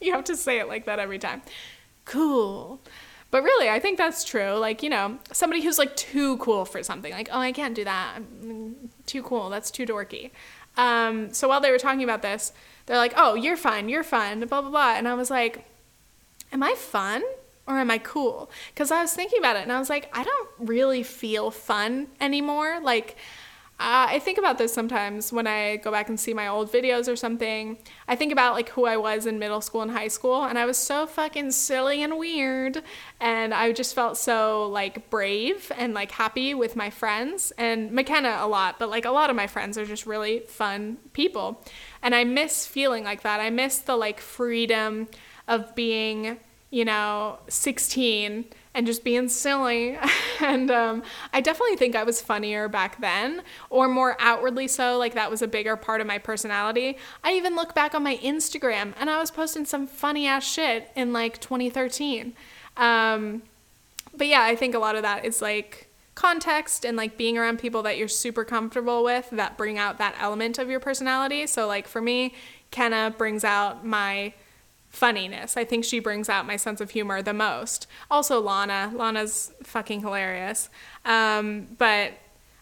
You 0.00 0.14
have 0.14 0.24
to 0.24 0.36
say 0.36 0.58
it 0.58 0.66
like 0.66 0.86
that 0.86 0.98
every 0.98 1.20
time. 1.20 1.42
Cool 2.04 2.80
but 3.32 3.42
really 3.42 3.68
i 3.68 3.80
think 3.80 3.98
that's 3.98 4.22
true 4.22 4.52
like 4.52 4.84
you 4.84 4.88
know 4.88 5.18
somebody 5.32 5.60
who's 5.60 5.78
like 5.78 5.94
too 5.96 6.36
cool 6.36 6.64
for 6.64 6.80
something 6.84 7.12
like 7.12 7.28
oh 7.32 7.40
i 7.40 7.50
can't 7.50 7.74
do 7.74 7.82
that 7.82 8.14
I'm 8.16 8.90
too 9.06 9.22
cool 9.24 9.50
that's 9.50 9.72
too 9.72 9.84
dorky 9.84 10.30
um, 10.76 11.32
so 11.32 11.48
while 11.48 11.60
they 11.60 11.70
were 11.70 11.78
talking 11.78 12.02
about 12.02 12.22
this, 12.22 12.52
they're 12.86 12.96
like, 12.96 13.14
"Oh, 13.16 13.34
you're 13.34 13.56
fun, 13.56 13.88
you're 13.88 14.04
fun," 14.04 14.40
blah 14.46 14.62
blah 14.62 14.70
blah, 14.70 14.94
and 14.94 15.06
I 15.06 15.14
was 15.14 15.30
like, 15.30 15.64
"Am 16.52 16.62
I 16.62 16.74
fun?" 16.74 17.22
Or 17.64 17.78
am 17.78 17.92
I 17.92 17.98
cool? 17.98 18.50
Because 18.74 18.90
I 18.90 19.02
was 19.02 19.12
thinking 19.12 19.38
about 19.38 19.54
it 19.54 19.62
and 19.62 19.70
I 19.70 19.78
was 19.78 19.88
like, 19.88 20.10
I 20.12 20.24
don't 20.24 20.48
really 20.58 21.04
feel 21.04 21.52
fun 21.52 22.08
anymore. 22.20 22.80
Like, 22.82 23.16
uh, 23.82 24.06
I 24.10 24.20
think 24.20 24.38
about 24.38 24.58
this 24.58 24.72
sometimes 24.72 25.32
when 25.32 25.48
I 25.48 25.76
go 25.78 25.90
back 25.90 26.08
and 26.08 26.18
see 26.18 26.32
my 26.32 26.46
old 26.46 26.70
videos 26.70 27.12
or 27.12 27.16
something. 27.16 27.78
I 28.06 28.14
think 28.14 28.30
about 28.30 28.54
like 28.54 28.68
who 28.68 28.84
I 28.84 28.96
was 28.96 29.26
in 29.26 29.40
middle 29.40 29.60
school 29.60 29.82
and 29.82 29.90
high 29.90 30.06
school, 30.06 30.44
and 30.44 30.56
I 30.56 30.66
was 30.66 30.78
so 30.78 31.04
fucking 31.04 31.50
silly 31.50 32.00
and 32.00 32.16
weird, 32.16 32.84
and 33.20 33.52
I 33.52 33.72
just 33.72 33.92
felt 33.92 34.16
so 34.16 34.68
like 34.68 35.10
brave 35.10 35.72
and 35.76 35.94
like 35.94 36.12
happy 36.12 36.54
with 36.54 36.76
my 36.76 36.90
friends 36.90 37.52
and 37.58 37.90
McKenna 37.90 38.38
a 38.38 38.46
lot, 38.46 38.78
but 38.78 38.88
like 38.88 39.04
a 39.04 39.10
lot 39.10 39.30
of 39.30 39.36
my 39.36 39.48
friends 39.48 39.76
are 39.76 39.84
just 39.84 40.06
really 40.06 40.40
fun 40.40 40.98
people, 41.12 41.60
and 42.02 42.14
I 42.14 42.22
miss 42.22 42.68
feeling 42.68 43.02
like 43.02 43.22
that. 43.22 43.40
I 43.40 43.50
miss 43.50 43.78
the 43.78 43.96
like 43.96 44.20
freedom 44.20 45.08
of 45.48 45.74
being, 45.74 46.38
you 46.70 46.84
know, 46.84 47.40
16 47.48 48.44
and 48.74 48.86
just 48.86 49.04
being 49.04 49.28
silly. 49.28 49.98
and 50.40 50.70
um, 50.70 51.02
I 51.32 51.40
definitely 51.40 51.76
think 51.76 51.94
I 51.94 52.04
was 52.04 52.20
funnier 52.20 52.68
back 52.68 53.00
then, 53.00 53.42
or 53.70 53.88
more 53.88 54.16
outwardly 54.18 54.68
so. 54.68 54.98
Like 54.98 55.14
that 55.14 55.30
was 55.30 55.42
a 55.42 55.48
bigger 55.48 55.76
part 55.76 56.00
of 56.00 56.06
my 56.06 56.18
personality. 56.18 56.96
I 57.22 57.34
even 57.34 57.54
look 57.54 57.74
back 57.74 57.94
on 57.94 58.02
my 58.02 58.16
Instagram 58.18 58.94
and 58.98 59.10
I 59.10 59.18
was 59.18 59.30
posting 59.30 59.64
some 59.64 59.86
funny 59.86 60.26
ass 60.26 60.44
shit 60.44 60.90
in 60.94 61.12
like 61.12 61.40
2013. 61.40 62.34
Um, 62.76 63.42
but 64.16 64.26
yeah, 64.26 64.42
I 64.42 64.56
think 64.56 64.74
a 64.74 64.78
lot 64.78 64.96
of 64.96 65.02
that 65.02 65.24
is 65.24 65.42
like 65.42 65.88
context 66.14 66.84
and 66.84 66.96
like 66.96 67.16
being 67.16 67.38
around 67.38 67.58
people 67.58 67.82
that 67.82 67.96
you're 67.96 68.08
super 68.08 68.44
comfortable 68.44 69.02
with 69.02 69.30
that 69.30 69.56
bring 69.56 69.78
out 69.78 69.98
that 69.98 70.14
element 70.18 70.58
of 70.58 70.68
your 70.68 70.80
personality. 70.80 71.46
So, 71.46 71.66
like 71.66 71.86
for 71.86 72.00
me, 72.00 72.34
Kenna 72.70 73.14
brings 73.16 73.44
out 73.44 73.84
my 73.84 74.32
funniness. 74.92 75.56
I 75.56 75.64
think 75.64 75.84
she 75.84 75.98
brings 75.98 76.28
out 76.28 76.46
my 76.46 76.56
sense 76.56 76.80
of 76.80 76.90
humor 76.90 77.22
the 77.22 77.32
most. 77.32 77.86
Also, 78.10 78.40
Lana. 78.40 78.92
Lana's 78.94 79.52
fucking 79.62 80.00
hilarious. 80.00 80.68
Um, 81.04 81.66
but 81.78 82.12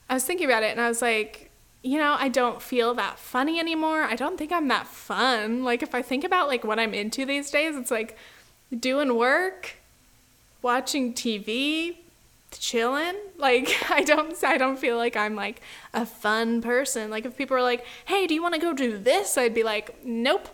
I 0.08 0.14
was 0.14 0.24
thinking 0.24 0.46
about 0.46 0.62
it 0.62 0.70
and 0.70 0.80
I 0.80 0.88
was 0.88 1.02
like, 1.02 1.50
you 1.82 1.98
know, 1.98 2.16
I 2.18 2.28
don't 2.28 2.62
feel 2.62 2.94
that 2.94 3.18
funny 3.18 3.58
anymore. 3.58 4.02
I 4.02 4.14
don't 4.14 4.38
think 4.38 4.52
I'm 4.52 4.68
that 4.68 4.86
fun. 4.86 5.64
Like, 5.64 5.82
if 5.82 5.94
I 5.94 6.02
think 6.02 6.24
about 6.24 6.46
like 6.46 6.62
what 6.62 6.78
I'm 6.78 6.94
into 6.94 7.26
these 7.26 7.50
days, 7.50 7.76
it's 7.76 7.90
like 7.90 8.16
doing 8.78 9.16
work, 9.16 9.76
watching 10.62 11.14
TV, 11.14 11.96
chilling. 12.52 13.16
Like, 13.38 13.74
I 13.90 14.02
don't, 14.02 14.42
I 14.44 14.56
don't 14.56 14.78
feel 14.78 14.96
like 14.96 15.16
I'm 15.16 15.34
like 15.34 15.62
a 15.92 16.06
fun 16.06 16.60
person. 16.62 17.10
Like, 17.10 17.24
if 17.24 17.36
people 17.36 17.56
are 17.56 17.62
like, 17.62 17.84
"Hey, 18.04 18.26
do 18.26 18.34
you 18.34 18.42
want 18.42 18.54
to 18.54 18.60
go 18.60 18.72
do 18.72 18.98
this?" 18.98 19.38
I'd 19.38 19.54
be 19.54 19.62
like, 19.62 20.04
"Nope." 20.04 20.48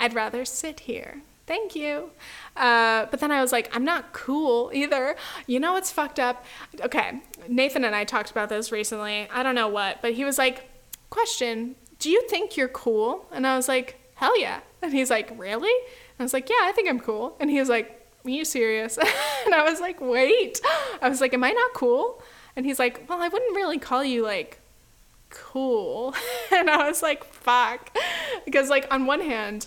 I'd 0.00 0.14
rather 0.14 0.44
sit 0.44 0.80
here. 0.80 1.22
Thank 1.46 1.76
you. 1.76 2.10
Uh, 2.56 3.06
but 3.10 3.20
then 3.20 3.30
I 3.30 3.42
was 3.42 3.52
like, 3.52 3.74
I'm 3.74 3.84
not 3.84 4.12
cool 4.12 4.70
either. 4.72 5.14
You 5.46 5.60
know 5.60 5.72
what's 5.72 5.92
fucked 5.92 6.18
up? 6.18 6.44
Okay, 6.80 7.20
Nathan 7.48 7.84
and 7.84 7.94
I 7.94 8.04
talked 8.04 8.30
about 8.30 8.48
this 8.48 8.72
recently. 8.72 9.28
I 9.30 9.42
don't 9.42 9.54
know 9.54 9.68
what, 9.68 10.00
but 10.00 10.14
he 10.14 10.24
was 10.24 10.38
like, 10.38 10.68
Question, 11.10 11.74
do 11.98 12.08
you 12.08 12.26
think 12.28 12.56
you're 12.56 12.68
cool? 12.68 13.26
And 13.32 13.46
I 13.46 13.56
was 13.56 13.68
like, 13.68 14.00
Hell 14.14 14.38
yeah. 14.40 14.60
And 14.80 14.92
he's 14.92 15.10
like, 15.10 15.32
Really? 15.36 15.68
And 15.68 16.20
I 16.20 16.22
was 16.22 16.32
like, 16.32 16.48
Yeah, 16.48 16.62
I 16.62 16.72
think 16.72 16.88
I'm 16.88 17.00
cool. 17.00 17.36
And 17.40 17.50
he 17.50 17.58
was 17.58 17.68
like, 17.68 18.00
Are 18.24 18.30
you 18.30 18.44
serious? 18.44 18.96
and 19.44 19.54
I 19.54 19.64
was 19.64 19.80
like, 19.80 20.00
Wait. 20.00 20.60
I 21.02 21.08
was 21.08 21.20
like, 21.20 21.34
Am 21.34 21.44
I 21.44 21.50
not 21.50 21.74
cool? 21.74 22.22
And 22.56 22.64
he's 22.64 22.78
like, 22.78 23.04
Well, 23.08 23.20
I 23.20 23.28
wouldn't 23.28 23.56
really 23.56 23.78
call 23.78 24.04
you 24.04 24.22
like 24.22 24.60
cool. 25.30 26.14
and 26.52 26.70
I 26.70 26.86
was 26.88 27.02
like, 27.02 27.24
Fuck. 27.24 27.96
Because, 28.44 28.70
like, 28.70 28.86
on 28.92 29.06
one 29.06 29.20
hand, 29.20 29.66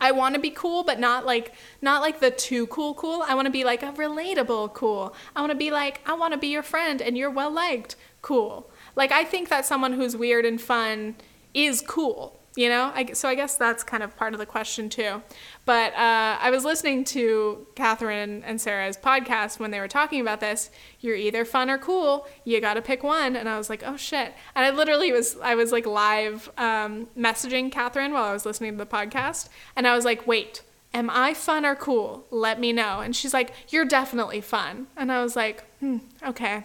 I 0.00 0.12
want 0.12 0.34
to 0.34 0.40
be 0.40 0.50
cool, 0.50 0.82
but 0.84 0.98
not 0.98 1.26
like 1.26 1.54
not 1.82 2.02
like 2.02 2.20
the 2.20 2.30
too 2.30 2.66
cool 2.68 2.94
cool. 2.94 3.24
I 3.26 3.34
want 3.34 3.46
to 3.46 3.52
be 3.52 3.64
like 3.64 3.82
a 3.82 3.92
relatable 3.92 4.74
cool. 4.74 5.14
I 5.34 5.40
want 5.40 5.50
to 5.50 5.58
be 5.58 5.70
like 5.70 6.00
I 6.06 6.14
want 6.14 6.32
to 6.32 6.38
be 6.38 6.48
your 6.48 6.62
friend 6.62 7.02
and 7.02 7.16
you're 7.16 7.30
well 7.30 7.50
liked 7.50 7.96
cool. 8.22 8.70
Like 8.96 9.12
I 9.12 9.24
think 9.24 9.48
that 9.48 9.66
someone 9.66 9.94
who's 9.94 10.16
weird 10.16 10.44
and 10.44 10.60
fun 10.60 11.16
is 11.54 11.80
cool 11.80 12.37
you 12.58 12.68
know? 12.68 12.90
I, 12.92 13.12
so 13.12 13.28
i 13.28 13.36
guess 13.36 13.56
that's 13.56 13.84
kind 13.84 14.02
of 14.02 14.16
part 14.16 14.34
of 14.34 14.40
the 14.40 14.46
question 14.46 14.88
too. 14.88 15.22
But 15.64 15.92
uh, 15.94 16.38
i 16.40 16.50
was 16.50 16.64
listening 16.64 17.04
to 17.04 17.66
catherine 17.76 18.42
and 18.44 18.60
sarah's 18.60 18.96
podcast 18.96 19.60
when 19.60 19.70
they 19.70 19.78
were 19.78 19.88
talking 19.88 20.20
about 20.20 20.40
this. 20.40 20.70
You're 21.00 21.14
either 21.14 21.44
fun 21.44 21.70
or 21.70 21.78
cool. 21.78 22.26
You 22.44 22.60
gotta 22.60 22.82
pick 22.82 23.04
one. 23.04 23.36
And 23.36 23.48
i 23.48 23.56
was 23.56 23.70
like 23.70 23.84
oh 23.86 23.96
shit. 23.96 24.34
And 24.56 24.66
i 24.66 24.70
literally 24.70 25.12
was 25.12 25.38
i 25.40 25.54
was 25.54 25.70
like 25.70 25.86
live 25.86 26.50
um, 26.58 27.06
messaging 27.16 27.70
catherine 27.70 28.12
while 28.12 28.24
i 28.24 28.32
was 28.32 28.44
listening 28.44 28.72
to 28.72 28.84
the 28.84 28.90
podcast. 28.90 29.48
And 29.76 29.86
i 29.86 29.94
was 29.94 30.04
like 30.04 30.26
wait 30.26 30.62
am 30.92 31.08
i 31.10 31.34
fun 31.34 31.64
or 31.64 31.76
cool? 31.76 32.26
Let 32.32 32.58
me 32.58 32.72
know. 32.72 33.00
And 33.00 33.14
she's 33.14 33.32
like 33.32 33.52
you're 33.68 33.84
definitely 33.84 34.40
fun. 34.40 34.88
And 34.96 35.12
i 35.12 35.22
was 35.22 35.36
like 35.36 35.64
hmm, 35.78 35.98
okay 36.26 36.64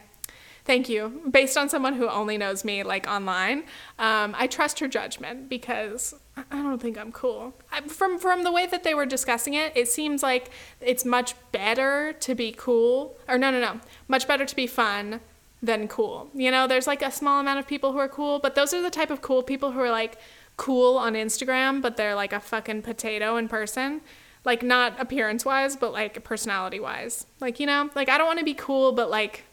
Thank 0.66 0.88
you. 0.88 1.22
Based 1.30 1.58
on 1.58 1.68
someone 1.68 1.94
who 1.94 2.08
only 2.08 2.38
knows 2.38 2.64
me 2.64 2.84
like 2.84 3.06
online, 3.08 3.64
um, 4.00 4.34
I 4.38 4.48
trust 4.48 4.80
her 4.80 4.88
judgment 4.88 5.50
because 5.50 6.14
I 6.38 6.62
don't 6.62 6.82
think 6.82 6.98
I'm 6.98 7.12
cool. 7.12 7.54
I, 7.72 7.82
from 7.82 8.18
from 8.18 8.44
the 8.44 8.52
way 8.52 8.66
that 8.68 8.84
they 8.84 8.94
were 8.94 9.06
discussing 9.06 9.56
it, 9.56 9.74
it 9.76 9.90
seems 9.90 10.24
like 10.24 10.50
it's 10.80 11.04
much 11.04 11.36
better 11.52 12.14
to 12.22 12.34
be 12.34 12.54
cool. 12.58 13.18
Or 13.28 13.38
no, 13.38 13.52
no, 13.52 13.60
no, 13.60 13.82
much 14.08 14.26
better 14.26 14.46
to 14.46 14.56
be 14.56 14.66
fun 14.66 15.20
than 15.62 15.88
cool. 15.90 16.30
You 16.34 16.50
know, 16.50 16.66
there's 16.66 16.88
like 16.88 17.02
a 17.02 17.12
small 17.12 17.42
amount 17.42 17.60
of 17.60 17.68
people 17.68 17.92
who 17.92 17.98
are 17.98 18.10
cool, 18.10 18.40
but 18.40 18.56
those 18.56 18.74
are 18.74 18.82
the 18.82 18.90
type 18.90 19.10
of 19.10 19.22
cool 19.22 19.44
people 19.44 19.72
who 19.72 19.82
are 19.82 19.92
like 19.92 20.18
cool 20.56 20.98
on 20.98 21.14
Instagram, 21.14 21.82
but 21.82 21.98
they're 21.98 22.16
like 22.16 22.32
a 22.32 22.40
fucking 22.40 22.84
potato 22.84 23.36
in 23.36 23.50
person. 23.50 24.02
Like 24.46 24.64
not 24.64 25.00
appearance 25.00 25.44
wise, 25.46 25.76
but 25.76 25.92
like 25.92 26.24
personality 26.24 26.80
wise. 26.80 27.26
Like 27.42 27.60
you 27.60 27.66
know, 27.66 27.90
like 27.96 28.08
I 28.08 28.18
don't 28.18 28.28
want 28.28 28.40
to 28.40 28.46
be 28.46 28.54
cool, 28.54 28.94
but 28.94 29.10
like 29.10 29.44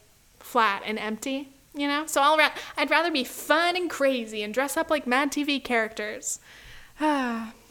flat 0.40 0.82
and 0.84 0.98
empty, 0.98 1.50
you 1.74 1.86
know? 1.86 2.04
So 2.06 2.20
I'll 2.20 2.36
ra- 2.36 2.52
I'd 2.76 2.90
rather 2.90 3.10
be 3.10 3.24
fun 3.24 3.76
and 3.76 3.88
crazy 3.88 4.42
and 4.42 4.52
dress 4.52 4.76
up 4.76 4.90
like 4.90 5.06
Mad 5.06 5.30
TV 5.30 5.62
characters. 5.62 6.40
Ah. 7.00 7.52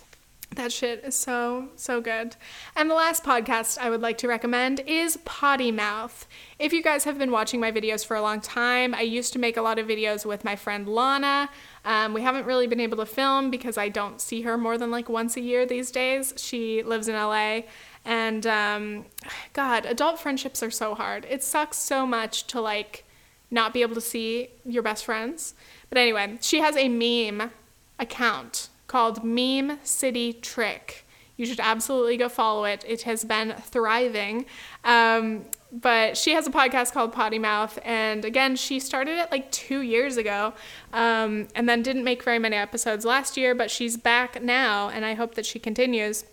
That 0.56 0.72
shit 0.72 1.04
is 1.04 1.14
so, 1.14 1.70
so 1.76 2.02
good. 2.02 2.36
And 2.76 2.90
the 2.90 2.96
last 2.96 3.24
podcast 3.24 3.78
I 3.78 3.92
would 3.92 4.02
like 4.02 4.18
to 4.18 4.28
recommend 4.28 4.80
is 4.88 5.18
Potty 5.18 5.72
Mouth. 5.72 6.28
If 6.58 6.74
you 6.74 6.82
guys 6.82 7.04
have 7.04 7.20
been 7.20 7.30
watching 7.30 7.60
my 7.60 7.72
videos 7.72 8.04
for 8.04 8.16
a 8.16 8.22
long 8.22 8.42
time, 8.42 8.96
I 8.96 9.02
used 9.02 9.32
to 9.34 9.40
make 9.40 9.58
a 9.58 9.62
lot 9.62 9.78
of 9.78 9.86
videos 9.86 10.26
with 10.26 10.44
my 10.44 10.56
friend 10.56 10.88
Lana. 10.88 11.52
Um, 11.86 12.14
we 12.14 12.24
haven't 12.24 12.48
really 12.48 12.66
been 12.66 12.80
able 12.80 12.98
to 12.98 13.06
film 13.06 13.52
because 13.52 13.78
I 13.78 13.90
don't 13.90 14.20
see 14.20 14.42
her 14.42 14.58
more 14.58 14.78
than 14.78 14.90
like 14.90 15.08
once 15.08 15.38
a 15.38 15.42
year 15.42 15.68
these 15.68 15.92
days. 15.92 16.34
She 16.36 16.82
lives 16.82 17.08
in 17.08 17.16
LA 17.16 17.62
and 18.10 18.48
um, 18.48 19.06
God, 19.54 19.86
adult 19.86 20.20
friendships 20.20 20.64
are 20.64 20.72
so 20.72 20.96
hard. 20.96 21.28
It 21.30 21.44
sucks 21.44 21.78
so 21.78 22.08
much 22.08 22.48
to 22.48 22.60
like 22.60 23.06
not 23.52 23.72
be 23.72 23.84
able 23.84 23.94
to 23.94 24.02
see 24.02 24.50
your 24.66 24.82
best 24.82 25.06
friends. 25.06 25.54
But 25.90 26.00
anyway, 26.00 26.40
she 26.42 26.60
has 26.60 26.76
a 26.76 26.90
meme 26.90 27.52
account 28.00 28.70
called 28.88 29.24
Meme 29.24 29.78
City 29.84 30.34
Trick. 30.34 31.06
You 31.38 31.46
should 31.46 31.60
absolutely 31.60 32.18
go 32.18 32.30
follow 32.30 32.66
it. 32.66 32.84
It 32.88 33.04
has 33.04 33.24
been 33.24 33.54
thriving. 33.62 34.48
Um, 34.84 35.46
but 35.72 36.18
she 36.18 36.34
has 36.34 36.48
a 36.48 36.52
podcast 36.52 36.94
called 36.94 37.14
Potty 37.14 37.38
Mouth, 37.38 37.78
and 37.86 38.26
again, 38.26 38.56
she 38.56 38.80
started 38.80 39.20
it 39.20 39.32
like 39.32 39.52
two 39.52 39.82
years 39.82 40.18
ago, 40.18 40.54
um, 40.94 41.48
and 41.54 41.70
then 41.70 41.84
didn't 41.84 42.04
make 42.04 42.24
very 42.24 42.40
many 42.40 42.56
episodes 42.56 43.06
last 43.06 43.38
year. 43.38 43.54
But 43.54 43.70
she's 43.70 43.98
back 43.98 44.42
now, 44.42 44.90
and 44.90 45.06
I 45.06 45.14
hope 45.14 45.36
that 45.36 45.46
she 45.46 45.60
continues. 45.60 46.26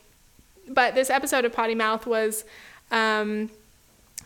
But 0.68 0.94
this 0.94 1.10
episode 1.10 1.44
of 1.44 1.52
Potty 1.52 1.74
Mouth 1.74 2.06
was 2.06 2.44
um, 2.90 3.50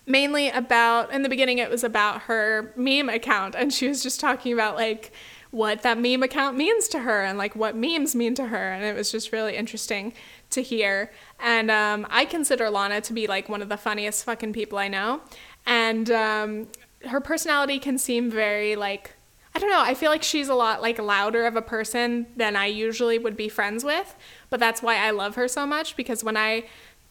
mainly 0.06 0.48
about, 0.50 1.12
in 1.12 1.22
the 1.22 1.28
beginning, 1.28 1.58
it 1.58 1.70
was 1.70 1.84
about 1.84 2.22
her 2.22 2.72
meme 2.76 3.08
account. 3.08 3.54
And 3.54 3.72
she 3.72 3.88
was 3.88 4.02
just 4.02 4.20
talking 4.20 4.52
about 4.52 4.76
like 4.76 5.12
what 5.50 5.82
that 5.82 5.98
meme 5.98 6.22
account 6.22 6.56
means 6.56 6.88
to 6.88 7.00
her 7.00 7.22
and 7.22 7.36
like 7.36 7.56
what 7.56 7.76
memes 7.76 8.14
mean 8.14 8.34
to 8.36 8.46
her. 8.46 8.72
And 8.72 8.84
it 8.84 8.94
was 8.94 9.10
just 9.10 9.32
really 9.32 9.56
interesting 9.56 10.12
to 10.50 10.62
hear. 10.62 11.12
And 11.38 11.70
um, 11.70 12.06
I 12.10 12.24
consider 12.24 12.70
Lana 12.70 13.00
to 13.02 13.12
be 13.12 13.26
like 13.26 13.48
one 13.48 13.62
of 13.62 13.68
the 13.68 13.76
funniest 13.76 14.24
fucking 14.24 14.52
people 14.52 14.78
I 14.78 14.88
know. 14.88 15.20
And 15.66 16.10
um, 16.10 16.68
her 17.06 17.20
personality 17.20 17.78
can 17.78 17.98
seem 17.98 18.30
very 18.30 18.76
like, 18.76 19.14
don't 19.60 19.70
know, 19.70 19.82
I 19.82 19.94
feel 19.94 20.10
like 20.10 20.22
she's 20.22 20.48
a 20.48 20.54
lot 20.54 20.82
like 20.82 20.98
louder 20.98 21.46
of 21.46 21.56
a 21.56 21.62
person 21.62 22.26
than 22.36 22.56
I 22.56 22.66
usually 22.66 23.18
would 23.18 23.36
be 23.36 23.48
friends 23.48 23.84
with. 23.84 24.16
But 24.48 24.60
that's 24.60 24.82
why 24.82 24.96
I 24.96 25.10
love 25.10 25.36
her 25.36 25.48
so 25.48 25.66
much 25.66 25.96
because 25.96 26.24
when 26.24 26.36
I 26.36 26.64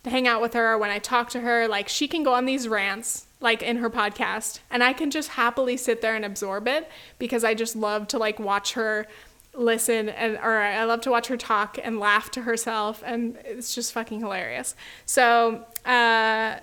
hang 0.05 0.27
out 0.27 0.41
with 0.41 0.53
her, 0.53 0.73
or 0.73 0.77
when 0.77 0.89
I 0.89 0.99
talk 0.99 1.29
to 1.31 1.41
her, 1.41 1.67
like 1.67 1.89
she 1.89 2.07
can 2.07 2.23
go 2.23 2.33
on 2.33 2.45
these 2.45 2.67
rants 2.67 3.27
like 3.41 3.61
in 3.63 3.77
her 3.77 3.89
podcast 3.89 4.59
and 4.69 4.83
I 4.83 4.93
can 4.93 5.11
just 5.11 5.29
happily 5.29 5.77
sit 5.77 6.01
there 6.01 6.15
and 6.15 6.25
absorb 6.25 6.67
it 6.67 6.89
because 7.19 7.43
I 7.43 7.53
just 7.53 7.75
love 7.75 8.07
to 8.09 8.17
like 8.17 8.39
watch 8.39 8.73
her 8.73 9.07
listen 9.53 10.09
and 10.09 10.35
or 10.37 10.59
I 10.59 10.83
love 10.83 11.01
to 11.01 11.11
watch 11.11 11.27
her 11.27 11.37
talk 11.37 11.77
and 11.81 11.99
laugh 11.99 12.31
to 12.31 12.41
herself 12.41 13.01
and 13.05 13.37
it's 13.45 13.73
just 13.73 13.93
fucking 13.93 14.19
hilarious. 14.19 14.75
So, 15.05 15.65
uh 15.85 16.59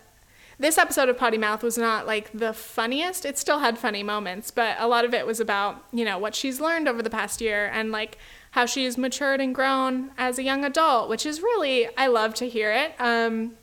this 0.59 0.79
episode 0.79 1.09
of 1.09 1.19
Potty 1.19 1.37
Mouth 1.37 1.63
was 1.63 1.77
not 1.77 2.07
like 2.07 2.31
the 2.33 2.53
funniest. 2.53 3.25
It 3.25 3.37
still 3.37 3.59
had 3.59 3.79
funny 3.79 4.03
moments, 4.03 4.51
but 4.51 4.77
a 4.79 4.89
lot 4.89 5.05
of 5.05 5.13
it 5.13 5.27
was 5.27 5.39
about, 5.39 5.85
you 5.93 6.05
know, 6.05 6.19
what 6.19 6.35
she's 6.35 6.61
learned 6.61 6.89
over 6.89 7.03
the 7.03 7.11
past 7.11 7.41
year 7.41 7.71
and 7.73 7.93
like 7.93 8.17
how 8.53 8.65
she's 8.65 8.97
matured 8.97 9.41
and 9.41 9.55
grown 9.55 10.13
as 10.17 10.39
a 10.39 10.43
young 10.43 10.65
adult, 10.65 11.11
which 11.11 11.27
is 11.27 11.43
really, 11.43 11.89
I 11.97 12.07
love 12.07 12.33
to 12.35 12.49
hear 12.49 12.73
it. 12.73 12.95
Um, 12.99 13.57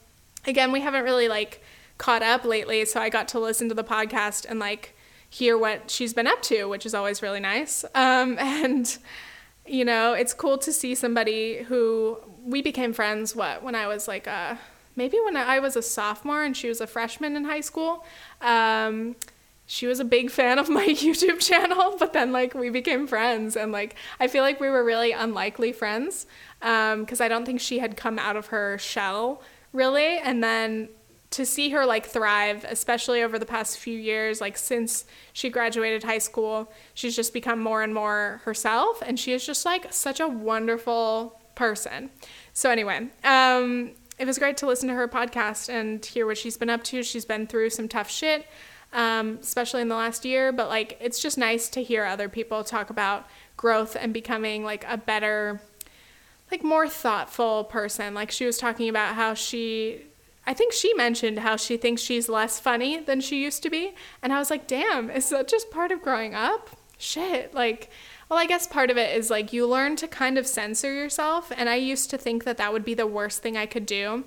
again, 0.46 0.72
we 0.72 0.82
haven't 0.82 1.04
really 1.04 1.28
like 1.28 1.64
caught 1.98 2.22
up 2.22 2.46
lately, 2.46 2.86
so 2.86 3.02
I 3.02 3.10
got 3.10 3.28
to 3.30 3.40
listen 3.40 3.70
to 3.70 3.76
the 3.76 3.84
podcast 3.84 4.46
and 4.48 4.60
like 4.60 4.96
hear 5.28 5.58
what 5.58 5.90
she's 5.90 6.14
been 6.14 6.28
up 6.28 6.44
to, 6.44 6.66
which 6.66 6.86
is 6.86 6.94
always 6.94 7.24
really 7.24 7.40
nice. 7.40 7.84
Um, 7.96 8.38
and 8.40 8.96
you 9.66 9.84
know, 9.84 10.14
it's 10.14 10.34
cool 10.34 10.60
to 10.60 10.72
see 10.72 10.94
somebody 10.94 11.64
who 11.64 12.20
we 12.44 12.62
became 12.62 12.94
friends. 12.94 13.36
What 13.36 13.64
when 13.64 13.74
I 13.74 13.88
was 13.88 14.08
like 14.08 14.28
a 14.28 14.60
maybe 14.96 15.18
when 15.24 15.36
I 15.38 15.60
was 15.60 15.76
a 15.76 15.82
sophomore 15.82 16.44
and 16.44 16.56
she 16.56 16.68
was 16.68 16.82
a 16.82 16.88
freshman 16.88 17.36
in 17.36 17.46
high 17.46 17.62
school. 17.62 18.06
Um, 18.42 19.16
she 19.66 19.88
was 19.88 20.00
a 20.00 20.06
big 20.06 20.30
fan 20.30 20.60
of 20.60 20.70
my 20.70 20.86
YouTube 20.90 21.40
channel, 21.40 21.96
but 21.98 22.14
then 22.14 22.32
like 22.32 22.54
we 22.54 22.70
became 22.70 23.08
friends, 23.08 23.56
and 23.56 23.72
like 23.72 23.96
I 24.20 24.28
feel 24.28 24.44
like 24.44 24.60
we 24.60 24.70
were 24.70 24.84
really 24.84 25.12
unlikely 25.12 25.72
friends 25.72 26.26
because 26.60 27.22
um, 27.22 27.26
I 27.26 27.28
don't 27.28 27.46
think 27.46 27.62
she 27.62 27.80
had 27.80 27.98
come 27.98 28.20
out 28.20 28.36
of 28.36 28.48
her 28.48 28.78
shell 28.78 29.42
really, 29.72 30.18
and 30.18 30.44
then 30.44 30.90
to 31.32 31.46
see 31.48 31.72
her 31.72 31.86
like 31.86 32.06
thrive, 32.06 32.64
especially 32.70 33.24
over 33.24 33.40
the 33.40 33.46
past 33.46 33.80
few 33.80 33.98
years, 33.98 34.40
like 34.40 34.56
since 34.56 35.06
she 35.34 35.50
graduated 35.50 36.04
high 36.04 36.20
school, 36.20 36.72
she's 36.94 37.16
just 37.16 37.34
become 37.34 37.60
more 37.60 37.82
and 37.82 37.94
more 37.94 38.42
herself, 38.44 39.02
and 39.04 39.20
she 39.20 39.34
is 39.34 39.46
just 39.46 39.66
like 39.66 39.92
such 39.92 40.20
a 40.20 40.28
wonderful 40.28 41.40
person. 41.56 42.12
So 42.54 42.70
anyway, 42.70 43.08
um, 43.24 43.92
it 44.18 44.26
was 44.26 44.38
great 44.38 44.58
to 44.58 44.68
listen 44.68 44.90
to 44.90 44.96
her 44.96 45.08
podcast 45.08 45.70
and 45.70 46.06
hear 46.06 46.26
what 46.26 46.38
she's 46.38 46.58
been 46.58 46.70
up 46.70 46.84
to. 46.86 47.04
She's 47.04 47.26
been 47.26 47.48
through 47.48 47.72
some 47.72 47.88
tough 47.88 48.10
shit, 48.10 48.46
um, 48.92 49.40
especially 49.42 49.82
in 49.82 49.88
the 49.88 49.96
last 49.96 50.26
year, 50.26 50.52
but 50.52 50.70
like 50.70 50.98
it's 51.02 51.20
just 51.20 51.38
nice 51.38 51.70
to 51.70 51.84
hear 51.84 52.06
other 52.06 52.30
people 52.30 52.64
talk 52.64 52.90
about 52.90 53.28
growth 53.58 53.96
and 54.00 54.14
becoming 54.14 54.64
like 54.64 54.86
a 54.88 54.98
better, 54.98 55.62
like 56.52 56.64
more 56.64 56.88
thoughtful 56.88 57.64
person. 57.64 58.14
Like 58.14 58.32
she 58.32 58.46
was 58.46 58.58
talking 58.58 58.90
about 58.90 59.16
how 59.16 59.34
she 59.34 60.04
I 60.46 60.54
think 60.54 60.74
she 60.74 60.94
mentioned 60.94 61.40
how 61.40 61.56
she 61.56 61.78
thinks 61.78 62.02
she's 62.02 62.28
less 62.28 62.60
funny 62.60 63.00
than 63.00 63.22
she 63.22 63.42
used 63.42 63.64
to 63.64 63.70
be. 63.70 63.94
And 64.22 64.34
I 64.34 64.40
was 64.40 64.50
like, 64.50 64.68
damn, 64.68 65.10
is 65.10 65.30
that 65.30 65.48
just 65.48 65.72
part 65.72 65.92
of 65.92 66.02
growing 66.02 66.36
up? 66.36 66.70
Shit. 66.98 67.54
Like, 67.54 67.90
well, 68.34 68.42
I 68.42 68.48
guess 68.48 68.66
part 68.66 68.90
of 68.90 68.98
it 68.98 69.16
is 69.16 69.30
like 69.30 69.54
you 69.54 69.68
learn 69.68 69.96
to 69.98 70.08
kind 70.08 70.40
of 70.40 70.48
censor 70.48 70.92
yourself. 70.92 71.52
And 71.56 71.70
I 71.70 71.76
used 71.76 72.10
to 72.10 72.18
think 72.18 72.46
that 72.46 72.58
that 72.58 72.74
would 72.74 72.84
be 72.84 72.96
the 72.96 73.06
worst 73.06 73.44
thing 73.44 73.56
I 73.56 73.68
could 73.68 73.86
do. 73.86 74.24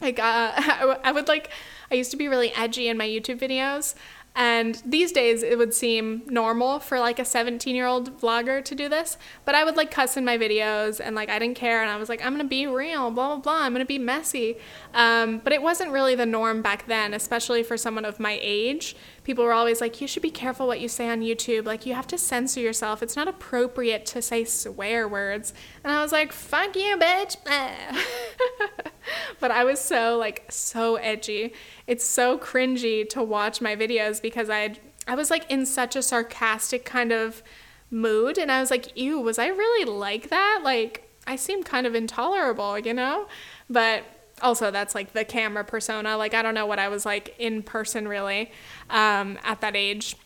Like, 0.00 0.20
uh, 0.20 0.52
I 1.02 1.10
would 1.10 1.26
like, 1.26 1.50
I 1.90 1.96
used 1.96 2.12
to 2.12 2.16
be 2.16 2.28
really 2.28 2.54
edgy 2.54 2.86
in 2.86 2.96
my 2.96 3.08
YouTube 3.08 3.40
videos. 3.40 3.96
And 4.36 4.80
these 4.86 5.10
days 5.10 5.42
it 5.42 5.58
would 5.58 5.74
seem 5.74 6.22
normal 6.26 6.78
for 6.78 7.00
like 7.00 7.18
a 7.18 7.24
17 7.24 7.74
year 7.74 7.86
old 7.86 8.20
vlogger 8.20 8.64
to 8.64 8.74
do 8.76 8.88
this, 8.88 9.18
but 9.44 9.56
I 9.56 9.64
would 9.64 9.76
like 9.76 9.90
cuss 9.90 10.16
in 10.16 10.24
my 10.24 10.38
videos 10.38 11.00
and 11.04 11.16
like 11.16 11.28
I 11.28 11.40
didn't 11.40 11.56
care 11.56 11.82
and 11.82 11.90
I 11.90 11.96
was 11.96 12.08
like, 12.08 12.24
I'm 12.24 12.32
gonna 12.32 12.44
be 12.44 12.68
real, 12.68 13.10
blah, 13.10 13.34
blah, 13.34 13.38
blah, 13.38 13.62
I'm 13.64 13.72
gonna 13.72 13.84
be 13.84 13.98
messy. 13.98 14.56
Um, 14.94 15.40
but 15.42 15.52
it 15.52 15.60
wasn't 15.60 15.90
really 15.90 16.14
the 16.14 16.26
norm 16.26 16.62
back 16.62 16.86
then, 16.86 17.12
especially 17.12 17.64
for 17.64 17.76
someone 17.76 18.04
of 18.04 18.20
my 18.20 18.38
age. 18.40 18.94
People 19.30 19.44
were 19.44 19.52
always 19.52 19.80
like, 19.80 20.00
you 20.00 20.08
should 20.08 20.24
be 20.24 20.30
careful 20.32 20.66
what 20.66 20.80
you 20.80 20.88
say 20.88 21.08
on 21.08 21.20
YouTube. 21.20 21.64
Like, 21.64 21.86
you 21.86 21.94
have 21.94 22.08
to 22.08 22.18
censor 22.18 22.58
yourself. 22.58 23.00
It's 23.00 23.14
not 23.14 23.28
appropriate 23.28 24.04
to 24.06 24.20
say 24.20 24.42
swear 24.42 25.06
words. 25.06 25.54
And 25.84 25.92
I 25.92 26.02
was 26.02 26.10
like, 26.10 26.32
fuck 26.32 26.74
you, 26.74 26.96
bitch. 26.96 27.36
but 29.38 29.52
I 29.52 29.62
was 29.62 29.78
so, 29.78 30.18
like, 30.18 30.46
so 30.50 30.96
edgy 30.96 31.54
it's 31.86 32.04
so 32.04 32.38
cringy 32.38 33.08
to 33.08 33.20
watch 33.20 33.60
my 33.60 33.74
videos 33.74 34.20
because 34.20 34.48
I 34.48 34.76
I 35.08 35.16
was 35.16 35.28
like 35.28 35.50
in 35.50 35.66
such 35.66 35.96
a 35.96 36.02
sarcastic 36.02 36.84
kind 36.84 37.12
of 37.12 37.42
mood 37.90 38.38
and 38.38 38.50
I 38.50 38.60
was 38.60 38.70
like, 38.70 38.96
"Ew, 38.96 39.20
was 39.20 39.38
I 39.38 39.48
really 39.48 39.84
like 39.90 40.30
that?" 40.30 40.60
Like 40.62 41.08
I 41.26 41.34
seem 41.34 41.64
kind 41.64 41.86
of 41.86 41.96
intolerable, 41.96 42.78
you 42.78 42.94
know? 42.94 43.26
But 43.68 44.04
also 44.42 44.70
that's 44.70 44.94
like 44.94 45.12
the 45.12 45.24
camera 45.24 45.64
persona. 45.64 46.16
Like 46.16 46.34
I 46.34 46.42
don't 46.42 46.54
know 46.54 46.66
what 46.66 46.78
I 46.78 46.88
was 46.88 47.06
like 47.06 47.34
in 47.38 47.62
person 47.62 48.08
really 48.08 48.50
um, 48.88 49.38
at 49.42 49.60
that 49.60 49.76
age. 49.76 50.16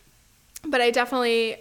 But 0.67 0.81
I 0.81 0.91
definitely 0.91 1.59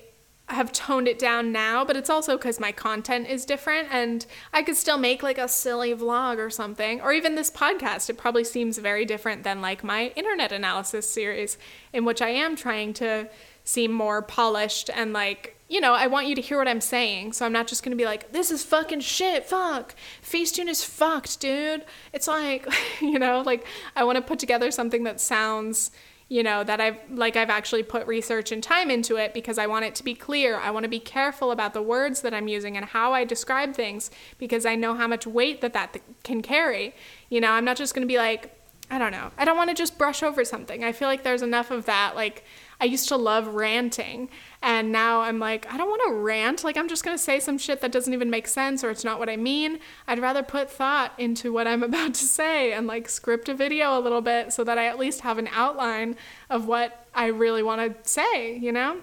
have 0.48 0.72
toned 0.72 1.08
it 1.08 1.18
down 1.18 1.52
now, 1.52 1.86
but 1.86 1.96
it's 1.96 2.10
also 2.10 2.38
because 2.38 2.60
my 2.60 2.72
content 2.72 3.28
is 3.28 3.46
different 3.46 3.88
and 3.92 4.26
I 4.52 4.62
could 4.62 4.76
still 4.76 4.98
make 4.98 5.24
like 5.24 5.38
a 5.38 5.48
silly 5.48 5.96
vlog 5.96 6.38
or 6.38 6.50
something, 6.50 7.02
or 7.02 7.14
even 7.14 7.36
this 7.36 7.50
podcast. 7.50 8.10
It 8.10 8.18
probably 8.18 8.44
seems 8.44 8.78
very 8.78 9.06
different 9.06 9.44
than 9.44 9.62
like 9.62 9.84
my 9.84 10.08
internet 10.16 10.52
analysis 10.52 11.10
series, 11.10 11.58
in 11.94 12.04
which 12.04 12.22
I 12.22 12.30
am 12.30 12.56
trying 12.56 12.94
to 12.96 13.30
seem 13.64 13.92
more 13.92 14.22
polished 14.22 14.90
and 14.94 15.14
like, 15.14 15.58
you 15.70 15.82
know, 15.82 15.94
I 15.94 16.08
want 16.08 16.28
you 16.28 16.36
to 16.36 16.42
hear 16.42 16.58
what 16.58 16.68
I'm 16.68 16.82
saying. 16.82 17.34
So 17.34 17.46
I'm 17.46 17.54
not 17.54 17.68
just 17.68 17.84
gonna 17.84 17.96
be 17.96 18.06
like, 18.06 18.32
this 18.32 18.52
is 18.52 18.64
fucking 18.64 19.00
shit, 19.00 19.46
fuck. 19.46 19.96
Facetune 20.22 20.68
is 20.68 20.84
fucked, 20.84 21.40
dude. 21.40 21.86
It's 22.12 22.28
like, 22.28 22.68
you 23.02 23.20
know, 23.20 23.42
like 23.42 23.66
I 23.96 24.04
wanna 24.04 24.22
put 24.22 24.40
together 24.40 24.72
something 24.72 25.04
that 25.04 25.20
sounds 25.20 25.92
you 26.30 26.42
know 26.42 26.64
that 26.64 26.82
I've 26.82 26.98
like 27.12 27.36
I've 27.36 27.52
actually 27.52 27.84
put 27.84 28.08
research 28.08 28.52
and 28.52 28.64
time 28.64 28.90
into 28.90 29.18
it 29.18 29.36
because 29.36 29.60
I 29.60 29.68
want 29.68 29.86
it 29.86 29.94
to 29.96 30.04
be 30.04 30.16
clear. 30.16 30.58
I 30.58 30.72
want 30.72 30.84
to 30.84 30.90
be 30.90 31.00
careful 31.00 31.52
about 31.52 31.76
the 31.76 31.82
words 31.82 32.22
that 32.22 32.34
I'm 32.34 32.48
using 32.48 32.76
and 32.76 32.88
how 32.88 33.14
I 33.14 33.24
describe 33.24 33.76
things 33.76 34.10
because 34.40 34.66
I 34.66 34.74
know 34.74 34.96
how 34.96 35.08
much 35.08 35.28
weight 35.28 35.62
that 35.62 35.74
that 35.74 35.98
can 36.24 36.42
carry. 36.42 36.96
You 37.30 37.40
know, 37.40 37.52
I'm 37.52 37.66
not 37.66 37.78
just 37.78 37.94
to 37.94 38.04
be 38.06 38.18
like 38.18 38.58
I 38.90 38.98
don't 38.98 39.12
know. 39.12 39.32
I 39.38 39.46
don't 39.46 39.58
want 39.58 39.70
to 39.70 39.76
just 39.76 39.98
brush 39.98 40.24
over 40.24 40.44
something. 40.44 40.84
I 40.84 40.92
feel 40.92 41.08
like 41.08 41.24
there's 41.24 41.42
enough 41.42 41.72
of 41.72 41.86
that 41.86 42.16
like 42.16 42.44
I 42.80 42.86
used 42.86 43.08
to 43.10 43.18
love 43.18 43.48
ranting 43.56 44.30
and 44.64 44.94
now 44.94 45.22
I'm 45.22 45.40
like, 45.40 45.72
I 45.72 45.76
don't 45.78 45.90
want 45.90 46.02
to 46.08 46.14
rant. 46.14 46.64
Like, 46.64 46.78
I'm 46.78 46.88
just 46.88 47.04
going 47.04 47.16
to 47.18 47.22
say 47.22 47.42
some 47.42 47.58
shit 47.58 47.82
that 47.82 47.92
doesn't 47.92 48.14
even 48.14 48.30
make 48.30 48.48
sense 48.48 48.82
or 48.82 48.90
it's 48.90 49.04
not 49.04 49.20
what 49.20 49.30
I 49.30 49.36
mean. 49.36 49.80
I'd 50.08 50.20
rather 50.20 50.42
put 50.42 50.72
thought 50.72 51.12
into 51.18 51.52
what 51.52 51.68
I'm 51.68 51.84
about 51.90 52.14
to 52.16 52.24
say 52.24 52.72
and 52.72 52.88
like 52.88 53.10
script 53.10 53.50
a 53.50 53.54
video 53.54 53.98
a 53.98 54.00
little 54.00 54.22
bit 54.22 54.54
so 54.54 54.64
that 54.64 54.78
I 54.78 54.86
at 54.88 54.98
least 54.98 55.22
have 55.22 55.38
an 55.38 55.50
outline 55.52 56.16
of 56.50 56.66
what 56.66 57.06
I 57.14 57.28
really 57.28 57.62
want 57.62 58.04
to 58.04 58.10
say, 58.10 58.58
you 58.58 58.72
know? 58.72 58.98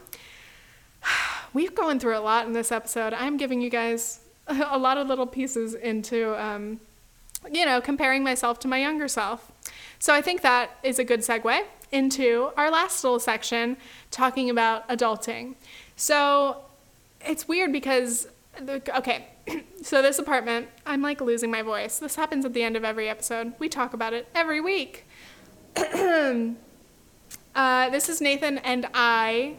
We've 1.53 1.75
gone 1.75 1.99
through 1.99 2.17
a 2.17 2.21
lot 2.21 2.47
in 2.47 2.55
this 2.55 2.73
episode. 2.73 3.13
I'm 3.13 3.37
giving 3.37 3.61
you 3.61 3.69
guys 3.69 4.21
a 4.47 4.79
lot 4.79 4.97
of 4.97 5.09
little 5.09 5.27
pieces 5.27 5.75
into, 5.75 6.43
um, 6.43 6.81
you 7.53 7.67
know, 7.67 7.83
comparing 7.83 8.25
myself 8.25 8.59
to 8.61 8.69
my 8.69 8.79
younger 8.79 9.09
self. 9.09 9.53
So 9.99 10.15
I 10.15 10.23
think 10.23 10.41
that 10.41 10.79
is 10.83 10.99
a 10.99 11.05
good 11.05 11.21
segue 11.21 11.65
into 11.93 12.51
our 12.57 12.71
last 12.71 13.03
little 13.03 13.19
section 13.19 13.77
talking 14.11 14.51
about 14.51 14.89
adulting. 14.89 15.55
So 15.97 16.63
it's 17.21 17.49
weird 17.49 17.73
because, 17.73 18.29
okay, 18.69 19.29
so 19.83 20.03
this 20.03 20.19
apartment, 20.19 20.69
I'm 20.87 21.03
like 21.03 21.21
losing 21.21 21.51
my 21.51 21.63
voice. 21.63 21.99
This 21.99 22.17
happens 22.17 22.45
at 22.45 22.55
the 22.55 22.63
end 22.63 22.77
of 22.77 22.85
every 22.85 23.09
episode. 23.09 23.53
We 23.59 23.69
talk 23.69 23.95
about 23.95 24.13
it 24.13 24.29
every 24.35 24.61
week. 24.61 25.07
uh, 25.77 26.55
this 27.91 28.09
is 28.09 28.21
Nathan 28.21 28.59
and 28.59 28.89
I. 28.95 29.57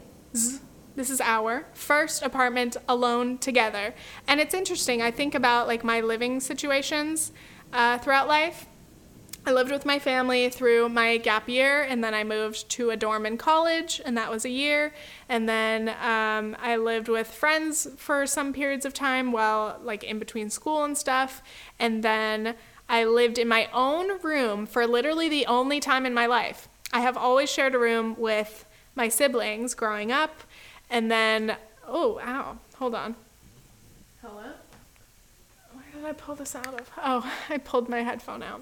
This 0.96 1.10
is 1.10 1.22
our 1.22 1.66
first 1.74 2.22
apartment 2.22 2.78
alone 2.88 3.38
together. 3.38 3.94
And 4.28 4.40
it's 4.40 4.54
interesting. 4.54 5.02
I 5.02 5.12
think 5.12 5.36
about 5.36 5.68
like 5.68 5.84
my 5.84 6.02
living 6.02 6.40
situations 6.40 7.32
uh, 7.74 7.98
throughout 7.98 8.28
life 8.28 8.66
I 9.44 9.52
lived 9.52 9.72
with 9.72 9.88
my 9.88 9.98
family 9.98 10.50
through 10.50 10.90
my 10.90 11.18
gap 11.18 11.50
year, 11.50 11.82
and 11.82 12.04
then 12.04 12.14
I 12.14 12.24
moved 12.24 12.70
to 12.72 12.92
a 12.92 12.98
dorm 12.98 13.26
in 13.26 13.38
college, 13.38 14.00
and 14.06 14.16
that 14.16 14.30
was 14.30 14.46
a 14.46 14.50
year. 14.50 14.94
And 15.28 15.50
then 15.50 15.90
um, 15.90 16.56
I 16.62 16.76
lived 16.76 17.08
with 17.08 17.28
friends 17.28 17.88
for 17.98 18.28
some 18.28 18.54
periods 18.54 18.86
of 18.86 18.94
time 18.94 19.32
while, 19.32 19.80
like, 19.82 20.04
in 20.04 20.20
between 20.20 20.52
school 20.52 20.84
and 20.84 20.96
stuff. 20.96 21.42
And 21.80 22.04
then 22.04 22.56
I 22.88 23.04
lived 23.04 23.40
in 23.40 23.48
my 23.48 23.68
own 23.74 24.22
room 24.22 24.68
for 24.68 24.86
literally 24.86 25.28
the 25.28 25.48
only 25.48 25.80
time 25.80 26.06
in 26.06 26.14
my 26.14 26.28
life. 26.28 26.68
I 26.94 27.00
have 27.00 27.18
always 27.18 27.50
shared 27.50 27.74
a 27.74 27.80
room 27.80 28.16
with 28.20 28.66
my 28.96 29.10
siblings 29.10 29.74
growing 29.74 30.12
up. 30.12 30.42
And 30.88 31.10
then, 31.10 31.56
oh, 31.88 32.20
ow, 32.24 32.60
hold 32.76 32.94
on. 32.94 33.16
Hello? 34.22 34.44
Where 35.72 35.84
did 35.96 36.06
I 36.06 36.14
pull 36.14 36.36
this 36.36 36.54
out 36.56 36.80
of? 36.80 36.92
Oh, 37.04 37.34
I 37.50 37.58
pulled 37.58 37.90
my 37.90 38.04
headphone 38.04 38.44
out. 38.44 38.62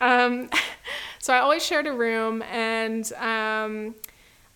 Um, 0.00 0.50
so 1.18 1.34
I 1.34 1.38
always 1.38 1.64
shared 1.64 1.86
a 1.86 1.92
room, 1.92 2.42
and 2.42 3.10
um, 3.14 3.94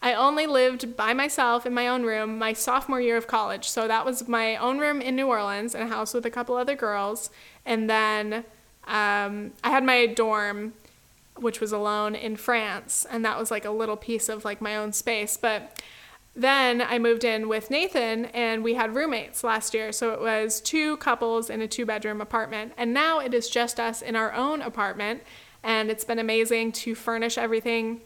I 0.02 0.14
only 0.14 0.46
lived 0.46 0.96
by 0.96 1.12
myself 1.12 1.66
in 1.66 1.74
my 1.74 1.86
own 1.88 2.04
room 2.04 2.38
my 2.38 2.52
sophomore 2.52 3.00
year 3.00 3.16
of 3.16 3.26
college. 3.26 3.68
So 3.68 3.86
that 3.86 4.04
was 4.04 4.28
my 4.28 4.56
own 4.56 4.78
room 4.78 5.00
in 5.00 5.14
New 5.14 5.26
Orleans 5.26 5.74
in 5.74 5.82
a 5.82 5.88
house 5.88 6.14
with 6.14 6.24
a 6.24 6.30
couple 6.30 6.56
other 6.56 6.74
girls. 6.74 7.30
And 7.66 7.88
then 7.88 8.44
um, 8.86 9.52
I 9.62 9.70
had 9.70 9.84
my 9.84 10.06
dorm, 10.06 10.72
which 11.36 11.60
was 11.60 11.72
alone 11.72 12.14
in 12.14 12.36
France, 12.36 13.06
and 13.10 13.24
that 13.24 13.38
was 13.38 13.50
like 13.50 13.64
a 13.64 13.70
little 13.70 13.96
piece 13.96 14.28
of 14.28 14.44
like 14.44 14.60
my 14.60 14.76
own 14.76 14.92
space. 14.92 15.36
But 15.36 15.82
then 16.34 16.80
I 16.80 16.98
moved 16.98 17.24
in 17.24 17.48
with 17.48 17.70
Nathan 17.70 18.26
and 18.26 18.62
we 18.62 18.74
had 18.74 18.94
roommates 18.94 19.42
last 19.42 19.74
year. 19.74 19.92
So 19.92 20.12
it 20.12 20.20
was 20.20 20.60
two 20.60 20.96
couples 20.98 21.50
in 21.50 21.60
a 21.60 21.68
two 21.68 21.84
bedroom 21.84 22.20
apartment. 22.20 22.72
And 22.76 22.94
now 22.94 23.18
it 23.18 23.34
is 23.34 23.50
just 23.50 23.80
us 23.80 24.00
in 24.00 24.14
our 24.14 24.32
own 24.32 24.62
apartment. 24.62 25.22
And 25.62 25.90
it's 25.90 26.04
been 26.04 26.18
amazing 26.18 26.72
to 26.72 26.94
furnish 26.94 27.36
everything 27.36 28.00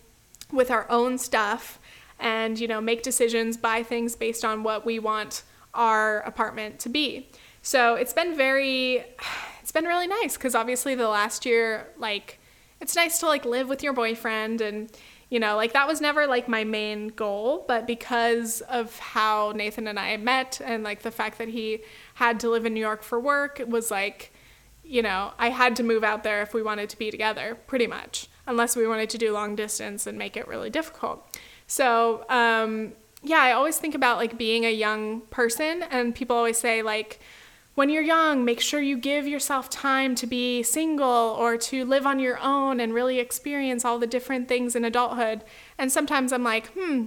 with 0.50 0.70
our 0.70 0.90
own 0.90 1.18
stuff 1.18 1.78
and, 2.18 2.58
you 2.58 2.66
know, 2.66 2.80
make 2.80 3.02
decisions, 3.02 3.56
buy 3.56 3.82
things 3.82 4.16
based 4.16 4.44
on 4.44 4.62
what 4.62 4.86
we 4.86 4.98
want 4.98 5.42
our 5.74 6.20
apartment 6.20 6.78
to 6.80 6.88
be. 6.88 7.28
So 7.62 7.94
it's 7.94 8.12
been 8.12 8.36
very, 8.36 9.04
it's 9.60 9.72
been 9.72 9.84
really 9.84 10.06
nice 10.06 10.36
because 10.36 10.54
obviously 10.54 10.94
the 10.94 11.08
last 11.08 11.44
year, 11.44 11.88
like, 11.98 12.38
it's 12.80 12.96
nice 12.96 13.18
to 13.20 13.26
like 13.26 13.44
live 13.44 13.68
with 13.68 13.82
your 13.82 13.92
boyfriend 13.92 14.60
and 14.60 14.90
You 15.30 15.40
know, 15.40 15.56
like 15.56 15.72
that 15.72 15.88
was 15.88 16.00
never 16.00 16.26
like 16.26 16.48
my 16.48 16.64
main 16.64 17.08
goal, 17.08 17.64
but 17.66 17.86
because 17.86 18.60
of 18.62 18.98
how 18.98 19.52
Nathan 19.56 19.88
and 19.88 19.98
I 19.98 20.16
met 20.16 20.60
and 20.64 20.84
like 20.84 21.02
the 21.02 21.10
fact 21.10 21.38
that 21.38 21.48
he 21.48 21.80
had 22.14 22.38
to 22.40 22.50
live 22.50 22.66
in 22.66 22.74
New 22.74 22.80
York 22.80 23.02
for 23.02 23.18
work, 23.18 23.58
it 23.58 23.68
was 23.68 23.90
like, 23.90 24.32
you 24.84 25.02
know, 25.02 25.32
I 25.38 25.48
had 25.50 25.76
to 25.76 25.82
move 25.82 26.04
out 26.04 26.22
there 26.22 26.42
if 26.42 26.52
we 26.52 26.62
wanted 26.62 26.90
to 26.90 26.98
be 26.98 27.10
together, 27.10 27.56
pretty 27.66 27.86
much, 27.86 28.28
unless 28.46 28.76
we 28.76 28.86
wanted 28.86 29.10
to 29.10 29.18
do 29.18 29.32
long 29.32 29.56
distance 29.56 30.06
and 30.06 30.18
make 30.18 30.36
it 30.36 30.46
really 30.46 30.70
difficult. 30.70 31.26
So, 31.66 32.26
um, 32.28 32.92
yeah, 33.22 33.40
I 33.40 33.52
always 33.52 33.78
think 33.78 33.94
about 33.94 34.18
like 34.18 34.36
being 34.36 34.66
a 34.66 34.72
young 34.72 35.22
person, 35.22 35.82
and 35.90 36.14
people 36.14 36.36
always 36.36 36.58
say, 36.58 36.82
like, 36.82 37.18
when 37.74 37.90
you're 37.90 38.02
young, 38.02 38.44
make 38.44 38.60
sure 38.60 38.80
you 38.80 38.96
give 38.96 39.26
yourself 39.26 39.68
time 39.68 40.14
to 40.16 40.26
be 40.26 40.62
single 40.62 41.36
or 41.38 41.56
to 41.56 41.84
live 41.84 42.06
on 42.06 42.20
your 42.20 42.38
own 42.38 42.78
and 42.78 42.94
really 42.94 43.18
experience 43.18 43.84
all 43.84 43.98
the 43.98 44.06
different 44.06 44.46
things 44.48 44.76
in 44.76 44.84
adulthood. 44.84 45.42
And 45.76 45.90
sometimes 45.90 46.32
I'm 46.32 46.44
like, 46.44 46.68
hmm, 46.68 47.06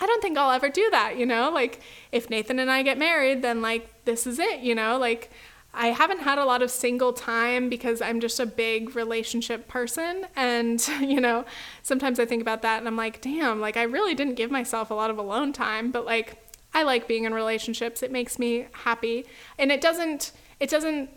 I 0.00 0.06
don't 0.06 0.20
think 0.20 0.36
I'll 0.36 0.50
ever 0.50 0.68
do 0.68 0.88
that, 0.90 1.16
you 1.16 1.24
know? 1.24 1.50
Like, 1.50 1.80
if 2.10 2.28
Nathan 2.28 2.58
and 2.58 2.70
I 2.70 2.82
get 2.82 2.98
married, 2.98 3.42
then 3.42 3.62
like, 3.62 4.04
this 4.04 4.26
is 4.26 4.40
it, 4.40 4.60
you 4.60 4.74
know? 4.74 4.98
Like, 4.98 5.30
I 5.72 5.88
haven't 5.88 6.20
had 6.20 6.38
a 6.38 6.44
lot 6.44 6.62
of 6.62 6.70
single 6.70 7.12
time 7.12 7.68
because 7.68 8.00
I'm 8.00 8.20
just 8.20 8.38
a 8.40 8.46
big 8.46 8.96
relationship 8.96 9.68
person. 9.68 10.26
And, 10.34 10.84
you 11.00 11.20
know, 11.20 11.44
sometimes 11.82 12.18
I 12.18 12.24
think 12.24 12.42
about 12.42 12.62
that 12.62 12.78
and 12.78 12.88
I'm 12.88 12.96
like, 12.96 13.20
damn, 13.20 13.60
like, 13.60 13.76
I 13.76 13.84
really 13.84 14.14
didn't 14.16 14.34
give 14.34 14.50
myself 14.50 14.90
a 14.90 14.94
lot 14.94 15.10
of 15.10 15.18
alone 15.18 15.52
time, 15.52 15.92
but 15.92 16.04
like, 16.04 16.43
I 16.74 16.82
like 16.82 17.08
being 17.08 17.24
in 17.24 17.32
relationships. 17.32 18.02
It 18.02 18.10
makes 18.10 18.38
me 18.38 18.66
happy. 18.72 19.26
And 19.58 19.70
it 19.72 19.80
doesn't, 19.80 20.32
it 20.60 20.68
doesn't 20.68 21.08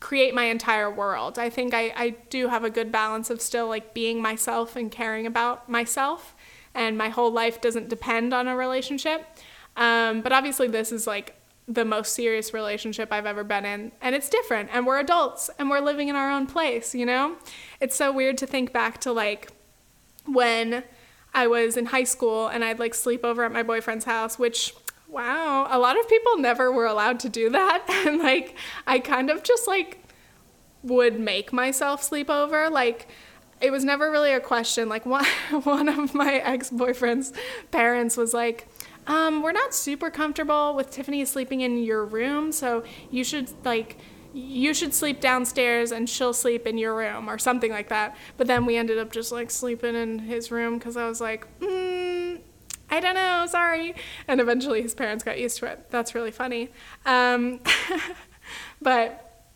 create 0.00 0.34
my 0.34 0.44
entire 0.44 0.90
world. 0.90 1.38
I 1.38 1.50
think 1.50 1.72
I, 1.72 1.92
I 1.96 2.10
do 2.30 2.48
have 2.48 2.64
a 2.64 2.70
good 2.70 2.92
balance 2.92 3.30
of 3.30 3.40
still 3.40 3.68
like 3.68 3.94
being 3.94 4.20
myself 4.20 4.76
and 4.76 4.90
caring 4.90 5.26
about 5.26 5.68
myself. 5.68 6.34
And 6.74 6.98
my 6.98 7.08
whole 7.08 7.32
life 7.32 7.60
doesn't 7.60 7.88
depend 7.88 8.34
on 8.34 8.46
a 8.46 8.56
relationship. 8.56 9.24
Um, 9.76 10.20
but 10.22 10.32
obviously, 10.32 10.68
this 10.68 10.92
is 10.92 11.06
like 11.06 11.34
the 11.66 11.84
most 11.84 12.14
serious 12.14 12.54
relationship 12.54 13.12
I've 13.12 13.26
ever 13.26 13.44
been 13.44 13.64
in. 13.64 13.92
And 14.00 14.14
it's 14.14 14.28
different. 14.28 14.70
And 14.72 14.86
we're 14.86 14.98
adults 14.98 15.50
and 15.58 15.70
we're 15.70 15.80
living 15.80 16.08
in 16.08 16.16
our 16.16 16.30
own 16.30 16.46
place, 16.46 16.94
you 16.94 17.06
know? 17.06 17.36
It's 17.80 17.94
so 17.94 18.10
weird 18.10 18.38
to 18.38 18.46
think 18.46 18.72
back 18.72 19.00
to 19.02 19.12
like 19.12 19.52
when 20.24 20.82
I 21.34 21.46
was 21.46 21.76
in 21.76 21.86
high 21.86 22.04
school 22.04 22.48
and 22.48 22.64
I'd 22.64 22.78
like 22.78 22.94
sleep 22.94 23.24
over 23.24 23.44
at 23.44 23.52
my 23.52 23.62
boyfriend's 23.62 24.06
house, 24.06 24.38
which 24.38 24.74
Wow, 25.08 25.66
a 25.70 25.78
lot 25.78 25.98
of 25.98 26.08
people 26.08 26.38
never 26.38 26.70
were 26.70 26.86
allowed 26.86 27.20
to 27.20 27.28
do 27.28 27.50
that. 27.50 27.84
And 28.06 28.18
like, 28.18 28.56
I 28.86 28.98
kind 28.98 29.30
of 29.30 29.42
just 29.42 29.66
like 29.66 30.04
would 30.82 31.18
make 31.18 31.52
myself 31.52 32.02
sleep 32.02 32.30
over. 32.30 32.70
Like, 32.70 33.08
it 33.60 33.70
was 33.70 33.84
never 33.84 34.10
really 34.10 34.32
a 34.32 34.40
question. 34.40 34.88
Like, 34.88 35.04
one, 35.06 35.24
one 35.64 35.88
of 35.88 36.14
my 36.14 36.34
ex 36.34 36.70
boyfriend's 36.70 37.32
parents 37.70 38.16
was 38.16 38.32
like, 38.34 38.68
um, 39.06 39.42
we're 39.42 39.52
not 39.52 39.74
super 39.74 40.10
comfortable 40.10 40.74
with 40.74 40.90
Tiffany 40.90 41.24
sleeping 41.24 41.62
in 41.62 41.82
your 41.82 42.04
room, 42.04 42.52
so 42.52 42.84
you 43.10 43.24
should 43.24 43.50
like 43.64 43.96
you 44.34 44.74
should 44.74 44.92
sleep 44.92 45.20
downstairs 45.20 45.90
and 45.90 46.08
she'll 46.08 46.34
sleep 46.34 46.66
in 46.66 46.76
your 46.76 46.94
room 46.94 47.28
or 47.30 47.38
something 47.38 47.70
like 47.70 47.88
that. 47.88 48.14
But 48.36 48.46
then 48.46 48.66
we 48.66 48.76
ended 48.76 48.98
up 48.98 49.10
just 49.10 49.32
like 49.32 49.50
sleeping 49.50 49.94
in 49.94 50.18
his 50.18 50.50
room 50.50 50.78
because 50.78 50.96
I 50.98 51.08
was 51.08 51.20
like, 51.20 51.46
mm, 51.60 51.77
I 52.90 53.00
don't 53.00 53.14
know, 53.14 53.46
sorry. 53.48 53.94
And 54.26 54.40
eventually 54.40 54.82
his 54.82 54.94
parents 54.94 55.24
got 55.24 55.38
used 55.38 55.58
to 55.58 55.66
it. 55.66 55.90
That's 55.90 56.14
really 56.14 56.30
funny. 56.30 56.70
Um, 57.04 57.60
but 58.82 59.46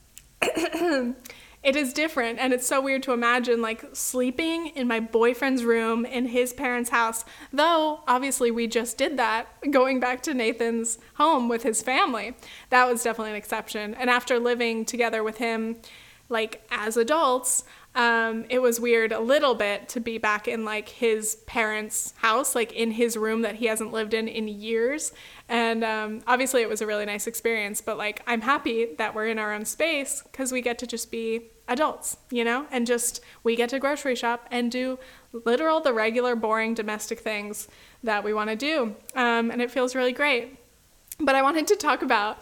it 0.42 1.76
is 1.76 1.92
different. 1.92 2.38
And 2.38 2.52
it's 2.52 2.66
so 2.66 2.80
weird 2.80 3.02
to 3.04 3.12
imagine 3.12 3.62
like 3.62 3.84
sleeping 3.92 4.68
in 4.68 4.88
my 4.88 5.00
boyfriend's 5.00 5.64
room 5.64 6.04
in 6.04 6.26
his 6.26 6.52
parents' 6.52 6.90
house. 6.90 7.24
Though, 7.52 8.00
obviously, 8.06 8.50
we 8.50 8.66
just 8.66 8.98
did 8.98 9.16
that 9.16 9.46
going 9.70 10.00
back 10.00 10.22
to 10.24 10.34
Nathan's 10.34 10.98
home 11.14 11.48
with 11.48 11.62
his 11.62 11.82
family. 11.82 12.34
That 12.70 12.88
was 12.88 13.02
definitely 13.02 13.30
an 13.30 13.36
exception. 13.36 13.94
And 13.94 14.10
after 14.10 14.38
living 14.38 14.84
together 14.84 15.22
with 15.22 15.38
him, 15.38 15.76
like 16.28 16.66
as 16.70 16.96
adults, 16.96 17.64
um, 17.94 18.46
it 18.48 18.60
was 18.60 18.80
weird 18.80 19.12
a 19.12 19.20
little 19.20 19.54
bit 19.54 19.88
to 19.90 20.00
be 20.00 20.16
back 20.16 20.48
in 20.48 20.64
like 20.64 20.88
his 20.88 21.36
parents' 21.46 22.14
house, 22.16 22.54
like 22.54 22.72
in 22.72 22.92
his 22.92 23.16
room 23.16 23.42
that 23.42 23.56
he 23.56 23.66
hasn't 23.66 23.92
lived 23.92 24.14
in 24.14 24.28
in 24.28 24.48
years. 24.48 25.12
And 25.48 25.84
um, 25.84 26.22
obviously, 26.26 26.62
it 26.62 26.68
was 26.68 26.80
a 26.80 26.86
really 26.86 27.04
nice 27.04 27.26
experience. 27.26 27.82
But 27.82 27.98
like, 27.98 28.22
I'm 28.26 28.40
happy 28.40 28.94
that 28.96 29.14
we're 29.14 29.28
in 29.28 29.38
our 29.38 29.52
own 29.52 29.66
space 29.66 30.22
because 30.22 30.52
we 30.52 30.62
get 30.62 30.78
to 30.78 30.86
just 30.86 31.10
be 31.10 31.50
adults, 31.68 32.16
you 32.30 32.44
know, 32.44 32.66
and 32.70 32.86
just 32.86 33.20
we 33.44 33.56
get 33.56 33.68
to 33.70 33.78
grocery 33.78 34.16
shop 34.16 34.46
and 34.50 34.70
do 34.70 34.98
literal 35.32 35.80
the 35.80 35.92
regular 35.92 36.34
boring 36.34 36.74
domestic 36.74 37.20
things 37.20 37.68
that 38.02 38.24
we 38.24 38.32
want 38.32 38.48
to 38.50 38.56
do. 38.56 38.96
Um, 39.14 39.50
and 39.50 39.60
it 39.60 39.70
feels 39.70 39.94
really 39.94 40.12
great. 40.12 40.58
But 41.20 41.34
I 41.34 41.42
wanted 41.42 41.66
to 41.68 41.76
talk 41.76 42.02
about 42.02 42.40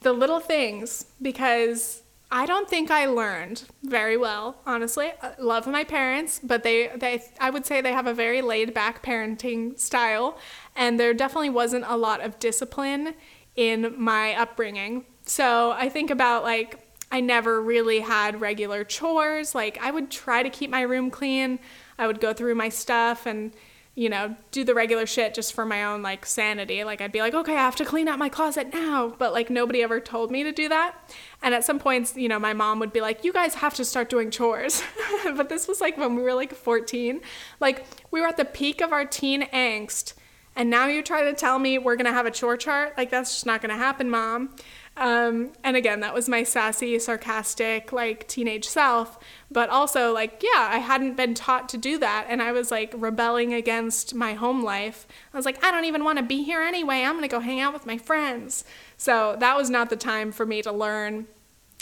the 0.00 0.12
little 0.12 0.40
things 0.40 1.06
because 1.22 2.02
I 2.30 2.44
don't 2.44 2.68
think 2.68 2.90
I 2.90 3.06
learned 3.06 3.64
very 3.82 4.16
well, 4.16 4.60
honestly. 4.66 5.12
I 5.22 5.32
love 5.38 5.66
my 5.66 5.82
parents, 5.82 6.40
but 6.42 6.62
they, 6.62 6.88
they 6.94 7.22
I 7.40 7.48
would 7.48 7.64
say 7.64 7.80
they 7.80 7.92
have 7.92 8.06
a 8.06 8.12
very 8.12 8.42
laid 8.42 8.74
back 8.74 9.02
parenting 9.02 9.78
style, 9.78 10.38
and 10.76 11.00
there 11.00 11.14
definitely 11.14 11.50
wasn't 11.50 11.86
a 11.88 11.96
lot 11.96 12.20
of 12.20 12.38
discipline 12.38 13.14
in 13.56 13.94
my 13.96 14.34
upbringing. 14.34 15.06
So 15.24 15.70
I 15.72 15.88
think 15.88 16.10
about 16.10 16.42
like 16.42 16.78
I 17.10 17.20
never 17.20 17.62
really 17.62 18.00
had 18.00 18.40
regular 18.40 18.84
chores. 18.84 19.54
Like 19.54 19.78
I 19.80 19.90
would 19.90 20.10
try 20.10 20.42
to 20.42 20.50
keep 20.50 20.70
my 20.70 20.82
room 20.82 21.10
clean. 21.10 21.58
I 21.98 22.06
would 22.06 22.20
go 22.20 22.34
through 22.34 22.54
my 22.54 22.68
stuff 22.68 23.24
and 23.24 23.52
you 23.98 24.08
know, 24.08 24.36
do 24.52 24.62
the 24.62 24.74
regular 24.74 25.06
shit 25.06 25.34
just 25.34 25.52
for 25.52 25.66
my 25.66 25.82
own 25.82 26.02
like 26.02 26.24
sanity. 26.24 26.84
Like 26.84 27.00
I'd 27.00 27.10
be 27.10 27.18
like, 27.18 27.34
okay, 27.34 27.54
I 27.54 27.62
have 27.62 27.74
to 27.76 27.84
clean 27.84 28.06
out 28.06 28.16
my 28.16 28.28
closet 28.28 28.72
now, 28.72 29.12
but 29.18 29.32
like 29.32 29.50
nobody 29.50 29.82
ever 29.82 29.98
told 29.98 30.30
me 30.30 30.44
to 30.44 30.52
do 30.52 30.68
that. 30.68 30.94
And 31.42 31.52
at 31.52 31.64
some 31.64 31.80
points, 31.80 32.16
you 32.16 32.28
know, 32.28 32.38
my 32.38 32.52
mom 32.52 32.78
would 32.78 32.92
be 32.92 33.00
like, 33.00 33.24
you 33.24 33.32
guys 33.32 33.54
have 33.54 33.74
to 33.74 33.84
start 33.84 34.08
doing 34.08 34.30
chores. 34.30 34.84
but 35.36 35.48
this 35.48 35.66
was 35.66 35.80
like 35.80 35.98
when 35.98 36.14
we 36.14 36.22
were 36.22 36.32
like 36.32 36.54
14. 36.54 37.20
Like 37.58 37.86
we 38.12 38.20
were 38.20 38.28
at 38.28 38.36
the 38.36 38.44
peak 38.44 38.80
of 38.80 38.92
our 38.92 39.04
teen 39.04 39.42
angst. 39.48 40.12
And 40.54 40.70
now 40.70 40.86
you 40.86 41.02
try 41.02 41.24
to 41.24 41.32
tell 41.32 41.58
me 41.58 41.76
we're 41.78 41.96
going 41.96 42.06
to 42.06 42.12
have 42.12 42.26
a 42.26 42.30
chore 42.30 42.56
chart? 42.56 42.96
Like 42.96 43.10
that's 43.10 43.32
just 43.32 43.46
not 43.46 43.60
going 43.60 43.70
to 43.70 43.76
happen, 43.76 44.08
mom. 44.08 44.54
Um, 44.98 45.52
and 45.62 45.76
again, 45.76 46.00
that 46.00 46.12
was 46.12 46.28
my 46.28 46.42
sassy, 46.42 46.98
sarcastic, 46.98 47.92
like 47.92 48.26
teenage 48.26 48.64
self. 48.64 49.18
But 49.50 49.70
also, 49.70 50.12
like, 50.12 50.42
yeah, 50.42 50.68
I 50.70 50.78
hadn't 50.78 51.16
been 51.16 51.34
taught 51.34 51.68
to 51.70 51.78
do 51.78 51.98
that. 51.98 52.26
And 52.28 52.42
I 52.42 52.50
was 52.50 52.70
like 52.70 52.92
rebelling 52.96 53.54
against 53.54 54.14
my 54.14 54.34
home 54.34 54.64
life. 54.64 55.06
I 55.32 55.36
was 55.36 55.46
like, 55.46 55.64
I 55.64 55.70
don't 55.70 55.84
even 55.84 56.02
want 56.02 56.18
to 56.18 56.24
be 56.24 56.42
here 56.42 56.60
anyway. 56.60 57.02
I'm 57.02 57.12
going 57.12 57.22
to 57.22 57.28
go 57.28 57.40
hang 57.40 57.60
out 57.60 57.72
with 57.72 57.86
my 57.86 57.96
friends. 57.96 58.64
So 58.96 59.36
that 59.38 59.56
was 59.56 59.70
not 59.70 59.88
the 59.88 59.96
time 59.96 60.32
for 60.32 60.44
me 60.44 60.62
to 60.62 60.72
learn 60.72 61.28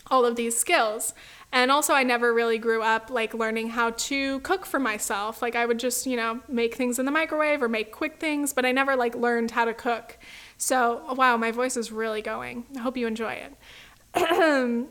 all 0.09 0.25
of 0.25 0.37
these 0.37 0.57
skills. 0.57 1.15
And 1.53 1.71
also, 1.71 1.95
I 1.95 2.03
never 2.03 2.35
really 2.35 2.59
grew 2.59 2.83
up 2.83 3.09
like 3.09 3.33
learning 3.33 3.71
how 3.71 3.91
to 3.91 4.41
cook 4.41 4.67
for 4.67 4.79
myself. 4.79 5.41
Like, 5.41 5.57
I 5.57 5.65
would 5.65 5.79
just, 5.79 6.07
you 6.07 6.17
know, 6.17 6.41
make 6.49 6.75
things 6.75 6.99
in 6.99 7.07
the 7.07 7.13
microwave 7.13 7.63
or 7.63 7.69
make 7.69 7.93
quick 7.93 8.21
things, 8.21 8.53
but 8.53 8.67
I 8.67 8.73
never 8.73 8.95
like 8.95 9.15
learned 9.15 9.53
how 9.53 9.65
to 9.65 9.73
cook. 9.73 10.19
So, 10.59 11.03
wow, 11.15 11.37
my 11.37 11.51
voice 11.51 11.77
is 11.77 11.93
really 11.93 12.23
going. 12.23 12.65
I 12.77 12.81
hope 12.81 12.97
you 12.97 13.07
enjoy 13.07 13.41
it. 14.15 14.89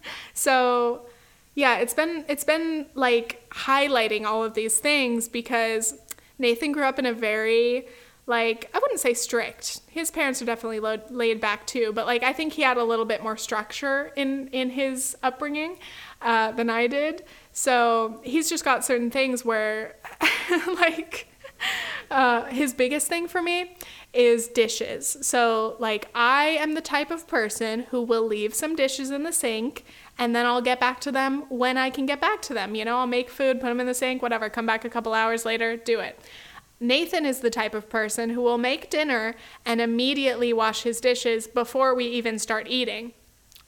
so, 0.34 1.06
yeah, 1.54 1.78
it's 1.78 1.94
been 1.94 2.24
it's 2.28 2.44
been 2.44 2.86
like 2.94 3.48
highlighting 3.50 4.24
all 4.24 4.44
of 4.44 4.54
these 4.54 4.78
things 4.78 5.28
because 5.28 5.94
Nathan 6.38 6.72
grew 6.72 6.84
up 6.84 6.98
in 6.98 7.06
a 7.06 7.12
very 7.12 7.86
like 8.26 8.70
I 8.74 8.78
wouldn't 8.78 9.00
say 9.00 9.14
strict. 9.14 9.80
His 9.88 10.10
parents 10.10 10.40
are 10.42 10.44
definitely 10.44 10.80
lo- 10.80 11.00
laid 11.10 11.40
back 11.40 11.66
too, 11.66 11.92
but 11.94 12.06
like 12.06 12.22
I 12.22 12.32
think 12.32 12.52
he 12.52 12.62
had 12.62 12.76
a 12.76 12.84
little 12.84 13.04
bit 13.04 13.22
more 13.22 13.36
structure 13.36 14.12
in 14.16 14.48
in 14.48 14.70
his 14.70 15.16
upbringing 15.22 15.78
uh, 16.22 16.52
than 16.52 16.70
I 16.70 16.86
did. 16.86 17.24
So 17.52 18.20
he's 18.22 18.48
just 18.48 18.64
got 18.64 18.84
certain 18.84 19.10
things 19.10 19.44
where 19.44 19.96
like 20.74 21.28
uh, 22.10 22.44
his 22.44 22.74
biggest 22.74 23.08
thing 23.08 23.28
for 23.28 23.42
me 23.42 23.76
is 24.12 24.48
dishes. 24.48 25.16
So, 25.22 25.76
like, 25.78 26.08
I 26.14 26.46
am 26.46 26.74
the 26.74 26.80
type 26.80 27.10
of 27.10 27.26
person 27.26 27.80
who 27.90 28.02
will 28.02 28.26
leave 28.26 28.54
some 28.54 28.74
dishes 28.74 29.10
in 29.10 29.22
the 29.22 29.32
sink 29.32 29.84
and 30.18 30.34
then 30.34 30.46
I'll 30.46 30.62
get 30.62 30.80
back 30.80 31.00
to 31.02 31.12
them 31.12 31.44
when 31.48 31.76
I 31.76 31.90
can 31.90 32.04
get 32.06 32.20
back 32.20 32.42
to 32.42 32.54
them. 32.54 32.74
You 32.74 32.84
know, 32.84 32.98
I'll 32.98 33.06
make 33.06 33.30
food, 33.30 33.60
put 33.60 33.68
them 33.68 33.80
in 33.80 33.86
the 33.86 33.94
sink, 33.94 34.20
whatever, 34.20 34.50
come 34.50 34.66
back 34.66 34.84
a 34.84 34.90
couple 34.90 35.14
hours 35.14 35.44
later, 35.44 35.76
do 35.76 36.00
it. 36.00 36.18
Nathan 36.80 37.26
is 37.26 37.40
the 37.40 37.50
type 37.50 37.74
of 37.74 37.88
person 37.88 38.30
who 38.30 38.40
will 38.40 38.58
make 38.58 38.90
dinner 38.90 39.34
and 39.64 39.80
immediately 39.80 40.52
wash 40.52 40.82
his 40.82 41.00
dishes 41.00 41.46
before 41.46 41.94
we 41.94 42.06
even 42.06 42.38
start 42.38 42.66
eating. 42.68 43.12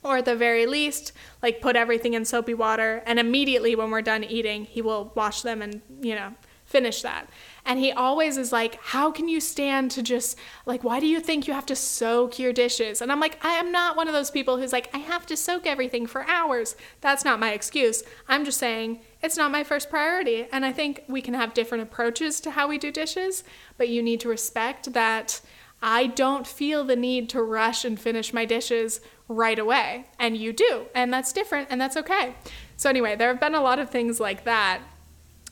Or 0.03 0.18
at 0.18 0.24
the 0.24 0.36
very 0.36 0.64
least, 0.64 1.12
like 1.43 1.61
put 1.61 1.76
everything 1.76 2.14
in 2.14 2.24
soapy 2.24 2.55
water 2.55 3.03
and 3.05 3.18
immediately 3.18 3.76
when 3.76 3.91
we're 3.91 4.03
done 4.03 4.24
eating, 4.24 4.64
he 4.64 4.80
will 4.80 5.12
wash 5.14 5.43
them 5.43 5.61
and, 5.61 5.82
you 6.01 6.14
know, 6.14 6.34
finish 6.64 7.03
that. 7.03 7.28
And 7.65 7.79
he 7.79 7.93
always 7.93 8.37
is 8.37 8.53
like, 8.53 8.79
How 8.83 9.11
can 9.11 9.29
you 9.29 9.41
stand 9.41 9.91
to 9.93 10.03
just, 10.03 10.39
like, 10.67 10.85
why 10.85 11.01
do 11.01 11.07
you 11.07 11.21
think 11.21 11.47
you 11.47 11.55
have 11.55 11.67
to 11.67 11.77
soak 11.77 12.39
your 12.39 12.53
dishes? 12.53 13.01
And 13.01 13.13
I'm 13.13 13.21
like, 13.21 13.43
I 13.45 13.53
am 13.55 13.71
not 13.73 13.97
one 13.97 14.09
of 14.09 14.15
those 14.15 14.31
people 14.31 14.59
who's 14.59 14.73
like, 14.73 14.89
I 14.95 14.99
have 14.99 15.27
to 15.27 15.37
soak 15.37 15.67
everything 15.67 16.07
for 16.07 16.25
hours. 16.25 16.77
That's 17.01 17.25
not 17.25 17.41
my 17.41 17.53
excuse. 17.53 18.03
I'm 18.29 18.45
just 18.45 18.59
saying 18.59 19.01
it's 19.23 19.37
not 19.37 19.51
my 19.51 19.65
first 19.65 19.91
priority. 19.91 20.47
And 20.53 20.65
I 20.65 20.73
think 20.73 21.05
we 21.09 21.23
can 21.23 21.35
have 21.35 21.55
different 21.55 21.83
approaches 21.83 22.41
to 22.41 22.53
how 22.53 22.69
we 22.69 22.79
do 22.79 22.91
dishes, 22.91 23.45
but 23.77 23.89
you 23.89 24.03
need 24.03 24.21
to 24.21 24.29
respect 24.29 24.93
that 24.93 25.41
I 25.83 26.09
don't 26.09 26.47
feel 26.47 26.85
the 26.85 26.97
need 26.97 27.29
to 27.31 27.43
rush 27.43 27.85
and 27.85 27.99
finish 27.99 28.33
my 28.33 28.45
dishes 28.45 29.01
right 29.29 29.59
away. 29.59 30.07
And 30.19 30.37
you 30.37 30.53
do. 30.53 30.87
And 30.95 31.13
that's 31.13 31.33
different 31.33 31.69
and 31.71 31.81
that's 31.81 31.97
okay. 31.97 32.35
So, 32.77 32.89
anyway, 32.89 33.17
there 33.17 33.29
have 33.29 33.41
been 33.41 33.55
a 33.55 33.63
lot 33.63 33.79
of 33.79 33.91
things 33.91 34.21
like 34.21 34.45
that 34.45 34.81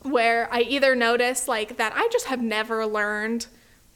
where 0.02 0.48
I 0.52 0.60
either 0.60 0.94
notice 0.94 1.48
like 1.48 1.76
that 1.76 1.92
I 1.94 2.08
just 2.12 2.26
have 2.26 2.42
never 2.42 2.86
learned 2.86 3.46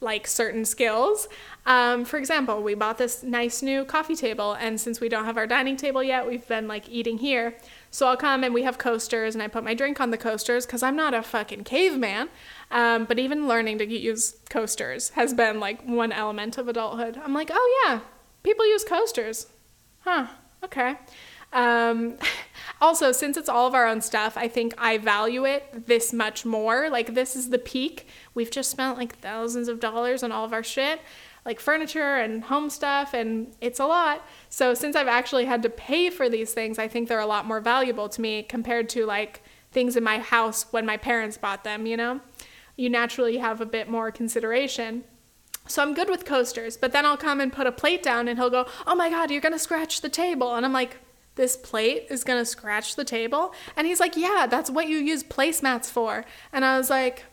like 0.03 0.27
certain 0.27 0.65
skills. 0.65 1.27
Um, 1.65 2.03
for 2.03 2.17
example, 2.17 2.61
we 2.61 2.75
bought 2.75 2.97
this 2.97 3.23
nice 3.23 3.61
new 3.61 3.85
coffee 3.85 4.15
table, 4.15 4.53
and 4.53 4.79
since 4.79 4.99
we 4.99 5.07
don't 5.07 5.25
have 5.25 5.37
our 5.37 5.47
dining 5.47 5.77
table 5.77 6.03
yet, 6.03 6.27
we've 6.27 6.47
been 6.47 6.67
like 6.67 6.89
eating 6.89 7.19
here. 7.19 7.55
So 7.89 8.07
I'll 8.07 8.17
come 8.17 8.43
and 8.43 8.53
we 8.53 8.63
have 8.63 8.77
coasters, 8.77 9.33
and 9.33 9.41
I 9.41 9.47
put 9.47 9.63
my 9.63 9.73
drink 9.73 10.01
on 10.01 10.11
the 10.11 10.17
coasters 10.17 10.65
because 10.65 10.83
I'm 10.83 10.95
not 10.95 11.13
a 11.13 11.23
fucking 11.23 11.63
caveman. 11.63 12.29
Um, 12.69 13.05
but 13.05 13.17
even 13.17 13.47
learning 13.47 13.77
to 13.77 13.85
use 13.87 14.35
coasters 14.49 15.09
has 15.09 15.33
been 15.33 15.59
like 15.59 15.81
one 15.83 16.11
element 16.11 16.57
of 16.57 16.67
adulthood. 16.67 17.17
I'm 17.23 17.33
like, 17.33 17.49
oh 17.53 17.83
yeah, 17.85 18.01
people 18.43 18.67
use 18.67 18.83
coasters. 18.83 19.47
Huh, 20.01 20.27
okay. 20.63 20.97
Um, 21.53 22.17
also, 22.81 23.11
since 23.11 23.37
it's 23.37 23.49
all 23.49 23.67
of 23.67 23.73
our 23.73 23.87
own 23.87 24.01
stuff, 24.01 24.37
I 24.37 24.47
think 24.47 24.73
I 24.77 24.97
value 24.97 25.45
it 25.45 25.87
this 25.87 26.11
much 26.11 26.45
more. 26.45 26.89
Like, 26.89 27.13
this 27.13 27.35
is 27.35 27.49
the 27.49 27.59
peak. 27.59 28.07
We've 28.33 28.51
just 28.51 28.69
spent 28.69 28.97
like 28.97 29.17
thousands 29.19 29.67
of 29.67 29.79
dollars 29.79 30.23
on 30.23 30.31
all 30.31 30.43
of 30.43 30.51
our 30.51 30.63
shit, 30.63 30.99
like 31.45 31.59
furniture 31.59 32.17
and 32.17 32.43
home 32.43 32.69
stuff, 32.69 33.13
and 33.13 33.55
it's 33.61 33.79
a 33.79 33.85
lot. 33.85 34.25
So, 34.49 34.73
since 34.73 34.95
I've 34.95 35.07
actually 35.07 35.45
had 35.45 35.63
to 35.63 35.69
pay 35.69 36.09
for 36.09 36.27
these 36.27 36.53
things, 36.53 36.77
I 36.77 36.87
think 36.87 37.07
they're 37.07 37.19
a 37.19 37.25
lot 37.25 37.45
more 37.45 37.61
valuable 37.61 38.09
to 38.09 38.21
me 38.21 38.43
compared 38.43 38.89
to 38.89 39.05
like 39.05 39.41
things 39.71 39.95
in 39.95 40.03
my 40.03 40.19
house 40.19 40.67
when 40.71 40.85
my 40.85 40.97
parents 40.97 41.37
bought 41.37 41.63
them, 41.63 41.85
you 41.85 41.97
know? 41.97 42.21
You 42.75 42.89
naturally 42.89 43.37
have 43.37 43.59
a 43.59 43.65
bit 43.65 43.89
more 43.89 44.11
consideration. 44.11 45.03
So 45.67 45.81
I'm 45.81 45.93
good 45.93 46.09
with 46.09 46.25
coasters, 46.25 46.77
but 46.77 46.91
then 46.91 47.05
I'll 47.05 47.17
come 47.17 47.39
and 47.39 47.51
put 47.51 47.67
a 47.67 47.71
plate 47.71 48.03
down 48.03 48.27
and 48.27 48.37
he'll 48.37 48.49
go, 48.49 48.67
Oh 48.85 48.95
my 48.95 49.09
God, 49.09 49.31
you're 49.31 49.41
gonna 49.41 49.59
scratch 49.59 50.01
the 50.01 50.09
table. 50.09 50.55
And 50.55 50.65
I'm 50.65 50.73
like, 50.73 50.97
this 51.35 51.57
plate 51.57 52.07
is 52.09 52.23
gonna 52.23 52.45
scratch 52.45 52.95
the 52.95 53.05
table? 53.05 53.53
And 53.75 53.87
he's 53.87 53.99
like, 53.99 54.15
yeah, 54.15 54.47
that's 54.49 54.69
what 54.69 54.87
you 54.87 54.97
use 54.97 55.23
placemats 55.23 55.87
for. 55.87 56.25
And 56.51 56.63
I 56.63 56.77
was 56.77 56.89
like, 56.89 57.25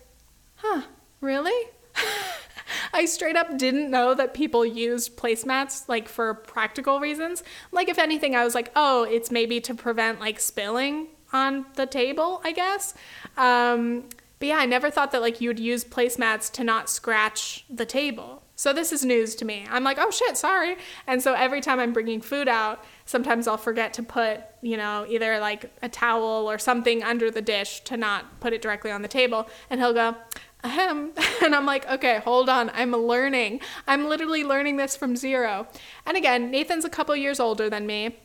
huh, 0.56 0.82
really? 1.20 1.68
I 2.92 3.04
straight 3.04 3.36
up 3.36 3.58
didn't 3.58 3.90
know 3.90 4.14
that 4.14 4.34
people 4.34 4.64
used 4.64 5.16
placemats 5.16 5.88
like 5.88 6.08
for 6.08 6.34
practical 6.34 7.00
reasons. 7.00 7.42
Like, 7.72 7.88
if 7.88 7.98
anything, 7.98 8.34
I 8.34 8.44
was 8.44 8.54
like, 8.54 8.70
oh, 8.76 9.04
it's 9.04 9.30
maybe 9.30 9.60
to 9.62 9.74
prevent 9.74 10.20
like 10.20 10.40
spilling 10.40 11.08
on 11.32 11.66
the 11.74 11.86
table, 11.86 12.40
I 12.44 12.52
guess. 12.52 12.94
Um, 13.36 14.04
but 14.38 14.48
yeah, 14.48 14.56
I 14.56 14.66
never 14.66 14.90
thought 14.90 15.12
that 15.12 15.20
like 15.20 15.40
you 15.40 15.50
would 15.50 15.60
use 15.60 15.84
placemats 15.84 16.50
to 16.52 16.64
not 16.64 16.88
scratch 16.88 17.64
the 17.68 17.86
table. 17.86 18.42
So 18.56 18.72
this 18.72 18.92
is 18.92 19.04
news 19.04 19.34
to 19.36 19.44
me. 19.44 19.66
I'm 19.70 19.84
like, 19.84 19.98
oh 19.98 20.10
shit, 20.10 20.36
sorry. 20.36 20.76
And 21.06 21.22
so 21.22 21.34
every 21.34 21.60
time 21.60 21.78
I'm 21.78 21.92
bringing 21.92 22.20
food 22.20 22.48
out, 22.48 22.84
sometimes 23.10 23.48
I'll 23.48 23.56
forget 23.56 23.92
to 23.94 24.04
put, 24.04 24.40
you 24.62 24.76
know, 24.76 25.04
either 25.08 25.40
like 25.40 25.68
a 25.82 25.88
towel 25.88 26.48
or 26.48 26.58
something 26.60 27.02
under 27.02 27.28
the 27.28 27.42
dish 27.42 27.80
to 27.80 27.96
not 27.96 28.38
put 28.38 28.52
it 28.52 28.62
directly 28.62 28.92
on 28.92 29.02
the 29.02 29.08
table. 29.08 29.48
And 29.68 29.80
he'll 29.80 29.92
go, 29.92 30.14
ahem. 30.62 31.10
And 31.42 31.54
I'm 31.54 31.66
like, 31.66 31.90
okay, 31.90 32.20
hold 32.20 32.48
on. 32.48 32.70
I'm 32.70 32.92
learning. 32.92 33.62
I'm 33.88 34.08
literally 34.08 34.44
learning 34.44 34.76
this 34.76 34.94
from 34.94 35.16
zero. 35.16 35.66
And 36.06 36.16
again, 36.16 36.52
Nathan's 36.52 36.84
a 36.84 36.90
couple 36.90 37.16
years 37.16 37.40
older 37.40 37.68
than 37.68 37.84
me. 37.84 38.16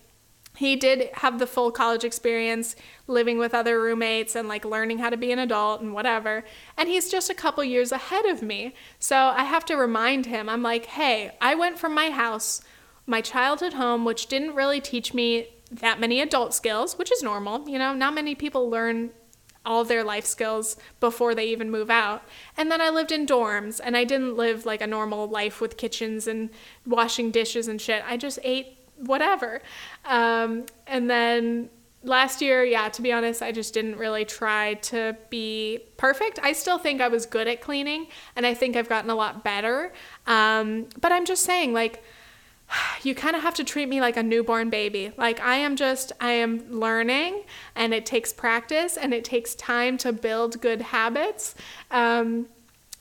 He 0.56 0.76
did 0.76 1.10
have 1.16 1.40
the 1.40 1.48
full 1.48 1.72
college 1.72 2.04
experience, 2.04 2.76
living 3.08 3.40
with 3.40 3.56
other 3.56 3.82
roommates 3.82 4.36
and 4.36 4.48
like 4.48 4.66
learning 4.66 5.00
how 5.00 5.10
to 5.10 5.18
be 5.18 5.32
an 5.32 5.40
adult 5.40 5.82
and 5.82 5.94
whatever. 5.94 6.44
And 6.78 6.88
he's 6.88 7.10
just 7.10 7.32
a 7.32 7.34
couple 7.34 7.64
years 7.64 7.92
ahead 7.92 8.26
of 8.26 8.44
me. 8.44 8.76
So 9.00 9.18
I 9.18 9.46
have 9.46 9.66
to 9.66 9.76
remind 9.76 10.28
him, 10.28 10.48
I'm 10.48 10.62
like, 10.62 10.86
hey, 10.86 11.32
I 11.42 11.56
went 11.56 11.80
from 11.80 11.96
my 11.96 12.12
house 12.12 12.62
my 13.08 13.22
childhood 13.22 13.74
home, 13.74 14.06
which 14.06 14.28
didn't 14.28 14.56
really 14.56 14.82
teach 14.82 15.14
me 15.14 15.48
that 15.72 16.00
many 16.00 16.22
adult 16.22 16.54
skills, 16.54 16.98
which 16.98 17.12
is 17.12 17.22
normal. 17.22 17.68
You 17.68 17.80
know, 17.80 17.94
not 17.94 18.14
many 18.14 18.36
people 18.36 18.70
learn 18.70 19.12
all 19.66 19.84
their 19.84 20.04
life 20.04 20.26
skills 20.26 20.78
before 21.00 21.34
they 21.34 21.48
even 21.48 21.72
move 21.72 21.90
out. 21.90 22.24
And 22.56 22.72
then 22.72 22.82
I 22.82 22.90
lived 22.90 23.12
in 23.12 23.26
dorms 23.26 23.82
and 23.84 23.98
I 23.98 24.04
didn't 24.04 24.38
live 24.38 24.66
like 24.66 24.82
a 24.82 24.88
normal 24.88 25.28
life 25.28 25.60
with 25.60 25.78
kitchens 25.78 26.28
and 26.28 26.52
washing 26.86 27.32
dishes 27.32 27.68
and 27.68 27.82
shit. 27.82 28.04
I 28.08 28.18
just 28.18 28.38
ate 28.44 28.78
whatever. 28.98 29.62
Um, 30.06 30.66
and 30.86 31.10
then 31.10 31.70
last 32.04 32.42
year, 32.42 32.64
yeah, 32.64 32.90
to 32.90 33.02
be 33.02 33.12
honest, 33.12 33.42
I 33.42 33.52
just 33.52 33.74
didn't 33.74 33.98
really 33.98 34.24
try 34.24 34.76
to 34.76 35.18
be 35.30 35.80
perfect. 35.98 36.40
I 36.44 36.54
still 36.54 36.78
think 36.78 37.02
I 37.02 37.08
was 37.08 37.26
good 37.26 37.48
at 37.48 37.62
cleaning 37.62 38.08
and 38.36 38.46
I 38.46 38.54
think 38.54 38.76
I've 38.76 38.90
gotten 38.90 39.10
a 39.10 39.16
lot 39.16 39.44
better. 39.44 39.92
Um, 40.28 40.88
but 41.02 41.12
I'm 41.12 41.26
just 41.26 41.44
saying, 41.44 41.74
like, 41.74 42.04
you 43.04 43.16
kind 43.16 43.36
of 43.36 43.42
have 43.42 43.54
to 43.56 43.64
treat 43.64 43.90
me 43.90 44.02
like 44.02 44.18
a 44.18 44.24
newborn 44.24 44.70
baby. 44.70 45.12
Like 45.18 45.40
I 45.40 45.56
am 45.58 45.76
just, 45.76 46.12
I 46.20 46.32
am 46.32 46.72
learning 46.72 47.44
and 47.76 47.94
it 47.94 48.06
takes 48.06 48.34
practice 48.34 48.98
and 48.98 49.14
it 49.14 49.24
takes 49.24 49.56
time 49.56 49.98
to 50.00 50.14
build 50.14 50.62
good 50.62 50.82
habits. 50.82 51.56
Um, 51.92 52.48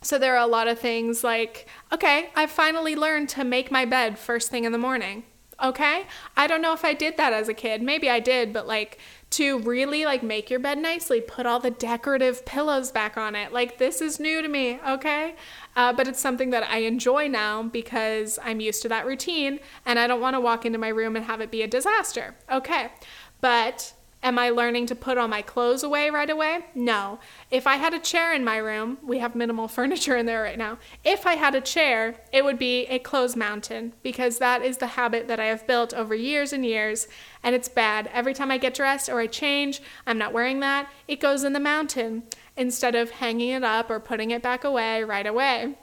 so 0.02 0.18
there 0.18 0.34
are 0.34 0.44
a 0.44 0.46
lot 0.46 0.68
of 0.68 0.78
things 0.78 1.24
like, 1.24 1.66
okay, 1.92 2.30
I 2.36 2.46
finally 2.46 2.94
learned 2.94 3.30
to 3.30 3.44
make 3.44 3.70
my 3.70 3.84
bed 3.84 4.18
first 4.18 4.50
thing 4.50 4.64
in 4.64 4.72
the 4.72 4.78
morning. 4.78 5.24
Okay? 5.62 6.06
I 6.36 6.46
don't 6.46 6.60
know 6.60 6.74
if 6.74 6.84
I 6.84 6.94
did 6.94 7.16
that 7.16 7.32
as 7.32 7.48
a 7.48 7.54
kid. 7.54 7.80
Maybe 7.80 8.10
I 8.10 8.20
did, 8.20 8.52
but 8.52 8.66
like 8.66 8.98
to 9.30 9.58
really 9.60 10.04
like 10.04 10.22
make 10.22 10.50
your 10.50 10.60
bed 10.60 10.78
nicely, 10.78 11.20
put 11.20 11.46
all 11.46 11.58
the 11.58 11.70
decorative 11.70 12.44
pillows 12.44 12.92
back 12.92 13.16
on 13.16 13.34
it. 13.34 13.52
Like 13.52 13.78
this 13.78 14.00
is 14.00 14.20
new 14.20 14.42
to 14.42 14.48
me, 14.48 14.78
okay? 14.86 15.36
Uh, 15.76 15.92
but 15.92 16.06
it's 16.08 16.20
something 16.20 16.50
that 16.50 16.62
I 16.64 16.78
enjoy 16.78 17.28
now 17.28 17.62
because 17.62 18.38
I'm 18.42 18.60
used 18.60 18.82
to 18.82 18.88
that 18.88 19.06
routine 19.06 19.60
and 19.84 19.98
I 19.98 20.06
don't 20.06 20.20
want 20.20 20.34
to 20.34 20.40
walk 20.40 20.64
into 20.64 20.78
my 20.78 20.88
room 20.88 21.16
and 21.16 21.24
have 21.24 21.40
it 21.40 21.50
be 21.50 21.62
a 21.62 21.66
disaster. 21.66 22.34
Okay. 22.50 22.92
But 23.40 23.92
Am 24.24 24.38
I 24.38 24.48
learning 24.48 24.86
to 24.86 24.94
put 24.94 25.18
all 25.18 25.28
my 25.28 25.42
clothes 25.42 25.82
away 25.82 26.08
right 26.08 26.30
away? 26.30 26.60
No. 26.74 27.18
If 27.50 27.66
I 27.66 27.76
had 27.76 27.92
a 27.92 27.98
chair 27.98 28.32
in 28.32 28.42
my 28.42 28.56
room, 28.56 28.96
we 29.02 29.18
have 29.18 29.34
minimal 29.34 29.68
furniture 29.78 30.16
in 30.16 30.24
there 30.24 30.42
right 30.42 30.56
now. 30.56 30.78
If 31.04 31.26
I 31.26 31.34
had 31.34 31.54
a 31.54 31.60
chair, 31.60 32.14
it 32.32 32.42
would 32.42 32.58
be 32.58 32.86
a 32.86 32.98
clothes 32.98 33.36
mountain 33.36 33.92
because 34.02 34.38
that 34.38 34.62
is 34.62 34.78
the 34.78 34.86
habit 34.86 35.28
that 35.28 35.40
I 35.40 35.44
have 35.44 35.66
built 35.66 35.92
over 35.92 36.14
years 36.14 36.54
and 36.54 36.64
years, 36.64 37.06
and 37.42 37.54
it's 37.54 37.68
bad. 37.68 38.08
Every 38.14 38.32
time 38.32 38.50
I 38.50 38.56
get 38.56 38.72
dressed 38.72 39.10
or 39.10 39.20
I 39.20 39.26
change, 39.26 39.82
I'm 40.06 40.16
not 40.16 40.32
wearing 40.32 40.60
that, 40.60 40.90
it 41.06 41.20
goes 41.20 41.44
in 41.44 41.52
the 41.52 41.60
mountain 41.60 42.22
instead 42.56 42.94
of 42.94 43.10
hanging 43.10 43.50
it 43.50 43.64
up 43.64 43.90
or 43.90 44.00
putting 44.00 44.30
it 44.30 44.42
back 44.42 44.64
away 44.64 45.02
right 45.02 45.26
away. 45.26 45.76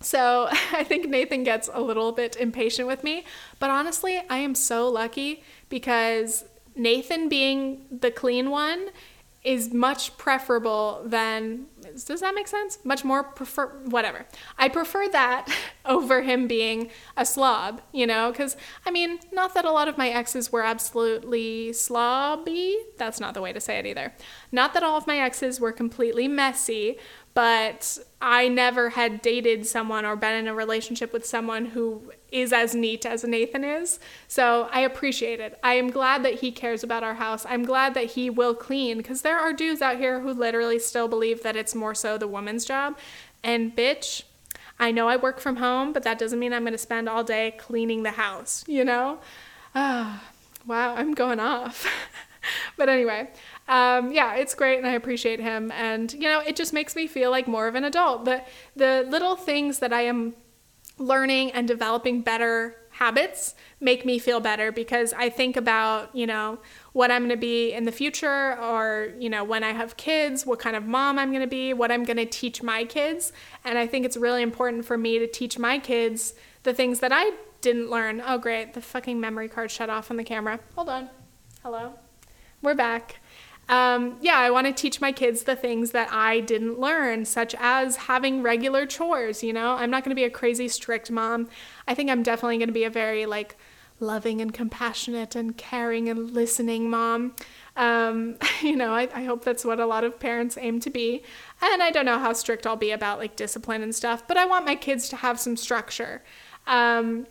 So 0.00 0.48
I 0.72 0.84
think 0.84 1.08
Nathan 1.08 1.44
gets 1.44 1.70
a 1.72 1.80
little 1.80 2.12
bit 2.12 2.36
impatient 2.36 2.88
with 2.88 3.04
me, 3.04 3.24
but 3.58 3.70
honestly, 3.70 4.20
I 4.28 4.38
am 4.38 4.54
so 4.54 4.88
lucky 4.88 5.42
because 5.68 6.44
Nathan 6.74 7.28
being 7.28 7.86
the 7.90 8.10
clean 8.10 8.50
one 8.50 8.88
is 9.44 9.72
much 9.72 10.16
preferable 10.18 11.02
than 11.04 11.66
does 12.06 12.20
that 12.20 12.32
make 12.32 12.46
sense 12.46 12.78
much 12.84 13.04
more 13.04 13.24
prefer 13.24 13.66
whatever 13.86 14.24
i 14.56 14.68
prefer 14.68 15.08
that 15.08 15.48
over 15.84 16.22
him 16.22 16.46
being 16.46 16.90
a 17.16 17.24
slob 17.24 17.80
you 17.92 18.06
know 18.06 18.30
because 18.30 18.56
i 18.86 18.90
mean 18.90 19.18
not 19.32 19.54
that 19.54 19.64
a 19.64 19.70
lot 19.70 19.88
of 19.88 19.98
my 19.98 20.08
exes 20.08 20.52
were 20.52 20.62
absolutely 20.62 21.70
slobby 21.70 22.74
that's 22.96 23.20
not 23.20 23.34
the 23.34 23.40
way 23.40 23.52
to 23.52 23.60
say 23.60 23.78
it 23.78 23.86
either 23.86 24.12
not 24.50 24.74
that 24.74 24.82
all 24.82 24.96
of 24.96 25.06
my 25.06 25.18
exes 25.18 25.60
were 25.60 25.72
completely 25.72 26.28
messy 26.28 26.98
but 27.34 27.98
I 28.20 28.48
never 28.48 28.90
had 28.90 29.22
dated 29.22 29.66
someone 29.66 30.04
or 30.04 30.16
been 30.16 30.34
in 30.34 30.48
a 30.48 30.54
relationship 30.54 31.12
with 31.12 31.24
someone 31.24 31.66
who 31.66 32.12
is 32.30 32.52
as 32.52 32.74
neat 32.74 33.06
as 33.06 33.24
Nathan 33.24 33.64
is. 33.64 33.98
So 34.28 34.68
I 34.70 34.80
appreciate 34.80 35.40
it. 35.40 35.58
I 35.62 35.74
am 35.74 35.90
glad 35.90 36.24
that 36.24 36.40
he 36.40 36.52
cares 36.52 36.84
about 36.84 37.02
our 37.02 37.14
house. 37.14 37.46
I'm 37.48 37.64
glad 37.64 37.94
that 37.94 38.12
he 38.12 38.28
will 38.28 38.54
clean 38.54 38.98
because 38.98 39.22
there 39.22 39.38
are 39.38 39.52
dudes 39.52 39.80
out 39.80 39.96
here 39.96 40.20
who 40.20 40.32
literally 40.32 40.78
still 40.78 41.08
believe 41.08 41.42
that 41.42 41.56
it's 41.56 41.74
more 41.74 41.94
so 41.94 42.18
the 42.18 42.28
woman's 42.28 42.66
job. 42.66 42.98
And 43.42 43.74
bitch, 43.74 44.24
I 44.82 44.90
know 44.90 45.06
I 45.06 45.14
work 45.14 45.38
from 45.38 45.56
home, 45.56 45.92
but 45.92 46.02
that 46.02 46.18
doesn't 46.18 46.40
mean 46.40 46.52
I'm 46.52 46.64
going 46.64 46.72
to 46.72 46.78
spend 46.78 47.08
all 47.08 47.22
day 47.22 47.54
cleaning 47.56 48.02
the 48.02 48.10
house, 48.10 48.64
you 48.66 48.84
know? 48.84 49.20
Ah, 49.76 50.24
wow, 50.66 50.96
I'm 50.96 51.14
going 51.14 51.38
off. 51.38 51.86
but 52.76 52.88
anyway, 52.88 53.30
um, 53.68 54.10
yeah, 54.10 54.34
it's 54.34 54.56
great 54.56 54.78
and 54.78 54.86
I 54.88 54.94
appreciate 54.94 55.38
him. 55.38 55.70
And, 55.70 56.12
you 56.12 56.28
know, 56.28 56.40
it 56.40 56.56
just 56.56 56.72
makes 56.72 56.96
me 56.96 57.06
feel 57.06 57.30
like 57.30 57.46
more 57.46 57.68
of 57.68 57.76
an 57.76 57.84
adult. 57.84 58.24
The, 58.24 58.42
the 58.74 59.06
little 59.08 59.36
things 59.36 59.78
that 59.78 59.92
I 59.92 60.02
am 60.02 60.34
learning 60.98 61.52
and 61.52 61.68
developing 61.68 62.20
better 62.20 62.76
habits 63.02 63.56
make 63.80 64.06
me 64.06 64.16
feel 64.16 64.38
better 64.38 64.70
because 64.70 65.12
I 65.12 65.28
think 65.28 65.56
about, 65.56 66.14
you 66.14 66.24
know, 66.24 66.60
what 66.92 67.10
I'm 67.10 67.22
going 67.22 67.30
to 67.30 67.36
be 67.36 67.72
in 67.72 67.82
the 67.82 67.90
future 67.90 68.56
or, 68.60 69.12
you 69.18 69.28
know, 69.28 69.42
when 69.42 69.64
I 69.64 69.72
have 69.72 69.96
kids, 69.96 70.46
what 70.46 70.60
kind 70.60 70.76
of 70.76 70.84
mom 70.84 71.18
I'm 71.18 71.30
going 71.30 71.42
to 71.42 71.48
be, 71.48 71.74
what 71.74 71.90
I'm 71.90 72.04
going 72.04 72.18
to 72.18 72.26
teach 72.26 72.62
my 72.62 72.84
kids. 72.84 73.32
And 73.64 73.76
I 73.76 73.88
think 73.88 74.06
it's 74.06 74.16
really 74.16 74.40
important 74.40 74.84
for 74.84 74.96
me 74.96 75.18
to 75.18 75.26
teach 75.26 75.58
my 75.58 75.80
kids 75.80 76.34
the 76.62 76.72
things 76.72 77.00
that 77.00 77.10
I 77.12 77.32
didn't 77.60 77.90
learn. 77.90 78.22
Oh, 78.24 78.38
great. 78.38 78.74
The 78.74 78.80
fucking 78.80 79.18
memory 79.18 79.48
card 79.48 79.72
shut 79.72 79.90
off 79.90 80.08
on 80.12 80.16
the 80.16 80.22
camera. 80.22 80.60
Hold 80.76 80.88
on. 80.88 81.10
Hello. 81.64 81.94
We're 82.62 82.76
back. 82.76 83.16
Um, 83.68 84.16
yeah, 84.20 84.38
I 84.38 84.50
want 84.50 84.66
to 84.66 84.72
teach 84.72 85.00
my 85.00 85.12
kids 85.12 85.44
the 85.44 85.56
things 85.56 85.92
that 85.92 86.12
I 86.12 86.40
didn't 86.40 86.78
learn, 86.78 87.24
such 87.24 87.54
as 87.58 87.96
having 87.96 88.42
regular 88.42 88.86
chores. 88.86 89.42
You 89.42 89.52
know, 89.52 89.72
I'm 89.74 89.90
not 89.90 90.04
going 90.04 90.10
to 90.10 90.20
be 90.20 90.24
a 90.24 90.30
crazy 90.30 90.68
strict 90.68 91.10
mom. 91.10 91.48
I 91.86 91.94
think 91.94 92.10
I'm 92.10 92.22
definitely 92.22 92.58
going 92.58 92.68
to 92.68 92.74
be 92.74 92.84
a 92.84 92.90
very 92.90 93.24
like 93.24 93.56
loving 94.00 94.40
and 94.40 94.52
compassionate 94.52 95.34
and 95.36 95.56
caring 95.56 96.08
and 96.08 96.32
listening 96.32 96.90
mom. 96.90 97.34
Um, 97.76 98.36
you 98.62 98.76
know, 98.76 98.92
I, 98.92 99.08
I 99.14 99.24
hope 99.24 99.44
that's 99.44 99.64
what 99.64 99.80
a 99.80 99.86
lot 99.86 100.04
of 100.04 100.20
parents 100.20 100.58
aim 100.60 100.80
to 100.80 100.90
be. 100.90 101.22
And 101.62 101.82
I 101.82 101.90
don't 101.90 102.04
know 102.04 102.18
how 102.18 102.32
strict 102.32 102.66
I'll 102.66 102.76
be 102.76 102.90
about 102.90 103.18
like 103.18 103.36
discipline 103.36 103.82
and 103.82 103.94
stuff, 103.94 104.26
but 104.26 104.36
I 104.36 104.44
want 104.44 104.66
my 104.66 104.74
kids 104.74 105.08
to 105.10 105.16
have 105.16 105.40
some 105.40 105.56
structure. 105.56 106.22
Um, 106.66 107.26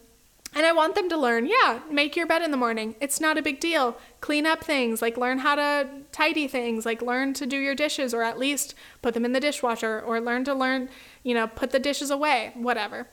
and 0.54 0.66
I 0.66 0.74
want 0.74 0.96
them 0.96 1.08
to 1.10 1.18
learn, 1.18 1.46
yeah, 1.46 1.80
make 1.90 2.16
your 2.16 2.28
bed 2.28 2.42
in 2.42 2.52
the 2.52 2.58
morning. 2.58 2.96
It's 3.00 3.22
not 3.22 3.38
a 3.38 3.42
big 3.42 3.62
deal. 3.62 3.98
Clean 4.20 4.46
up 4.46 4.64
things, 4.64 5.02
like 5.02 5.16
learn 5.16 5.40
how 5.40 5.56
to 5.56 5.88
tidy 6.12 6.48
things, 6.48 6.86
like 6.86 7.02
learn 7.02 7.34
to 7.36 7.46
do 7.46 7.58
your 7.58 7.74
dishes 7.74 8.14
or 8.14 8.22
at 8.22 8.38
least 8.38 8.76
put 9.02 9.14
them 9.14 9.24
in 9.24 9.32
the 9.32 9.40
dishwasher 9.40 10.02
or 10.02 10.20
learn 10.20 10.44
to 10.44 10.54
learn, 10.54 10.90
you 11.24 11.34
know, 11.34 11.48
put 11.48 11.72
the 11.72 11.80
dishes 11.80 12.12
away, 12.12 12.52
whatever. 12.56 13.08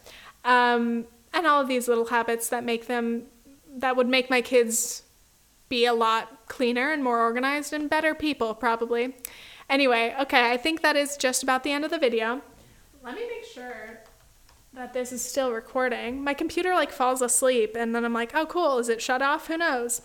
Um, 0.45 1.07
and 1.33 1.47
all 1.47 1.61
of 1.61 1.69
these 1.69 1.87
little 1.87 2.07
habits 2.07 2.49
that 2.49 2.65
make 2.65 2.89
them, 2.89 3.27
that 3.77 3.97
would 3.97 4.09
make 4.09 4.31
my 4.31 4.41
kids 4.41 5.05
be 5.69 5.85
a 5.85 5.95
lot 5.95 6.49
cleaner 6.49 6.91
and 6.91 7.05
more 7.05 7.21
organized 7.21 7.73
and 7.73 7.89
better 7.89 8.15
people, 8.15 8.55
probably. 8.55 9.15
Anyway, 9.71 10.15
okay, 10.19 10.51
I 10.51 10.57
think 10.57 10.83
that 10.83 10.97
is 10.97 11.17
just 11.17 11.45
about 11.45 11.63
the 11.63 11.71
end 11.71 11.85
of 11.85 11.91
the 11.91 11.99
video. 11.99 12.43
Let 13.05 13.15
me 13.15 13.29
make 13.29 13.45
sure 13.45 14.01
that 14.79 14.93
this 14.93 15.13
is 15.13 15.21
still 15.21 15.51
recording. 15.51 16.23
My 16.23 16.35
computer 16.35 16.73
like 16.73 16.93
falls 16.93 17.21
asleep 17.21 17.75
and 17.77 17.93
then 17.93 18.05
I'm 18.05 18.13
like, 18.13 18.31
oh 18.33 18.47
cool, 18.47 18.79
is 18.79 18.89
it 18.89 19.03
shut 19.03 19.21
off? 19.21 19.49
Who 19.49 19.59
knows? 19.59 20.03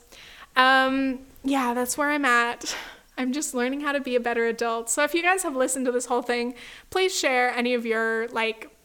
Um, 0.56 1.20
yeah, 1.44 1.76
that's 1.76 1.96
where 1.96 2.10
I'm 2.10 2.26
at. 2.26 2.76
I'm 3.18 3.32
just 3.32 3.54
learning 3.54 3.82
how 3.82 3.92
to 3.92 4.00
be 4.00 4.16
a 4.16 4.20
better 4.20 4.48
adult. 4.48 4.90
So 4.90 5.04
if 5.04 5.14
you 5.14 5.22
guys 5.22 5.44
have 5.44 5.56
listened 5.56 5.86
to 5.86 5.92
this 5.92 6.08
whole 6.08 6.24
thing, 6.24 6.56
please 6.90 7.16
share 7.16 7.52
any 7.52 7.76
of 7.76 7.86
your 7.86 8.28
like 8.30 8.76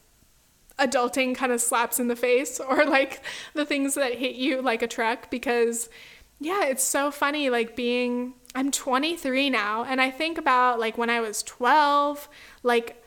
adulting 0.78 1.34
kind 1.34 1.52
of 1.52 1.60
slaps 1.62 1.98
in 1.98 2.08
the 2.08 2.16
face 2.16 2.60
or 2.68 2.84
like 2.84 3.22
the 3.54 3.64
things 3.64 3.94
that 3.94 4.16
hit 4.16 4.36
you 4.36 4.60
like 4.60 4.82
a 4.82 4.86
truck 4.86 5.30
because 5.30 5.88
yeah, 6.38 6.66
it's 6.66 6.84
so 6.84 7.10
funny 7.10 7.48
like 7.48 7.74
being 7.74 8.34
I'm 8.54 8.70
23 8.70 9.48
now 9.48 9.84
and 9.84 10.02
I 10.02 10.10
think 10.10 10.36
about 10.36 10.78
like 10.78 10.98
when 10.98 11.08
I 11.08 11.20
was 11.20 11.42
12, 11.44 12.28
like 12.62 13.02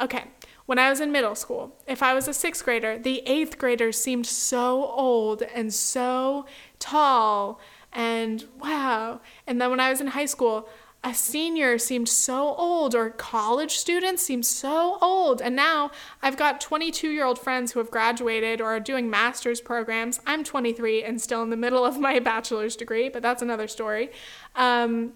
okay, 0.00 0.24
when 0.66 0.78
I 0.78 0.90
was 0.90 1.00
in 1.00 1.12
middle 1.12 1.34
school, 1.34 1.76
if 1.86 2.02
I 2.02 2.12
was 2.12 2.28
a 2.28 2.34
sixth 2.34 2.64
grader, 2.64 2.98
the 2.98 3.22
eighth 3.26 3.56
graders 3.56 3.98
seemed 4.00 4.26
so 4.26 4.84
old 4.86 5.42
and 5.42 5.72
so 5.72 6.46
tall 6.78 7.60
and 7.92 8.44
wow. 8.60 9.20
And 9.46 9.60
then 9.60 9.70
when 9.70 9.80
I 9.80 9.90
was 9.90 10.00
in 10.00 10.08
high 10.08 10.26
school, 10.26 10.68
a 11.02 11.14
senior 11.14 11.78
seemed 11.78 12.08
so 12.08 12.54
old, 12.56 12.94
or 12.94 13.10
college 13.10 13.76
students 13.76 14.22
seemed 14.22 14.44
so 14.44 14.98
old. 15.00 15.40
And 15.40 15.54
now 15.54 15.92
I've 16.20 16.36
got 16.36 16.60
22 16.60 17.10
year 17.10 17.24
old 17.24 17.38
friends 17.38 17.72
who 17.72 17.78
have 17.78 17.92
graduated 17.92 18.60
or 18.60 18.66
are 18.66 18.80
doing 18.80 19.08
master's 19.08 19.60
programs. 19.60 20.20
I'm 20.26 20.42
23 20.42 21.04
and 21.04 21.20
still 21.20 21.42
in 21.44 21.50
the 21.50 21.56
middle 21.56 21.84
of 21.84 21.98
my 22.00 22.18
bachelor's 22.32 22.74
degree, 22.74 23.08
but 23.08 23.22
that's 23.22 23.40
another 23.40 23.68
story. 23.68 24.10
Um, 24.56 25.12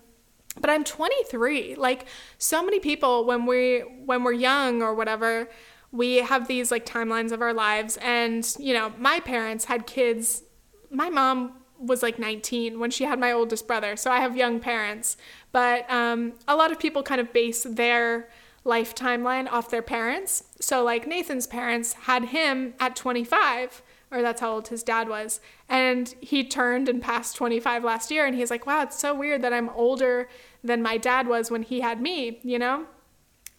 but 0.58 0.70
I'm 0.70 0.84
23. 0.84 1.76
Like 1.76 2.06
so 2.38 2.62
many 2.62 2.80
people 2.80 3.24
when 3.24 3.46
we 3.46 3.80
when 4.04 4.24
we're 4.24 4.32
young 4.32 4.82
or 4.82 4.94
whatever, 4.94 5.48
we 5.92 6.16
have 6.16 6.48
these 6.48 6.70
like 6.70 6.86
timelines 6.86 7.32
of 7.32 7.42
our 7.42 7.54
lives 7.54 7.98
and 8.02 8.46
you 8.58 8.74
know, 8.74 8.92
my 8.98 9.20
parents 9.20 9.66
had 9.66 9.86
kids. 9.86 10.42
My 10.90 11.08
mom 11.08 11.52
was 11.78 12.02
like 12.02 12.18
19 12.18 12.78
when 12.78 12.90
she 12.90 13.04
had 13.04 13.18
my 13.18 13.32
oldest 13.32 13.66
brother. 13.66 13.96
So 13.96 14.10
I 14.10 14.20
have 14.20 14.36
young 14.36 14.60
parents, 14.60 15.16
but 15.52 15.90
um, 15.90 16.34
a 16.46 16.54
lot 16.54 16.72
of 16.72 16.78
people 16.78 17.02
kind 17.02 17.20
of 17.20 17.32
base 17.32 17.62
their 17.62 18.28
life 18.64 18.94
timeline 18.94 19.50
off 19.50 19.70
their 19.70 19.82
parents. 19.82 20.44
So 20.60 20.84
like 20.84 21.06
Nathan's 21.06 21.46
parents 21.46 21.94
had 21.94 22.26
him 22.26 22.74
at 22.78 22.96
25 22.96 23.82
or 24.10 24.22
that's 24.22 24.40
how 24.40 24.52
old 24.52 24.68
his 24.68 24.82
dad 24.82 25.08
was. 25.08 25.40
And 25.70 26.12
he 26.20 26.42
turned 26.44 26.88
and 26.88 27.00
passed 27.00 27.36
25 27.36 27.84
last 27.84 28.10
year. 28.10 28.26
And 28.26 28.34
he's 28.34 28.50
like, 28.50 28.66
wow, 28.66 28.82
it's 28.82 28.98
so 28.98 29.14
weird 29.14 29.40
that 29.42 29.52
I'm 29.52 29.70
older 29.70 30.28
than 30.62 30.82
my 30.82 30.98
dad 30.98 31.28
was 31.28 31.50
when 31.50 31.62
he 31.62 31.80
had 31.80 32.02
me, 32.02 32.40
you 32.42 32.58
know? 32.58 32.86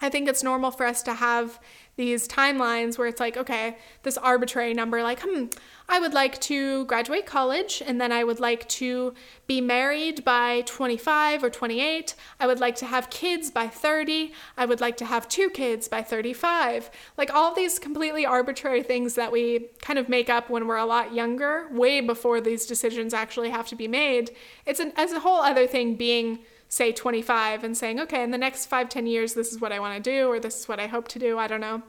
I 0.01 0.09
think 0.09 0.27
it's 0.27 0.43
normal 0.43 0.71
for 0.71 0.85
us 0.85 1.01
to 1.03 1.13
have 1.13 1.59
these 1.97 2.27
timelines 2.27 2.97
where 2.97 3.07
it's 3.07 3.19
like, 3.19 3.37
okay, 3.37 3.77
this 4.03 4.17
arbitrary 4.17 4.73
number, 4.73 5.03
like, 5.03 5.19
hmm, 5.21 5.45
I 5.89 5.99
would 5.99 6.13
like 6.13 6.39
to 6.41 6.85
graduate 6.85 7.25
college 7.25 7.83
and 7.85 7.99
then 7.99 8.13
I 8.13 8.23
would 8.23 8.39
like 8.39 8.67
to 8.69 9.13
be 9.45 9.59
married 9.59 10.23
by 10.23 10.61
25 10.65 11.43
or 11.43 11.49
28. 11.49 12.15
I 12.39 12.47
would 12.47 12.61
like 12.61 12.75
to 12.77 12.85
have 12.85 13.09
kids 13.09 13.51
by 13.51 13.67
30. 13.67 14.31
I 14.57 14.65
would 14.65 14.79
like 14.79 14.95
to 14.97 15.05
have 15.05 15.27
two 15.27 15.49
kids 15.49 15.89
by 15.89 16.01
35. 16.01 16.89
Like 17.17 17.33
all 17.33 17.53
these 17.53 17.77
completely 17.77 18.25
arbitrary 18.25 18.83
things 18.83 19.15
that 19.15 19.33
we 19.33 19.69
kind 19.81 19.99
of 19.99 20.07
make 20.07 20.29
up 20.29 20.49
when 20.49 20.67
we're 20.67 20.77
a 20.77 20.85
lot 20.85 21.13
younger, 21.13 21.67
way 21.71 21.99
before 21.99 22.39
these 22.39 22.65
decisions 22.65 23.13
actually 23.13 23.49
have 23.49 23.67
to 23.67 23.75
be 23.75 23.89
made. 23.89 24.31
It's 24.65 24.79
an, 24.79 24.93
as 24.95 25.11
a 25.11 25.19
whole 25.19 25.41
other 25.41 25.67
thing 25.67 25.95
being 25.95 26.39
say 26.71 26.93
25 26.93 27.65
and 27.65 27.75
saying, 27.75 27.99
okay, 27.99 28.23
in 28.23 28.31
the 28.31 28.37
next 28.37 28.67
five, 28.67 28.87
10 28.87 29.05
years, 29.05 29.33
this 29.33 29.51
is 29.51 29.59
what 29.59 29.73
I 29.73 29.79
want 29.79 30.01
to 30.01 30.09
do, 30.09 30.29
or 30.29 30.39
this 30.39 30.61
is 30.61 30.69
what 30.69 30.79
I 30.79 30.87
hope 30.87 31.09
to 31.09 31.19
do. 31.19 31.37
I 31.37 31.45
don't 31.45 31.59
know. 31.59 31.81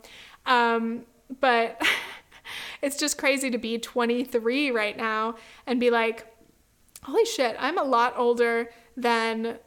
Um, 0.44 1.02
but 1.40 1.80
it's 2.82 2.96
just 2.96 3.16
crazy 3.16 3.48
to 3.48 3.58
be 3.58 3.78
23 3.78 4.72
right 4.72 4.96
now 4.96 5.36
and 5.68 5.78
be 5.78 5.88
like, 5.88 6.26
holy 7.04 7.24
shit, 7.24 7.54
I'm 7.60 7.78
a 7.78 7.84
lot 7.84 8.14
older 8.16 8.70
than 8.96 9.58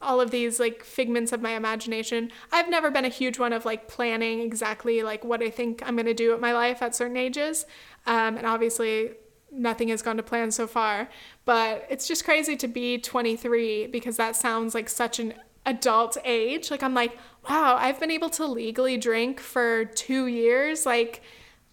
all 0.00 0.18
of 0.18 0.30
these 0.30 0.58
like 0.58 0.82
figments 0.82 1.32
of 1.32 1.42
my 1.42 1.50
imagination. 1.50 2.32
I've 2.50 2.70
never 2.70 2.90
been 2.90 3.04
a 3.04 3.10
huge 3.10 3.38
one 3.38 3.52
of 3.52 3.66
like 3.66 3.86
planning 3.86 4.40
exactly 4.40 5.02
like 5.02 5.26
what 5.26 5.42
I 5.42 5.50
think 5.50 5.82
I'm 5.86 5.94
going 5.94 6.06
to 6.06 6.14
do 6.14 6.32
with 6.32 6.40
my 6.40 6.54
life 6.54 6.80
at 6.80 6.94
certain 6.94 7.18
ages. 7.18 7.66
Um, 8.06 8.38
and 8.38 8.46
obviously, 8.46 9.10
nothing 9.54 9.88
has 9.88 10.02
gone 10.02 10.16
to 10.16 10.22
plan 10.22 10.50
so 10.50 10.66
far. 10.66 11.08
But 11.44 11.86
it's 11.88 12.06
just 12.06 12.24
crazy 12.24 12.56
to 12.56 12.68
be 12.68 12.98
23 12.98 13.88
because 13.88 14.16
that 14.16 14.36
sounds 14.36 14.74
like 14.74 14.88
such 14.88 15.18
an 15.18 15.34
adult 15.66 16.16
age. 16.24 16.70
Like, 16.70 16.82
I'm 16.82 16.94
like, 16.94 17.16
wow, 17.48 17.76
I've 17.78 18.00
been 18.00 18.10
able 18.10 18.30
to 18.30 18.46
legally 18.46 18.96
drink 18.96 19.40
for 19.40 19.84
two 19.84 20.26
years. 20.26 20.84
Like, 20.84 21.22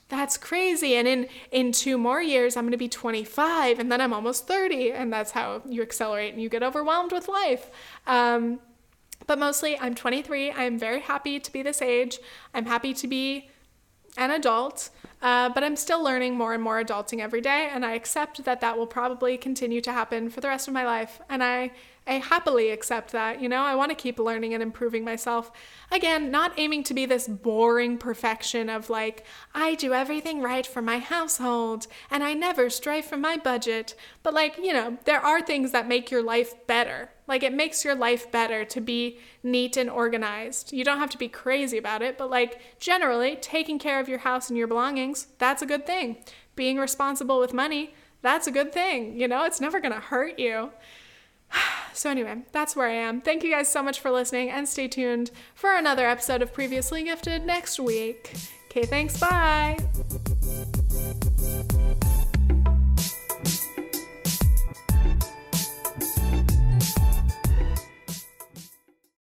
that's 0.10 0.38
crazy. 0.38 0.96
And 0.96 1.08
in, 1.08 1.28
in 1.52 1.72
two 1.72 1.98
more 1.98 2.22
years, 2.22 2.58
I'm 2.58 2.64
going 2.66 2.72
to 2.72 2.78
be 2.78 2.90
25 2.90 3.80
and 3.80 3.92
then 3.92 4.02
I'm 4.02 4.14
almost 4.14 4.48
30. 4.48 4.92
And 4.92 5.12
that's 5.12 5.32
how 5.32 5.62
you 5.68 5.82
accelerate 5.82 6.34
and 6.34 6.42
you 6.42 6.50
get 6.50 6.64
overwhelmed 6.64 7.12
with 7.12 7.28
life. 7.28 7.70
Um, 8.06 8.60
but 9.28 9.40
mostly, 9.40 9.80
I'm 9.80 9.96
23. 9.96 10.52
I'm 10.52 10.78
very 10.78 11.00
happy 11.00 11.40
to 11.40 11.52
be 11.52 11.62
this 11.62 11.82
age. 11.82 12.20
I'm 12.54 12.66
happy 12.66 12.94
to 12.94 13.08
be 13.08 13.51
an 14.18 14.32
adult. 14.32 14.89
Uh, 15.22 15.49
but 15.49 15.64
I'm 15.64 15.76
still 15.76 16.03
learning 16.03 16.36
more 16.36 16.53
and 16.53 16.64
more 16.64 16.84
adulting 16.84 17.20
every 17.20 17.41
day, 17.41 17.70
and 17.72 17.86
I 17.86 17.93
accept 17.93 18.43
that 18.43 18.59
that 18.62 18.78
will 18.78 18.88
probably 18.88 19.38
continue 19.38 19.80
to 19.82 19.91
happen 19.91 20.30
for 20.32 20.41
the 20.41 20.47
rest 20.47 20.68
of 20.68 20.74
my 20.74 20.84
life. 20.84 21.22
And 21.30 21.43
I, 21.43 21.72
I 22.08 22.14
happily 22.16 22.72
accept 22.72 23.12
that. 23.12 23.41
You 23.41 23.47
know, 23.47 23.62
I 23.62 23.76
want 23.76 23.89
to 23.91 23.95
keep 23.95 24.18
learning 24.18 24.54
and 24.54 24.64
improving 24.64 25.06
myself. 25.06 25.52
Again, 25.91 26.32
not 26.32 26.54
aiming 26.58 26.84
to 26.86 26.93
be 26.95 27.06
this 27.06 27.28
boring 27.28 27.97
perfection 27.97 28.70
of 28.70 28.89
like, 28.89 29.24
I 29.54 29.76
do 29.76 29.93
everything 29.93 30.41
right 30.41 30.66
for 30.66 30.82
my 30.82 30.97
household 30.97 31.86
and 32.10 32.24
I 32.24 32.34
never 32.34 32.70
stray 32.70 33.02
from 33.02 33.22
my 33.22 33.38
budget. 33.38 33.95
But 34.24 34.34
like, 34.34 34.58
you 34.58 34.74
know, 34.74 34.97
there 35.06 35.24
are 35.24 35.41
things 35.41 35.72
that 35.72 35.88
make 35.88 36.10
your 36.10 36.24
life 36.24 36.56
better. 36.66 37.12
Like 37.28 37.43
it 37.43 37.54
makes 37.54 37.86
your 37.86 37.95
life 37.95 38.32
better 38.32 38.66
to 38.66 38.82
be 38.82 39.20
neat 39.43 39.78
and 39.78 39.89
organized. 39.89 40.74
You 40.74 40.84
don't 40.84 40.97
have 40.97 41.12
to 41.12 41.18
be 41.20 41.28
crazy 41.28 41.78
about 41.78 42.02
it, 42.02 42.18
but 42.18 42.32
like 42.32 42.60
generally, 42.80 43.38
taking 43.38 43.78
care 43.78 43.99
of 43.99 44.10
your 44.10 44.20
house 44.20 44.49
and 44.49 44.58
your 44.58 44.68
belongings, 44.68 45.28
that's 45.38 45.62
a 45.62 45.68
good 45.68 45.86
thing. 45.86 46.18
Being 46.56 46.78
responsible 46.78 47.39
with 47.39 47.54
money, 47.54 47.93
that's 48.22 48.47
a 48.47 48.52
good 48.52 48.74
thing. 48.74 49.20
You 49.20 49.28
know, 49.28 49.45
it's 49.45 49.62
never 49.62 49.80
going 49.80 49.93
to 49.93 49.99
hurt 49.99 50.39
you. 50.39 50.72
So, 51.93 52.10
anyway, 52.10 52.38
that's 52.54 52.74
where 52.76 52.88
I 52.88 52.93
am. 52.93 53.20
Thank 53.22 53.43
you 53.43 53.52
guys 53.52 53.68
so 53.68 53.84
much 53.84 53.99
for 53.99 54.10
listening 54.10 54.49
and 54.49 54.68
stay 54.68 54.88
tuned 54.88 55.30
for 55.54 55.76
another 55.76 56.08
episode 56.08 56.41
of 56.41 56.54
Previously 56.54 57.04
Gifted 57.04 57.45
next 57.45 57.80
week. 57.80 58.34
Okay, 58.70 58.86
thanks. 58.86 59.20
Bye. 59.20 59.78